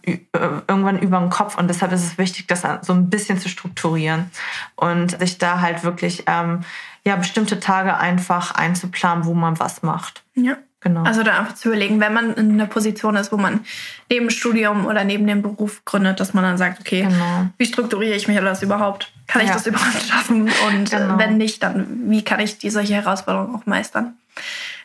irgendwann 0.67 0.99
über 0.99 1.19
den 1.19 1.29
Kopf 1.29 1.58
und 1.58 1.67
deshalb 1.67 1.91
ist 1.91 2.03
es 2.03 2.17
wichtig, 2.17 2.47
das 2.47 2.63
so 2.82 2.93
ein 2.93 3.10
bisschen 3.10 3.39
zu 3.39 3.49
strukturieren 3.49 4.29
und 4.75 5.19
sich 5.19 5.38
da 5.38 5.60
halt 5.60 5.84
wirklich 5.84 6.23
ähm, 6.27 6.63
ja, 7.06 7.16
bestimmte 7.16 7.60
Tage 7.60 7.98
einfach 7.98 8.56
einzuplanen, 8.56 9.26
wo 9.26 9.34
man 9.34 9.60
was 9.60 9.84
macht. 9.84 10.24
Ja. 10.36 10.58
Genau. 10.84 11.04
Also 11.04 11.24
da 11.24 11.39
einfach 11.39 11.56
zu 11.56 11.70
überlegen, 11.70 12.02
wenn 12.02 12.13
man 12.13 12.34
in 12.34 12.52
einer 12.52 12.66
Position 12.66 13.16
ist, 13.16 13.32
wo 13.32 13.38
man 13.38 13.62
neben 14.10 14.30
Studium 14.30 14.86
oder 14.86 15.06
neben 15.06 15.26
dem 15.26 15.42
Beruf 15.42 15.86
gründet, 15.86 16.20
dass 16.20 16.34
man 16.34 16.44
dann 16.44 16.58
sagt, 16.58 16.82
okay, 16.82 17.04
genau. 17.04 17.48
wie 17.58 17.66
strukturiere 17.66 18.16
ich 18.16 18.28
mich 18.28 18.38
das 18.38 18.62
überhaupt? 18.62 19.10
Kann 19.28 19.42
ich 19.42 19.48
ja. 19.48 19.54
das 19.54 19.66
überhaupt 19.66 20.02
schaffen? 20.04 20.52
Und 20.68 20.92
genau. 20.92 21.18
wenn 21.18 21.38
nicht, 21.38 21.63
dann 21.63 22.10
wie 22.10 22.22
kann 22.22 22.42
ich 22.42 22.58
die 22.58 22.70
solche 22.70 22.96
Herausforderungen 22.96 23.56
auch 23.56 23.66
meistern? 23.66 24.18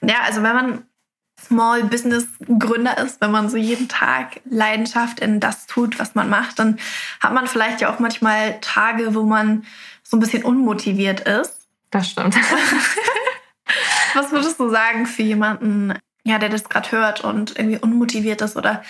Ja, 0.01 0.19
also 0.25 0.45
wenn 0.45 0.55
man 0.55 0.83
Small 1.45 1.83
Business 1.85 2.27
Gründer 2.59 2.99
ist, 2.99 3.21
wenn 3.21 3.33
man 3.33 3.49
so 3.49 3.57
jeden 3.57 3.89
Tag 3.89 4.41
Leidenschaft 4.49 5.19
in 5.19 5.41
das 5.41 5.67
tut, 5.67 5.99
was 5.99 6.15
man 6.15 6.29
macht, 6.29 6.61
dann 6.61 6.79
hat 7.19 7.33
man 7.33 7.49
vielleicht 7.49 7.81
ja 7.81 7.93
auch 7.93 7.99
manchmal 7.99 8.61
Tage, 8.61 9.17
wo 9.17 9.25
man 9.25 9.65
so 10.05 10.17
ein 10.17 10.21
bisschen 10.21 10.45
unmotiviert 10.45 11.21
ist 11.21 11.58
das 11.91 12.11
stimmt. 12.11 12.35
Was 14.15 14.33
würdest 14.33 14.59
du 14.59 14.69
sagen 14.71 15.07
für 15.07 15.23
jemanden, 15.23 15.95
ja, 16.25 16.39
der 16.39 16.49
das 16.49 16.69
gerade 16.69 16.93
hört 16.93 17.23
und 17.23 17.59
irgendwie 17.59 17.79
unmotiviert 17.79 18.41
ist 18.43 18.57
oder 18.57 18.83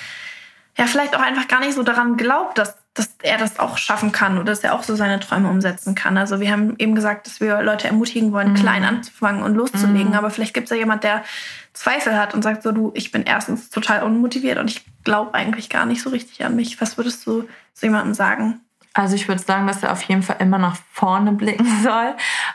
ja, 0.79 0.87
vielleicht 0.87 1.17
auch 1.17 1.21
einfach 1.21 1.49
gar 1.49 1.59
nicht 1.59 1.75
so 1.75 1.83
daran 1.83 2.17
glaubt, 2.17 2.57
dass, 2.57 2.77
dass 2.95 3.11
er 3.23 3.37
das 3.37 3.59
auch 3.59 3.79
schaffen 3.79 4.13
kann 4.13 4.37
oder 4.39 4.53
dass 4.53 4.61
er 4.61 4.75
auch 4.75 4.85
so 4.85 4.95
seine 4.95 5.19
Träume 5.19 5.51
umsetzen 5.51 5.97
kann. 5.97 6.17
Also 6.17 6.39
wir 6.39 6.53
haben 6.53 6.77
eben 6.79 6.95
gesagt, 6.95 7.27
dass 7.27 7.41
wir 7.41 7.63
Leute 7.63 7.89
ermutigen 7.89 8.33
wollen, 8.33 8.53
mhm. 8.53 8.57
klein 8.57 8.85
anzufangen 8.85 9.43
und 9.43 9.57
loszulegen. 9.57 10.11
Mhm. 10.11 10.15
Aber 10.15 10.31
vielleicht 10.31 10.55
gibt 10.55 10.67
es 10.67 10.71
ja 10.71 10.77
jemand, 10.77 11.03
der 11.03 11.25
Zweifel 11.73 12.17
hat 12.17 12.33
und 12.33 12.43
sagt 12.43 12.63
so, 12.63 12.71
du, 12.71 12.93
ich 12.95 13.11
bin 13.11 13.25
erstens 13.25 13.71
total 13.71 14.05
unmotiviert 14.05 14.59
und 14.59 14.71
ich 14.71 14.85
glaube 15.03 15.35
eigentlich 15.35 15.69
gar 15.69 15.85
nicht 15.85 16.01
so 16.01 16.11
richtig 16.11 16.45
an 16.45 16.55
mich. 16.55 16.81
Was 16.81 16.97
würdest 16.97 17.27
du 17.27 17.49
so 17.75 17.87
jemandem 17.87 18.15
sagen? 18.15 18.61
Also 18.95 19.15
ich 19.15 19.29
würde 19.29 19.41
sagen, 19.41 19.67
dass 19.67 19.83
er 19.83 19.93
auf 19.93 20.03
jeden 20.03 20.23
Fall 20.23 20.37
immer 20.41 20.59
nach 20.59 20.77
vorne 20.93 21.33
blicken 21.33 21.67
soll 21.83 22.15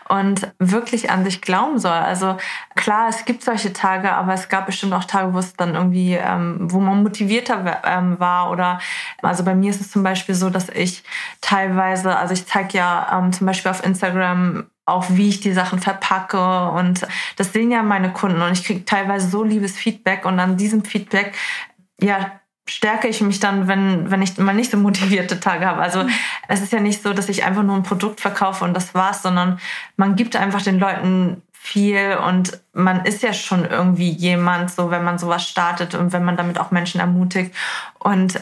und 0.10 0.52
wirklich 0.60 1.10
an 1.10 1.24
sich 1.24 1.42
glauben 1.42 1.80
soll. 1.80 1.92
Also 1.92 2.38
klar, 2.76 3.08
es 3.10 3.26
gibt 3.26 3.44
solche 3.44 3.72
Tage, 3.72 4.12
aber 4.12 4.34
es 4.34 4.50
gab 4.50 4.66
bestimmt 4.66 4.94
auch 4.94 5.06
Tage, 5.06 5.34
wo 5.34 5.40
es 5.40 5.56
dann 5.56 5.76
irgendwie, 5.76 6.16
ähm, 6.16 6.58
wo 6.72 6.80
man 6.80 7.04
motivierter 7.04 7.82
ähm, 7.86 8.20
war. 8.20 8.52
Oder 8.52 8.80
also 9.22 9.44
bei 9.44 9.56
mir 9.56 9.70
ist 9.70 9.82
es 9.82 9.92
zum 9.92 10.04
Beispiel 10.04 10.36
so, 10.36 10.50
dass 10.50 10.70
ich 10.70 11.04
teilweise, 11.42 12.18
also 12.18 12.34
ich 12.34 12.46
zeige 12.46 12.78
ja 12.78 13.20
ähm, 13.20 13.32
zum 13.32 13.48
Beispiel 13.48 13.72
auf 13.72 13.84
Instagram 13.84 14.66
auch 14.86 15.06
wie 15.12 15.30
ich 15.30 15.40
die 15.40 15.54
Sachen 15.54 15.80
verpacke 15.80 16.70
und 16.72 17.08
das 17.38 17.54
sehen 17.54 17.72
ja 17.72 17.84
meine 17.84 18.12
Kunden 18.12 18.42
und 18.42 18.52
ich 18.52 18.66
kriege 18.66 18.84
teilweise 18.84 19.30
so 19.30 19.42
liebes 19.42 19.78
Feedback 19.78 20.26
und 20.26 20.38
an 20.42 20.58
diesem 20.58 20.84
Feedback 20.84 21.34
ja 22.02 22.34
stärke 22.66 23.08
ich 23.08 23.22
mich 23.22 23.40
dann, 23.40 23.68
wenn, 23.68 24.10
wenn 24.10 24.22
ich 24.22 24.38
mal 24.38 24.54
nicht 24.54 24.72
so 24.72 24.78
motivierte 24.78 25.40
Tage 25.40 25.66
habe. 25.66 25.82
Also 25.82 26.06
es 26.48 26.62
ist 26.62 26.72
ja 26.72 26.80
nicht 26.80 27.04
so, 27.04 27.14
dass 27.14 27.30
ich 27.30 27.44
einfach 27.44 27.64
nur 27.64 27.76
ein 27.76 27.84
Produkt 27.84 28.22
verkaufe 28.22 28.64
und 28.64 28.74
das 28.74 28.96
war's, 28.96 29.22
sondern 29.22 29.60
man 29.98 30.16
gibt 30.16 30.36
einfach 30.36 30.62
den 30.62 30.80
Leuten 30.80 31.42
viel 31.52 32.18
und 32.28 32.60
man 32.74 33.06
ist 33.06 33.24
ja 33.24 33.32
schon 33.34 33.66
irgendwie 33.66 34.10
jemand, 34.10 34.70
so 34.70 34.92
wenn 34.92 35.04
man 35.04 35.18
sowas 35.18 35.48
startet 35.48 35.96
und 35.96 36.12
wenn 36.12 36.26
man 36.26 36.36
damit 36.36 36.60
auch 36.60 36.72
Menschen 36.72 37.00
ermutigt. 37.00 37.56
Und 38.00 38.40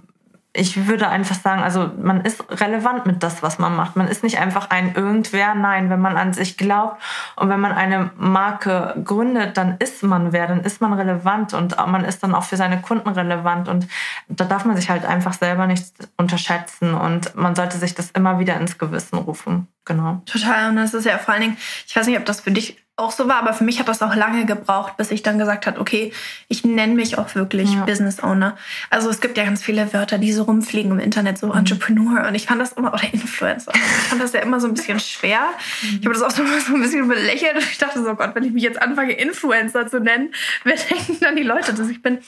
ich 0.54 0.88
würde 0.88 1.08
einfach 1.08 1.36
sagen, 1.36 1.64
also 1.64 1.92
man 2.02 2.22
ist 2.22 2.44
relevant 2.62 3.06
mit 3.06 3.24
das, 3.24 3.42
was 3.42 3.58
man 3.58 3.74
macht. 3.74 3.96
Man 3.96 4.10
ist 4.10 4.22
nicht 4.22 4.40
einfach 4.40 4.70
ein 4.70 4.96
Irgendwer. 4.96 5.56
Nein, 5.56 5.90
wenn 5.90 6.02
man 6.02 6.18
an 6.18 6.34
sich 6.34 6.58
glaubt 6.58 7.02
und 7.38 7.48
wenn 7.48 7.62
man 7.62 7.72
eine 7.72 8.12
Marke 8.18 8.96
gründet, 9.04 9.56
dann 9.56 9.78
ist 9.80 10.04
man 10.04 10.34
wer, 10.34 10.48
dann 10.48 10.62
ist 10.62 10.82
man 10.82 10.92
relevant 10.92 11.54
und 11.54 11.78
man 11.88 12.04
ist 12.04 12.22
dann 12.24 12.36
auch 12.36 12.44
für 12.44 12.58
seine 12.58 12.82
Kunden 12.82 13.08
relevant. 13.10 13.70
Und 13.70 13.88
da 14.28 14.44
darf 14.44 14.66
man 14.66 14.76
sich 14.76 14.90
halt 14.90 15.06
einfach 15.06 15.34
selber 15.34 15.68
nicht 15.68 15.86
unterschätzen 16.18 16.96
und 16.96 17.34
man 17.36 17.56
sollte 17.56 17.78
sich 17.78 17.96
das 17.96 18.12
immer 18.12 18.38
wieder 18.40 18.60
ins 18.60 18.78
Gewissen 18.78 19.20
rufen. 19.20 19.68
Genau. 19.86 20.22
Total. 20.26 20.70
Und 20.70 20.76
das 20.76 20.94
ist 20.94 21.06
ja 21.06 21.18
vor 21.18 21.34
allen 21.34 21.44
Dingen, 21.44 21.58
ich 21.88 21.96
weiß 21.96 22.08
nicht, 22.08 22.18
ob 22.18 22.26
das 22.26 22.42
für 22.42 22.52
dich 22.52 22.78
auch 23.02 23.12
so 23.12 23.28
war, 23.28 23.38
aber 23.38 23.54
für 23.54 23.64
mich 23.64 23.80
hat 23.80 23.88
das 23.88 24.02
auch 24.02 24.16
lange 24.16 24.46
gebraucht, 24.46 24.98
bis 24.98 25.12
ich 25.12 25.24
dann 25.24 25.40
gesagt 25.40 25.66
habe, 25.66 25.80
okay, 25.80 26.14
ich 26.50 26.64
nenne 26.64 26.94
mich 26.94 27.18
auch 27.18 27.34
wirklich 27.36 27.74
ja. 27.74 27.86
Business 27.86 28.22
Owner. 28.22 28.58
Also 28.90 29.10
es 29.10 29.22
gibt 29.22 29.38
ja 29.38 29.46
ganz 29.46 29.64
viele 29.64 29.92
Wörter, 29.94 30.18
die 30.18 30.32
so 30.32 30.44
rumfliegen 30.44 30.92
im 30.92 31.00
Internet, 31.00 31.38
so 31.38 31.48
mhm. 31.48 31.58
Entrepreneur 31.58 32.28
und 32.28 32.36
ich 32.36 32.46
fand 32.46 32.62
das 32.62 32.74
immer, 32.74 32.94
oder 32.94 33.04
Influencer, 33.12 33.72
ich 33.74 33.82
fand 33.82 34.22
das 34.22 34.34
ja 34.34 34.42
immer 34.42 34.60
so 34.60 34.68
ein 34.68 34.74
bisschen 34.74 35.00
schwer. 35.00 35.40
Mhm. 35.82 36.00
Ich 36.02 36.06
habe 36.06 36.14
das 36.14 36.22
auch 36.22 36.32
so, 36.32 36.44
so 36.46 36.76
ein 36.76 36.82
bisschen 36.82 37.08
belächelt 37.08 37.56
und 37.56 37.64
ich 37.64 37.78
dachte 37.78 38.04
so, 38.04 38.14
Gott, 38.14 38.36
wenn 38.36 38.44
ich 38.44 38.52
mich 38.52 38.64
jetzt 38.64 38.80
anfange, 38.82 39.14
Influencer 39.14 39.88
zu 39.88 40.00
nennen, 40.00 40.34
wer 40.64 40.76
denken 40.76 41.18
dann 41.22 41.36
die 41.36 41.44
Leute, 41.44 41.74
dass 41.74 41.90
ich 41.90 42.02
bin? 42.02 42.20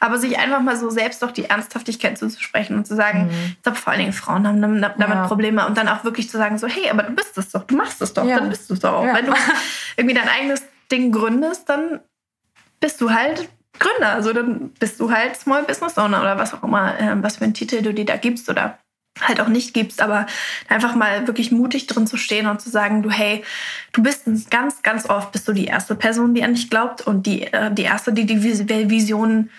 Aber 0.00 0.18
sich 0.18 0.38
einfach 0.38 0.60
mal 0.60 0.76
so 0.76 0.88
selbst 0.88 1.22
doch 1.22 1.30
die 1.30 1.46
Ernsthaftigkeit 1.46 2.16
zuzusprechen 2.16 2.76
und 2.76 2.86
zu 2.86 2.94
sagen, 2.94 3.26
mhm. 3.26 3.30
ich 3.48 3.62
glaube 3.62 3.78
vor 3.78 3.92
allen 3.92 4.00
Dingen 4.00 4.12
Frauen 4.12 4.46
haben 4.46 4.62
damit 4.62 4.98
ja. 4.98 5.26
Probleme 5.26 5.66
und 5.66 5.76
dann 5.76 5.88
auch 5.88 6.04
wirklich 6.04 6.30
zu 6.30 6.38
sagen 6.38 6.58
so, 6.58 6.66
hey, 6.66 6.85
aber 6.90 7.04
du 7.04 7.12
bist 7.12 7.36
es 7.36 7.50
doch, 7.50 7.64
du 7.64 7.76
machst 7.76 8.00
es 8.02 8.12
doch, 8.12 8.24
ja. 8.24 8.38
dann 8.38 8.48
bist 8.48 8.68
du 8.68 8.74
es 8.74 8.80
doch 8.80 8.92
auch. 8.92 9.04
Wenn 9.04 9.26
du 9.26 9.32
irgendwie 9.96 10.14
dein 10.14 10.28
eigenes 10.28 10.62
Ding 10.90 11.12
gründest, 11.12 11.68
dann 11.68 12.00
bist 12.80 13.00
du 13.00 13.10
halt 13.10 13.48
Gründer. 13.78 14.12
Also 14.12 14.32
dann 14.32 14.70
bist 14.70 15.00
du 15.00 15.10
halt 15.10 15.36
Small 15.36 15.64
Business 15.64 15.98
Owner 15.98 16.20
oder 16.20 16.38
was 16.38 16.54
auch 16.54 16.62
immer, 16.62 16.98
äh, 16.98 17.14
was 17.22 17.36
für 17.36 17.44
einen 17.44 17.54
Titel 17.54 17.82
du 17.82 17.92
dir 17.92 18.06
da 18.06 18.16
gibst 18.16 18.48
oder 18.48 18.78
halt 19.20 19.40
auch 19.40 19.48
nicht 19.48 19.72
gibst, 19.72 20.02
aber 20.02 20.26
einfach 20.68 20.94
mal 20.94 21.26
wirklich 21.26 21.50
mutig 21.50 21.86
drin 21.86 22.06
zu 22.06 22.16
stehen 22.16 22.46
und 22.46 22.60
zu 22.60 22.68
sagen, 22.68 23.02
du 23.02 23.10
hey, 23.10 23.44
du 23.92 24.02
bist 24.02 24.24
ganz, 24.50 24.82
ganz 24.82 25.08
oft 25.08 25.32
bist 25.32 25.48
du 25.48 25.52
die 25.52 25.66
erste 25.66 25.94
Person, 25.94 26.34
die 26.34 26.44
an 26.44 26.54
dich 26.54 26.68
glaubt 26.68 27.00
und 27.00 27.26
die, 27.26 27.44
äh, 27.44 27.72
die 27.72 27.84
erste, 27.84 28.12
die 28.12 28.26
die 28.26 28.42
Vision 28.42 29.50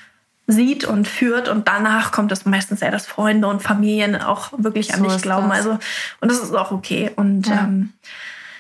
sieht 0.47 0.85
und 0.85 1.07
führt 1.07 1.49
und 1.49 1.67
danach 1.67 2.11
kommt 2.11 2.31
es 2.31 2.45
meistens 2.45 2.79
ja, 2.79 2.89
dass 2.89 3.05
Freunde 3.05 3.47
und 3.47 3.61
Familien 3.61 4.15
auch 4.15 4.51
wirklich 4.57 4.93
an 4.93 5.01
so 5.01 5.09
dich 5.09 5.21
glauben. 5.21 5.49
Das. 5.49 5.57
Also 5.57 5.77
und 6.21 6.31
das 6.31 6.39
ist 6.39 6.55
auch 6.55 6.71
okay 6.71 7.11
und 7.15 7.47
ja. 7.47 7.65
ähm, 7.65 7.93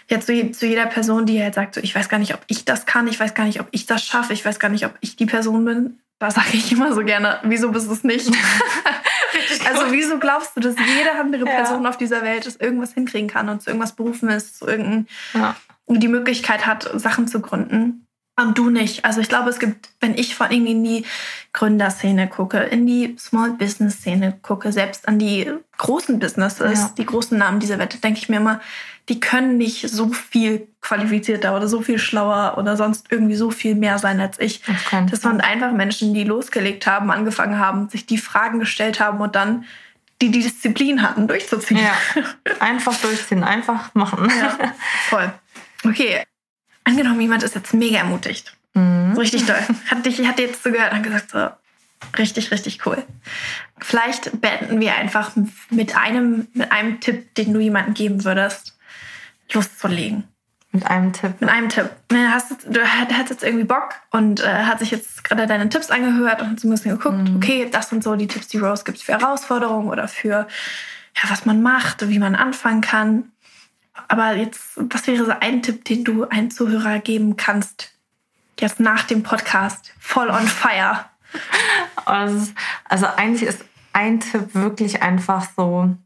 ja, 0.09 0.19
zu, 0.19 0.51
zu 0.51 0.65
jeder 0.65 0.85
Person, 0.85 1.25
die 1.25 1.41
halt 1.41 1.55
sagt, 1.55 1.75
so, 1.75 1.81
ich 1.81 1.93
weiß 1.93 2.07
gar 2.07 2.17
nicht, 2.17 2.33
ob 2.33 2.41
ich 2.47 2.65
das 2.65 2.85
kann, 2.85 3.07
ich 3.07 3.19
weiß 3.19 3.33
gar 3.33 3.45
nicht, 3.45 3.59
ob 3.59 3.67
ich 3.71 3.85
das 3.85 4.03
schaffe, 4.05 4.33
ich 4.33 4.45
weiß 4.45 4.59
gar 4.59 4.69
nicht, 4.69 4.85
ob 4.85 4.93
ich 5.01 5.15
die 5.15 5.25
Person 5.25 5.65
bin, 5.65 5.99
da 6.19 6.31
sage 6.31 6.53
ich 6.53 6.71
immer 6.71 6.93
so 6.93 7.03
gerne, 7.03 7.39
wieso 7.43 7.71
bist 7.71 7.87
du 7.87 7.93
es 7.93 8.03
nicht? 8.03 8.27
also 9.69 9.91
wieso 9.91 10.17
glaubst 10.17 10.55
du, 10.55 10.61
dass 10.61 10.75
jede 10.77 11.11
andere 11.19 11.45
Person 11.45 11.83
ja. 11.83 11.89
auf 11.89 11.97
dieser 11.97 12.21
Welt 12.21 12.45
es 12.47 12.55
irgendwas 12.55 12.93
hinkriegen 12.93 13.29
kann 13.29 13.49
und 13.49 13.61
zu 13.61 13.69
irgendwas 13.69 13.95
berufen 13.95 14.29
ist, 14.29 14.57
zu 14.57 14.67
irgendein, 14.67 15.07
ja. 15.33 15.55
die 15.87 16.07
Möglichkeit 16.07 16.65
hat, 16.65 16.89
Sachen 16.95 17.27
zu 17.27 17.41
gründen? 17.41 18.06
Und 18.39 18.55
du 18.55 18.69
nicht. 18.69 19.03
Also 19.03 19.19
ich 19.19 19.29
glaube, 19.29 19.49
es 19.49 19.57
gibt, 19.57 19.89
wenn 19.99 20.15
ich 20.15 20.35
vor 20.35 20.47
allem 20.47 20.67
in 20.67 20.83
die 20.83 21.05
Gründerszene 21.53 22.27
gucke, 22.27 22.59
in 22.59 22.85
die 22.85 23.15
Small 23.17 23.51
Business 23.51 23.95
Szene 23.95 24.37
gucke, 24.43 24.71
selbst 24.71 25.07
an 25.07 25.17
die 25.17 25.51
großen 25.77 26.19
Businesses, 26.19 26.79
ja. 26.79 26.93
die 26.95 27.05
großen 27.05 27.35
Namen 27.35 27.59
dieser 27.59 27.79
Welt, 27.79 28.03
denke 28.03 28.19
ich 28.19 28.29
mir 28.29 28.37
immer, 28.37 28.61
die 29.09 29.19
können 29.19 29.57
nicht 29.57 29.89
so 29.89 30.09
viel 30.09 30.67
qualifizierter 30.81 31.55
oder 31.55 31.67
so 31.67 31.81
viel 31.81 31.97
schlauer 31.97 32.55
oder 32.59 32.77
sonst 32.77 33.07
irgendwie 33.09 33.35
so 33.35 33.49
viel 33.49 33.73
mehr 33.73 33.97
sein 33.97 34.19
als 34.19 34.39
ich. 34.39 34.61
Das, 34.91 35.09
das 35.09 35.23
waren 35.23 35.41
einfach 35.41 35.71
Menschen, 35.71 36.13
die 36.13 36.23
losgelegt 36.23 36.85
haben, 36.85 37.09
angefangen 37.09 37.57
haben, 37.57 37.89
sich 37.89 38.05
die 38.05 38.19
Fragen 38.19 38.59
gestellt 38.59 38.99
haben 38.99 39.19
und 39.19 39.35
dann 39.35 39.65
die 40.21 40.29
die 40.29 40.41
Disziplin 40.41 41.01
hatten, 41.01 41.27
durchzuziehen. 41.27 41.79
Ja. 41.79 42.23
Einfach 42.59 42.95
durchziehen, 42.97 43.43
einfach 43.43 43.93
machen. 43.93 44.29
Ja, 44.29 44.73
voll. 45.09 45.31
Okay, 45.83 46.23
angenommen, 46.87 47.21
jemand 47.21 47.43
ist 47.43 47.55
jetzt 47.55 47.73
mega 47.73 47.97
ermutigt. 47.97 48.55
Mhm. 48.73 49.13
So 49.13 49.21
richtig 49.21 49.45
toll. 49.45 49.59
Hat 49.89 50.05
dich 50.05 50.25
hat 50.25 50.39
jetzt 50.39 50.63
zugehört 50.63 50.93
und 50.93 51.03
gesagt, 51.03 51.31
so, 51.31 51.49
richtig, 52.17 52.51
richtig 52.51 52.85
cool. 52.85 53.03
Vielleicht 53.79 54.41
beenden 54.41 54.79
wir 54.79 54.95
einfach 54.95 55.31
mit 55.69 55.95
einem, 55.95 56.47
mit 56.53 56.71
einem 56.71 56.99
Tipp, 56.99 57.35
den 57.35 57.53
du 57.53 57.59
jemandem 57.59 57.93
geben 57.93 58.23
würdest, 58.23 58.77
loszulegen. 59.51 60.23
Mit 60.71 60.85
einem 60.85 61.13
Tipp. 61.13 61.33
Mit 61.39 61.49
einem 61.49 61.69
Tipp. 61.69 61.89
Ne, 62.11 62.31
hast, 62.31 62.51
du 62.67 62.81
hast 62.81 63.29
jetzt 63.29 63.43
irgendwie 63.43 63.63
Bock 63.63 63.95
und 64.11 64.41
äh, 64.41 64.63
hat 64.63 64.79
sich 64.79 64.91
jetzt 64.91 65.23
gerade 65.23 65.47
deine 65.47 65.69
Tipps 65.69 65.89
angehört 65.89 66.41
und 66.41 66.51
hat 66.51 66.59
so 66.59 66.67
ein 66.67 66.71
bisschen 66.71 66.97
geguckt, 66.97 67.29
mhm. 67.29 67.37
okay, 67.37 67.67
das 67.71 67.89
sind 67.89 68.03
so 68.03 68.15
die 68.15 68.27
Tipps, 68.27 68.47
die 68.47 68.57
Rose 68.57 68.83
gibt 68.83 69.01
für 69.01 69.13
Herausforderungen 69.13 69.89
oder 69.89 70.07
für 70.07 70.47
ja, 71.15 71.29
was 71.29 71.45
man 71.45 71.61
macht, 71.61 72.07
wie 72.09 72.19
man 72.19 72.35
anfangen 72.35 72.81
kann. 72.81 73.31
Aber 74.07 74.35
jetzt, 74.35 74.73
was 74.75 75.07
wäre 75.07 75.25
so 75.25 75.33
ein 75.39 75.61
Tipp, 75.61 75.85
den 75.85 76.03
du 76.03 76.27
einem 76.29 76.51
Zuhörer 76.51 76.99
geben 76.99 77.37
kannst, 77.37 77.91
jetzt 78.59 78.79
nach 78.79 79.03
dem 79.03 79.23
Podcast, 79.23 79.93
voll 79.99 80.29
on 80.29 80.47
fire? 80.47 81.05
Also, 82.05 82.53
also 82.85 83.05
eigentlich 83.05 83.49
ist 83.49 83.65
ein 83.91 84.21
Tipp 84.21 84.53
wirklich 84.53 85.01
einfach 85.01 85.49
so, 85.57 85.97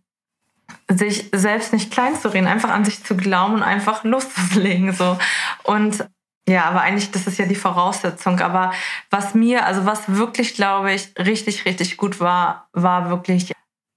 sich 0.88 1.30
selbst 1.32 1.74
nicht 1.74 1.92
klein 1.92 2.16
zu 2.16 2.30
reden, 2.30 2.48
einfach 2.48 2.70
an 2.70 2.86
sich 2.86 3.04
zu 3.04 3.16
glauben 3.16 3.56
und 3.56 3.64
einfach 3.64 4.04
loszulegen. 4.04 4.94
So. 4.94 5.18
Und 5.64 6.06
ja, 6.48 6.66
aber 6.66 6.82
eigentlich, 6.82 7.12
das 7.12 7.28
ist 7.28 7.38
ja 7.38 7.46
die 7.46 7.56
Voraussetzung. 7.56 8.40
Aber 8.40 8.74
was 9.10 9.36
mir, 9.36 9.66
also 9.66 9.86
was 9.86 10.16
wirklich, 10.16 10.56
glaube 10.56 10.94
ich, 10.94 11.14
richtig, 11.18 11.66
richtig 11.66 11.98
gut 11.98 12.20
war, 12.20 12.68
war 12.74 13.10
wirklich 13.10 13.52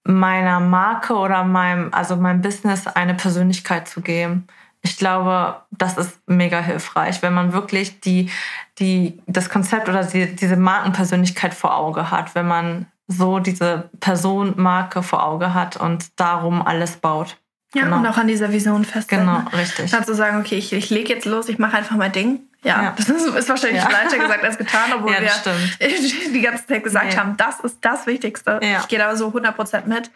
meiner 0.05 0.61
Marke 0.61 1.15
oder 1.15 1.45
meinem, 1.45 1.93
also 1.93 2.17
meinem 2.17 2.43
Business 2.43 2.87
eine 2.87 3.15
Persönlichkeit 3.15 3.89
zu 3.89 4.03
geben. 4.03 4.47
Ich 4.83 4.99
glaube, 4.99 5.63
das 5.71 5.97
ist 5.97 6.21
mega 6.27 6.61
hilfreich, 6.61 7.23
wenn 7.23 7.33
man 7.33 7.55
wirklich 7.55 8.01
die, 8.01 8.31
die, 8.79 9.19
das 9.27 9.49
Konzept 9.49 9.89
oder 9.89 10.05
die, 10.05 10.37
diese 10.37 10.57
Markenpersönlichkeit 10.57 11.55
vor 11.55 11.75
Auge 11.77 12.11
hat, 12.11 12.35
wenn 12.35 12.47
man 12.47 12.87
so 13.07 13.39
diese 13.39 13.91
Person, 14.01 14.55
Marke 14.57 15.03
vor 15.03 15.25
Auge 15.27 15.55
hat 15.55 15.77
und 15.79 16.09
darum 16.17 16.61
alles 16.61 16.97
baut. 16.97 17.39
Ja, 17.75 17.85
genau. 17.85 17.99
und 17.99 18.07
auch 18.07 18.19
an 18.19 18.29
dieser 18.29 18.53
Vision 18.53 18.85
festhalten. 18.85 19.27
Genau, 19.27 19.43
richtig. 19.59 19.91
Dann 19.91 20.05
zu 20.05 20.15
sagen, 20.15 20.39
okay, 20.39 20.57
ich, 20.57 20.73
ich 20.73 20.91
lege 20.91 21.13
jetzt 21.13 21.25
los, 21.25 21.49
ich 21.49 21.59
mache 21.59 21.77
einfach 21.77 21.97
mein 21.97 22.13
Ding. 22.13 22.41
Ja, 22.65 22.83
ja, 22.83 22.95
das 22.97 23.09
ist, 23.11 23.49
wahrscheinlich 23.49 23.83
ja. 23.83 23.91
leichter 23.91 24.19
gesagt 24.19 24.43
als 24.43 24.57
getan, 24.57 24.93
obwohl 24.95 25.13
ja, 25.13 25.21
wir 25.21 25.29
stimmt. 25.29 25.79
die 26.35 26.41
ganze 26.41 26.67
Zeit 26.67 26.83
gesagt 26.83 27.13
nee. 27.13 27.17
haben, 27.17 27.37
das 27.37 27.61
ist 27.61 27.79
das 27.83 28.07
Wichtigste. 28.07 28.59
Ich 28.63 28.89
gehe 28.89 28.99
da 28.99 29.15
so 29.17 29.29
100% 29.29 29.87
mit. 29.87 30.11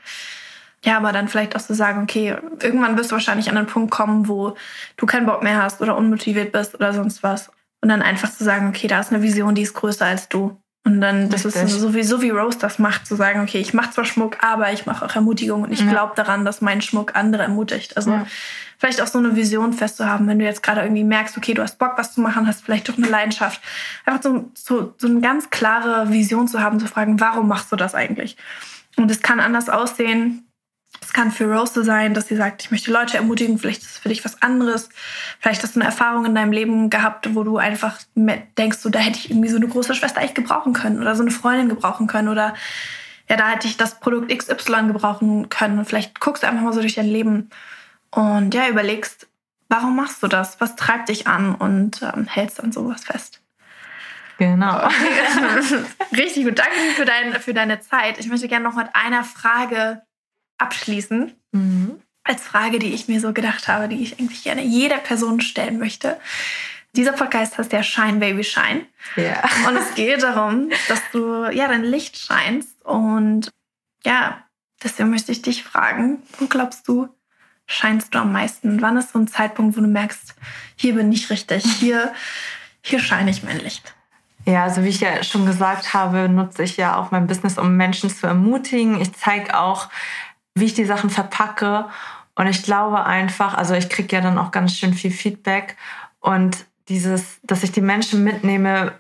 Ja, 0.85 0.97
aber 0.97 1.13
dann 1.13 1.29
vielleicht 1.29 1.57
auch 1.57 1.61
zu 1.61 1.75
sagen, 1.75 2.03
okay, 2.03 2.37
irgendwann 2.63 2.97
wirst 2.97 3.11
du 3.11 3.17
wahrscheinlich 3.17 3.51
an 3.51 3.57
einen 3.57 3.67
Punkt 3.67 3.91
kommen, 3.91 4.29
wo 4.29 4.57
du 4.97 5.07
keinen 5.07 5.27
Bock 5.27 5.43
mehr 5.43 5.63
hast 5.63 5.81
oder 5.81 5.97
unmotiviert 5.97 6.53
bist 6.53 6.75
oder 6.75 6.93
sonst 6.93 7.23
was. 7.23 7.51
Und 7.81 7.89
dann 7.89 8.03
einfach 8.03 8.33
zu 8.33 8.45
sagen, 8.45 8.69
okay, 8.69 8.87
da 8.87 9.01
ist 9.01 9.13
eine 9.13 9.23
Vision, 9.23 9.55
die 9.55 9.63
ist 9.63 9.75
größer 9.75 10.07
als 10.07 10.29
du. 10.29 10.61
Und 10.85 11.01
dann, 11.01 11.29
das 11.29 11.45
Richtig. 11.45 11.65
ist 11.65 11.81
so 11.81 11.95
wie, 11.95 12.03
so 12.03 12.23
wie 12.23 12.31
Rose 12.31 12.59
das 12.59 12.79
macht, 12.79 13.07
zu 13.07 13.15
sagen, 13.15 13.41
okay, 13.41 13.59
ich 13.59 13.75
mache 13.75 13.91
zwar 13.91 14.05
Schmuck, 14.05 14.43
aber 14.43 14.73
ich 14.73 14.87
mache 14.87 15.05
auch 15.05 15.15
Ermutigung 15.15 15.63
und 15.63 15.73
ich 15.73 15.81
ja. 15.81 15.91
glaube 15.91 16.15
daran, 16.17 16.45
dass 16.45 16.61
mein 16.61 16.81
Schmuck 16.81 17.15
andere 17.15 17.43
ermutigt. 17.43 17.97
Also 17.97 18.13
ja. 18.13 18.27
vielleicht 18.79 19.03
auch 19.03 19.07
so 19.07 19.19
eine 19.19 19.37
Vision 19.37 19.75
festzuhaben, 19.75 20.27
wenn 20.29 20.39
du 20.39 20.47
jetzt 20.47 20.63
gerade 20.63 20.81
irgendwie 20.81 21.05
merkst, 21.05 21.37
okay, 21.37 21.53
du 21.53 21.63
hast 21.63 21.79
Bock, 21.79 21.93
was 21.97 22.15
zu 22.15 22.23
machen, 22.23 22.47
hast 22.47 22.65
vielleicht 22.65 22.89
doch 22.89 22.97
eine 22.97 23.09
Leidenschaft. 23.09 23.61
Einfach 24.07 24.23
so, 24.23 24.51
so, 24.55 24.95
so 24.97 25.09
eine 25.09 25.21
ganz 25.21 25.51
klare 25.51 26.11
Vision 26.11 26.49
zu 26.49 26.61
haben, 26.61 26.81
zu 26.81 26.87
fragen, 26.87 27.21
warum 27.21 27.49
machst 27.49 27.71
du 27.71 27.77
das 27.77 27.95
eigentlich? 27.95 28.39
Und 28.97 29.11
es 29.11 29.21
kann 29.21 29.41
anders 29.41 29.69
aussehen, 29.69 30.48
es 31.01 31.13
kann 31.13 31.31
für 31.31 31.45
Rose 31.45 31.75
so 31.75 31.83
sein, 31.83 32.15
dass 32.15 32.29
sie 32.29 32.37
sagt, 32.37 32.63
ich 32.63 32.71
möchte 32.71 32.91
Leute 32.91 33.17
ermutigen, 33.17 33.59
vielleicht 33.59 33.83
ist 33.83 33.91
es 33.91 33.99
für 33.99 34.09
dich 34.09 34.25
was 34.25 34.43
anderes. 34.43 34.89
Vielleicht 35.39 35.63
hast 35.63 35.77
du 35.77 35.81
eine 35.81 35.89
Erfahrung 35.89 36.25
in 36.25 36.35
deinem 36.35 36.53
Leben 36.53 36.91
gehabt, 36.91 37.35
wo 37.35 37.45
du 37.45 37.59
einfach 37.59 37.99
denkst, 38.15 38.79
so, 38.79 38.89
da 38.89 38.99
hätte 38.99 39.19
ich 39.19 39.31
irgendwie 39.31 39.49
so 39.49 39.57
eine 39.57 39.69
große 39.69 39.95
Schwester 39.95 40.21
echt 40.21 40.35
gebrauchen 40.35 40.73
können 40.73 41.01
oder 41.01 41.15
so 41.15 41.23
eine 41.23 41.31
Freundin 41.31 41.69
gebrauchen 41.69 42.07
können 42.07 42.29
oder 42.29 42.55
ja, 43.29 43.37
da 43.37 43.51
hätte 43.51 43.69
ich 43.69 43.77
das 43.77 44.01
Produkt 44.01 44.37
XY 44.37 44.87
gebrauchen 44.87 45.51
können. 45.51 45.79
Und 45.79 45.85
vielleicht 45.85 46.19
guckst 46.21 46.43
du 46.43 46.47
einfach 46.49 46.63
mal 46.63 46.73
so 46.73 46.81
durch 46.81 46.95
dein 46.95 47.07
Leben 47.07 47.51
und 48.11 48.55
ja, 48.55 48.69
überlegst, 48.69 49.29
warum 49.69 49.97
machst 49.97 50.23
du 50.23 50.29
das? 50.29 50.61
Was 50.61 50.77
treibt 50.77 51.11
dich 51.11 51.27
an? 51.27 51.55
Und 51.55 52.03
ähm, 52.03 52.27
hältst 52.27 52.63
an 52.63 52.73
sowas 52.73 53.05
fest. 53.05 53.43
Genau. 54.39 54.89
Richtig 56.17 56.45
gut. 56.45 56.59
Danke 56.59 56.73
für, 56.95 57.05
dein, 57.05 57.35
für 57.35 57.55
deine 57.55 57.81
Zeit. 57.81 58.19
Ich 58.19 58.29
möchte 58.29 58.49
gerne 58.49 58.65
noch 58.65 58.77
mit 58.77 58.89
einer 58.95 59.25
Frage 59.25 60.03
abschließen. 60.59 61.33
Mhm. 61.53 62.01
Als 62.25 62.43
Frage, 62.43 62.79
die 62.79 62.93
ich 62.93 63.09
mir 63.09 63.21
so 63.21 63.33
gedacht 63.33 63.69
habe, 63.69 63.89
die 63.89 64.03
ich 64.03 64.19
eigentlich 64.19 64.45
gerne 64.45 64.63
jeder 64.63 64.99
Person 64.99 65.41
stellen 65.41 65.79
möchte. 65.79 66.19
Dieser 66.95 67.13
Podcast 67.13 67.57
heißt 67.59 67.73
ja 67.73 67.83
Shine 67.83 68.19
Baby 68.19 68.45
Shine. 68.45 68.87
Ja. 69.17 69.43
Und 69.67 69.77
es 69.77 69.95
geht 69.95 70.23
darum, 70.23 70.71
dass 70.89 71.01
du 71.13 71.45
ja 71.51 71.69
dein 71.69 71.85
Licht 71.85 72.19
scheinst. 72.19 72.85
Und 72.85 73.51
ja, 74.05 74.45
deswegen 74.83 75.11
möchte 75.11 75.33
ich 75.33 75.43
dich 75.43 75.63
fragen, 75.63 76.23
wo 76.39 76.47
glaubst 76.47 76.87
du, 76.89 77.09
scheinst 77.67 78.15
du 78.15 78.19
am 78.19 78.33
meisten? 78.33 78.83
Wann 78.83 78.97
ist 78.97 79.13
so 79.13 79.19
ein 79.19 79.29
Zeitpunkt, 79.29 79.77
wo 79.77 79.81
du 79.81 79.87
merkst, 79.87 80.35
hier 80.77 80.95
bin 80.95 81.13
ich 81.13 81.31
richtig, 81.31 81.65
hier, 81.65 82.13
hier 82.83 82.99
scheine 82.99 83.31
ich 83.31 83.43
mein 83.43 83.59
Licht? 83.59 83.95
Ja, 84.45 84.65
also 84.65 84.83
wie 84.83 84.89
ich 84.89 85.01
ja 85.01 85.23
schon 85.25 85.45
gesagt 85.45 85.93
habe, 85.93 86.29
nutze 86.29 86.63
ich 86.63 86.79
ja 86.79 86.97
auch 86.97 87.11
mein 87.11 87.27
Business, 87.27 87.59
um 87.59 87.77
Menschen 87.77 88.09
zu 88.09 88.27
ermutigen. 88.27 89.01
Ich 89.01 89.13
zeige 89.13 89.59
auch, 89.59 89.91
wie 90.61 90.67
ich 90.67 90.75
die 90.75 90.85
Sachen 90.85 91.11
verpacke. 91.11 91.87
Und 92.35 92.47
ich 92.47 92.63
glaube 92.63 93.05
einfach, 93.05 93.55
also 93.55 93.75
ich 93.75 93.89
kriege 93.89 94.17
ja 94.17 94.23
dann 94.23 94.39
auch 94.39 94.51
ganz 94.51 94.77
schön 94.77 94.95
viel 94.95 95.11
Feedback. 95.11 95.77
Und 96.21 96.67
dieses, 96.89 97.41
dass 97.43 97.63
ich 97.63 97.73
die 97.73 97.81
Menschen 97.81 98.25
mitnehme, 98.25 98.93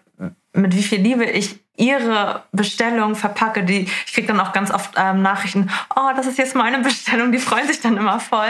mit 0.53 0.75
wie 0.75 0.83
viel 0.83 1.01
Liebe 1.01 1.25
ich 1.25 1.61
ihre 1.79 2.43
Bestellung 2.53 3.15
verpacke. 3.15 3.65
Die, 3.65 3.89
ich 4.07 4.13
kriege 4.13 4.27
dann 4.27 4.41
auch 4.41 4.53
ganz 4.53 4.71
oft 4.71 4.95
ähm, 4.97 5.23
Nachrichten, 5.23 5.71
oh, 5.95 6.11
das 6.15 6.27
ist 6.27 6.37
jetzt 6.37 6.55
meine 6.55 6.81
Bestellung, 6.81 7.33
die 7.33 7.39
freuen 7.39 7.67
sich 7.67 7.81
dann 7.81 7.97
immer 7.97 8.21
voll. 8.21 8.49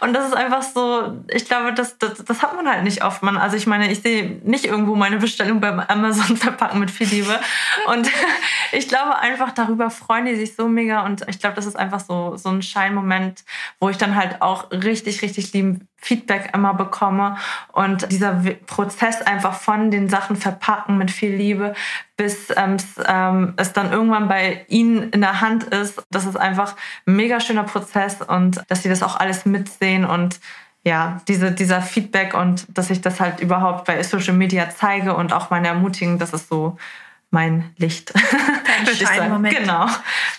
Und 0.00 0.14
das 0.14 0.26
ist 0.26 0.34
einfach 0.34 0.62
so, 0.62 1.18
ich 1.28 1.44
glaube, 1.44 1.74
das, 1.74 1.98
das, 1.98 2.24
das 2.24 2.42
hat 2.42 2.56
man 2.56 2.68
halt 2.68 2.82
nicht 2.82 3.04
oft. 3.04 3.22
Man, 3.22 3.36
also 3.36 3.56
ich 3.56 3.66
meine, 3.66 3.92
ich 3.92 4.00
sehe 4.00 4.40
nicht 4.44 4.64
irgendwo 4.64 4.96
meine 4.96 5.18
Bestellung 5.18 5.60
beim 5.60 5.78
Amazon 5.78 6.36
verpacken 6.38 6.80
mit 6.80 6.90
viel 6.90 7.06
Liebe. 7.06 7.38
Und 7.86 8.10
ich 8.72 8.88
glaube 8.88 9.18
einfach, 9.18 9.52
darüber 9.52 9.90
freuen 9.90 10.24
die 10.24 10.36
sich 10.36 10.56
so 10.56 10.66
mega. 10.66 11.04
Und 11.04 11.26
ich 11.28 11.38
glaube, 11.38 11.56
das 11.56 11.66
ist 11.66 11.76
einfach 11.76 12.00
so, 12.00 12.36
so 12.36 12.48
ein 12.48 12.62
Scheinmoment, 12.62 13.44
wo 13.78 13.90
ich 13.90 13.98
dann 13.98 14.16
halt 14.16 14.40
auch 14.40 14.70
richtig, 14.70 15.20
richtig 15.20 15.52
lieben 15.52 15.86
Feedback 16.00 16.50
immer 16.54 16.74
bekomme 16.74 17.36
und 17.72 18.10
dieser 18.10 18.42
Prozess 18.66 19.22
einfach 19.22 19.54
von 19.54 19.90
den 19.90 20.08
Sachen 20.08 20.36
verpacken 20.36 20.96
mit 20.96 21.10
viel 21.10 21.34
Liebe, 21.34 21.74
bis 22.16 22.48
ähm, 22.56 22.78
ähm, 23.06 23.54
es 23.56 23.72
dann 23.72 23.92
irgendwann 23.92 24.28
bei 24.28 24.64
ihnen 24.68 25.10
in 25.10 25.20
der 25.20 25.40
Hand 25.40 25.64
ist. 25.64 26.02
Das 26.10 26.26
ist 26.26 26.36
einfach 26.36 26.74
ein 27.06 27.16
mega 27.16 27.40
schöner 27.40 27.64
Prozess 27.64 28.22
und 28.22 28.62
dass 28.68 28.82
sie 28.82 28.88
das 28.88 29.02
auch 29.02 29.16
alles 29.16 29.44
mitsehen 29.44 30.04
und 30.04 30.40
ja, 30.82 31.20
diese, 31.28 31.52
dieser 31.52 31.82
Feedback 31.82 32.32
und 32.32 32.66
dass 32.76 32.88
ich 32.88 33.02
das 33.02 33.20
halt 33.20 33.40
überhaupt 33.40 33.84
bei 33.84 34.02
Social 34.02 34.34
Media 34.34 34.70
zeige 34.70 35.14
und 35.14 35.32
auch 35.34 35.50
meine 35.50 35.68
Ermutigung, 35.68 36.18
das 36.18 36.32
ist 36.32 36.48
so 36.48 36.78
mein 37.30 37.72
Licht. 37.76 38.12
Dein 38.14 38.94
Scheinmoment. 38.94 39.56
Genau. 39.56 39.86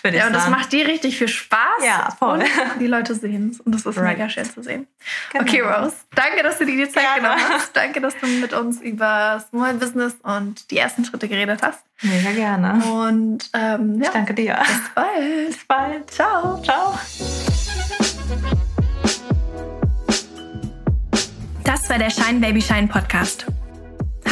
Ja, 0.04 0.26
und 0.26 0.32
das 0.32 0.48
macht 0.48 0.72
dir 0.72 0.86
richtig 0.86 1.16
viel 1.18 1.28
Spaß. 1.28 1.84
Ja, 1.84 2.14
voll. 2.18 2.40
Und 2.40 2.80
die 2.80 2.86
Leute 2.86 3.14
sehen 3.14 3.50
es. 3.50 3.60
Und 3.60 3.74
das 3.74 3.86
ist 3.86 3.96
right. 3.96 4.18
mega 4.18 4.28
schön 4.28 4.44
zu 4.44 4.62
sehen. 4.62 4.86
Genau. 5.32 5.44
Okay, 5.44 5.60
Rose. 5.60 5.96
Danke, 6.14 6.42
dass 6.42 6.58
du 6.58 6.66
dir 6.66 6.86
die 6.86 6.92
Zeit 6.92 7.02
Gerne. 7.02 7.20
genommen 7.22 7.42
hast. 7.48 7.74
Danke, 7.76 8.00
dass 8.00 8.16
du 8.18 8.26
mit 8.26 8.52
uns 8.52 8.80
über 8.80 9.42
Small 9.48 9.74
Business 9.74 10.14
und 10.22 10.70
die 10.70 10.78
ersten 10.78 11.04
Schritte 11.04 11.28
geredet 11.28 11.60
hast. 11.62 11.80
Mega 12.02 12.32
gerne. 12.32 12.84
Und 12.84 13.48
ähm, 13.54 14.00
ja. 14.00 14.06
ich 14.06 14.08
danke 14.08 14.34
dir. 14.34 14.58
Bis 14.58 14.90
bald. 14.94 15.46
Bis 15.46 15.64
bald. 15.66 16.10
Ciao. 16.10 16.60
Ciao. 16.62 16.98
Das 21.64 21.88
war 21.88 21.98
der 21.98 22.10
Shine 22.10 22.40
Baby 22.40 22.60
Shine 22.60 22.88
Podcast. 22.88 23.46